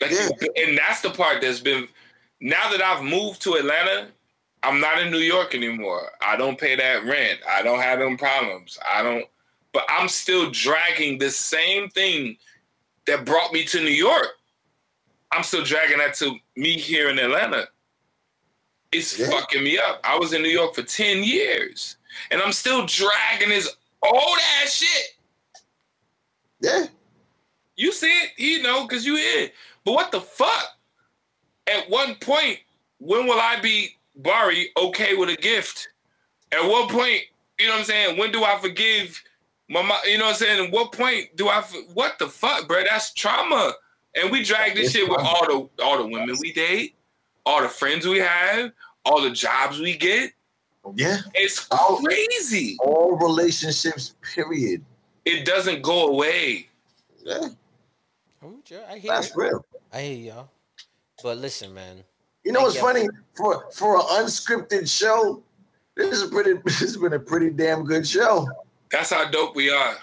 [0.00, 0.28] Like Yeah.
[0.40, 1.88] you- and that's the part that's been
[2.40, 4.08] now that I've moved to Atlanta,
[4.64, 6.10] I'm not in New York anymore.
[6.22, 7.40] I don't pay that rent.
[7.48, 8.78] I don't have them problems.
[8.90, 9.26] I don't
[9.72, 12.36] but I'm still dragging the same thing
[13.06, 14.28] that brought me to New York.
[15.32, 17.66] I'm still dragging that to me here in Atlanta.
[18.92, 19.30] It's Yeah.
[19.30, 20.00] fucking me up.
[20.04, 21.96] I was in New York for 10 years
[22.30, 23.68] and I'm still dragging this
[24.02, 25.16] old ass shit.
[26.60, 26.86] yeah.
[27.76, 29.50] You see it, you know, because you here.
[29.84, 30.78] But what the fuck?
[31.66, 32.60] At one point,
[32.98, 35.88] when will I be Bari okay with a gift?
[36.52, 37.22] At what point,
[37.58, 38.18] you know what I'm saying?
[38.18, 39.22] When do I forgive
[39.68, 39.98] my mom?
[40.06, 40.66] You know what I'm saying?
[40.66, 41.62] At what point do I?
[41.94, 42.82] What the fuck, bro?
[42.84, 43.74] That's trauma.
[44.16, 46.94] And we drag this It's shit with all the all the women we date,
[47.44, 48.70] all the friends we have,
[49.04, 50.32] all the jobs we get.
[50.94, 51.18] Yeah.
[51.34, 52.76] It's crazy.
[52.80, 54.84] All relationships, period.
[55.24, 56.68] It doesn't go away.
[57.24, 57.48] Yeah,
[58.42, 58.80] I'm you.
[58.88, 59.36] I hear that's it.
[59.36, 59.64] real.
[59.92, 60.48] I hear y'all.
[61.22, 62.04] But listen, man.
[62.44, 62.80] You know what's you.
[62.80, 63.08] funny?
[63.34, 65.42] For for an unscripted show,
[65.96, 68.46] this is pretty this has been a pretty damn good show.
[68.90, 69.96] That's how dope we are.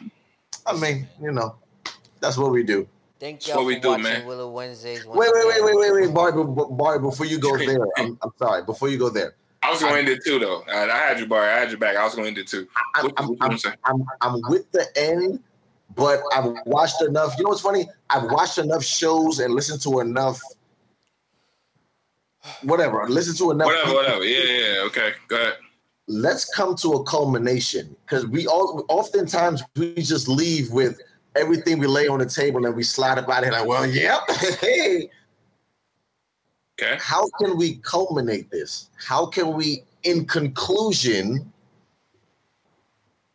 [0.66, 1.56] I mean, you know,
[2.20, 2.88] that's what we do.
[3.20, 4.26] Thank y'all what for we do, watching man.
[4.26, 5.06] Willow Wednesdays.
[5.06, 8.32] once Wait, wait, wait, wait, wait, wait, Barry, Barry, before you go there, I'm, I'm
[8.40, 8.64] sorry.
[8.64, 10.64] Before you go there, I was going to end it too, though.
[10.68, 11.44] I, I had you, Bar.
[11.44, 11.96] I had you back.
[11.96, 12.68] I was going to end it too.
[12.96, 13.76] I'm, What, I'm, what I'm.
[13.86, 15.40] I'm, I'm with the end,
[15.96, 17.36] but I've watched enough.
[17.38, 17.88] You know what's funny?
[18.10, 20.42] I've watched enough shows and listened to enough.
[22.64, 23.68] Whatever, listen to enough.
[23.68, 23.96] Whatever, people.
[23.98, 24.24] whatever.
[24.26, 24.82] Yeah, yeah, yeah.
[24.88, 25.54] Okay, go ahead.
[26.08, 31.00] let's come to a culmination because we all oftentimes we just leave with
[31.36, 34.22] everything we lay on the table and we slide up out of like, well, yep.
[34.60, 35.10] hey,
[36.82, 36.98] Okay.
[37.00, 38.90] how can we culminate this?
[38.98, 41.52] How can we, in conclusion,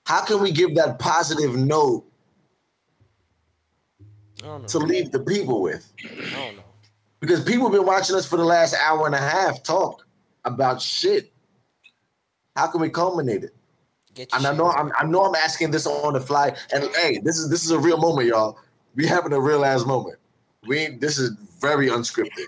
[0.05, 2.05] how can we give that positive note
[4.43, 4.69] I don't know.
[4.69, 5.93] to leave the people with?
[6.05, 6.63] I don't know.
[7.21, 10.07] Because people have been watching us for the last hour and a half talk
[10.45, 11.33] about shit.
[12.55, 13.55] How can we culminate it?
[14.15, 14.71] Get And I know.
[14.71, 16.57] I'm, I know I'm asking this on the fly.
[16.73, 18.59] And hey, this is this is a real moment, y'all.
[18.95, 20.19] We having a real ass moment.
[20.67, 21.31] We this is
[21.61, 22.47] very unscripted.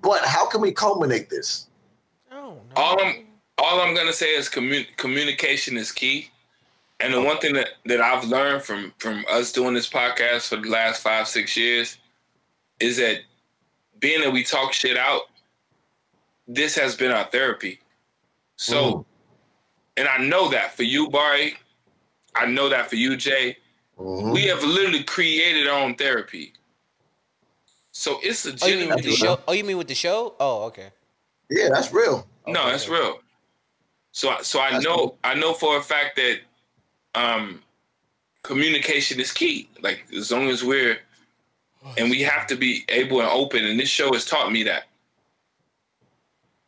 [0.00, 1.66] But how can we culminate this?
[2.30, 2.60] I don't.
[2.76, 3.26] All I'm
[3.58, 6.30] all I'm gonna say is commun- communication is key.
[7.00, 10.56] And the one thing that, that I've learned from from us doing this podcast for
[10.56, 11.98] the last five six years
[12.78, 13.20] is that
[14.00, 15.22] being that we talk shit out,
[16.46, 17.80] this has been our therapy.
[18.56, 19.04] So, Mm.
[19.98, 21.58] and I know that for you, Barry,
[22.34, 23.58] I know that for you, Jay.
[23.98, 24.32] Mhm.
[24.32, 26.52] We have literally created our own therapy.
[27.92, 29.40] So it's a Oh, you mean with the show?
[29.48, 30.34] Oh, you mean with the show?
[30.38, 30.92] Oh, okay.
[31.48, 32.28] yeah, that's real.
[32.46, 33.20] No, that's real.
[34.12, 35.18] So, so I That's know, cool.
[35.24, 36.40] I know for a fact that
[37.14, 37.62] um,
[38.42, 39.68] communication is key.
[39.80, 40.98] Like as long as we're,
[41.96, 43.64] and we have to be able and open.
[43.64, 44.84] And this show has taught me that.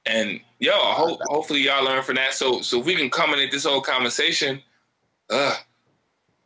[0.07, 2.35] And yo, I hope, hopefully y'all learn from that.
[2.35, 4.63] So, so if we can culminate this whole conversation,
[5.31, 5.55] uh,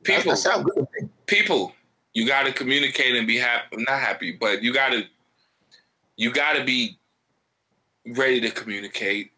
[0.03, 0.86] people, that sounds good
[1.27, 1.73] people,
[2.15, 3.77] you got to communicate and be happy.
[3.77, 5.05] Not happy, but you got to,
[6.16, 6.99] you got to be
[8.07, 9.31] ready to communicate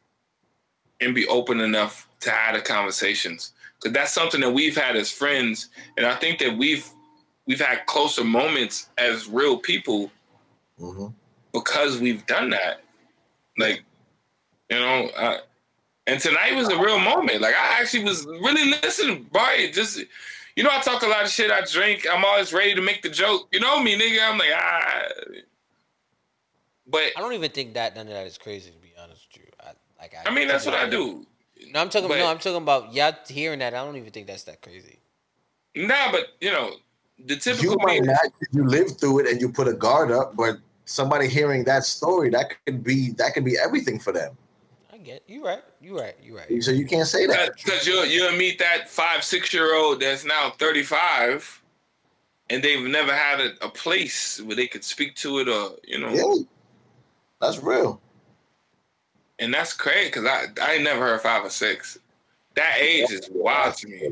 [1.01, 3.53] and be open enough to have the conversations.
[3.79, 6.89] Because that's something that we've had as friends, and I think that we've
[7.47, 10.11] we've had closer moments as real people
[10.79, 11.07] hmm
[11.55, 12.83] because we've done that.
[13.57, 13.85] Like,
[14.69, 15.39] you know, uh,
[16.07, 17.41] and tonight was a real moment.
[17.41, 19.71] Like, I actually was really listening, boy.
[19.73, 20.03] Just,
[20.57, 21.51] you know, I talk a lot of shit.
[21.51, 22.07] I drink.
[22.11, 23.49] I'm always ready to make the joke.
[23.53, 24.29] You know me, nigga.
[24.29, 25.03] I'm like, ah.
[26.87, 29.45] But I don't even think that none of that is crazy to be honest with
[29.45, 29.53] you.
[29.61, 31.25] I, like I mean, that's what I do.
[31.73, 32.09] No, I'm talking.
[32.09, 33.75] But- no, I'm talking about y'all hearing that.
[33.75, 34.99] I don't even think that's that crazy.
[35.77, 36.73] Nah, but you know,
[37.19, 38.21] the You might me- not.
[38.23, 41.85] 'cause You live through it and you put a guard up, but somebody hearing that
[41.85, 44.37] story, that could be that could be everything for them.
[44.93, 45.63] I get you right.
[45.81, 46.17] You right.
[46.23, 46.63] You right.
[46.63, 47.55] So you can't say that.
[47.57, 51.63] because you'll you'll meet that five six year old that's now 35
[52.51, 55.99] and they've never had a, a place where they could speak to it or you
[55.99, 56.43] know Yeah,
[57.41, 58.01] that's real.
[59.39, 61.99] and that's crazy because I I ain't never heard five or six
[62.55, 64.09] that age is wild to me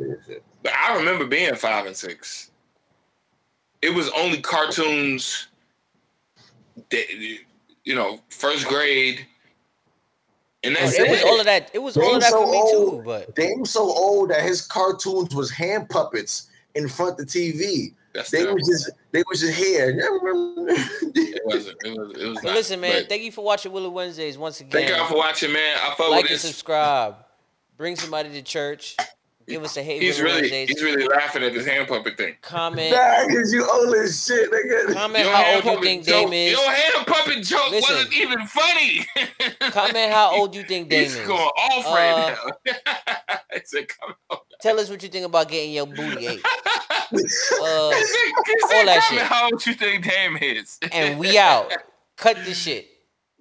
[0.63, 2.51] but I remember being five and six
[3.83, 5.49] it was only cartoons
[6.91, 7.07] that
[7.85, 9.27] you know first grade
[10.65, 11.71] and that's it it was all of that.
[11.75, 12.77] It was all of Dame's that for so me too.
[12.79, 13.05] old.
[13.05, 17.95] But Dame's so old that his cartoons was hand puppets in front of the TV.
[18.15, 18.55] That's They terrible.
[18.59, 19.89] was just they was just here.
[19.99, 22.55] it wasn't it was it was not.
[22.55, 23.03] listen, man.
[23.03, 24.71] But Thank you for watching Willow Wednesdays once again.
[24.71, 27.17] thank y'all for watching man I fuck like with and this subscribe.
[27.77, 28.97] Bring somebody to church.
[29.53, 32.35] Give us a hey He's really he's really laughing at this hand puppet thing.
[32.43, 32.91] comment.
[32.93, 34.95] nah, cause you old as shit, nigga.
[34.95, 36.53] Comment Your how old you think joke, Dame is.
[36.53, 37.95] Your hand puppet joke Listen.
[37.97, 39.07] wasn't even funny.
[39.71, 41.27] Comment how old you think Dame He's is.
[41.27, 42.73] going off Uh, right now.
[43.53, 44.39] I said, come on.
[44.61, 46.41] Tell us what you think about getting your booty ate.
[47.11, 49.23] he said, Uh, he said, all that comment shit.
[49.23, 50.79] how old you think Dame is.
[50.93, 51.71] and we out.
[52.17, 52.89] Cut this shit.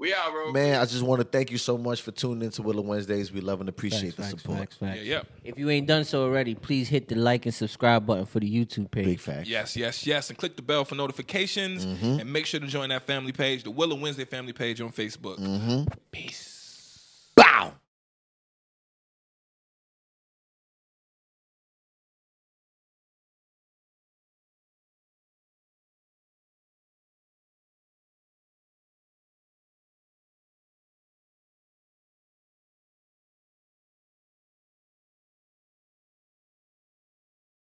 [0.01, 0.51] We out, bro.
[0.51, 3.31] Man, I just want to thank you so much for tuning into Willow Wednesdays.
[3.31, 4.59] We love and appreciate Facts, the facts, support.
[4.59, 4.97] facts, facts.
[5.03, 5.21] Yeah, yeah.
[5.43, 8.51] If you ain't done so already, please hit the like and subscribe button for the
[8.51, 9.05] YouTube page.
[9.05, 9.47] Big fact.
[9.47, 10.29] Yes, yes, yes.
[10.29, 11.85] And click the bell for notifications.
[11.85, 12.19] Mm-hmm.
[12.19, 15.37] And make sure to join that family page, the Willow Wednesday family page on Facebook.
[15.39, 15.83] Mm-hmm.
[16.11, 17.29] Peace.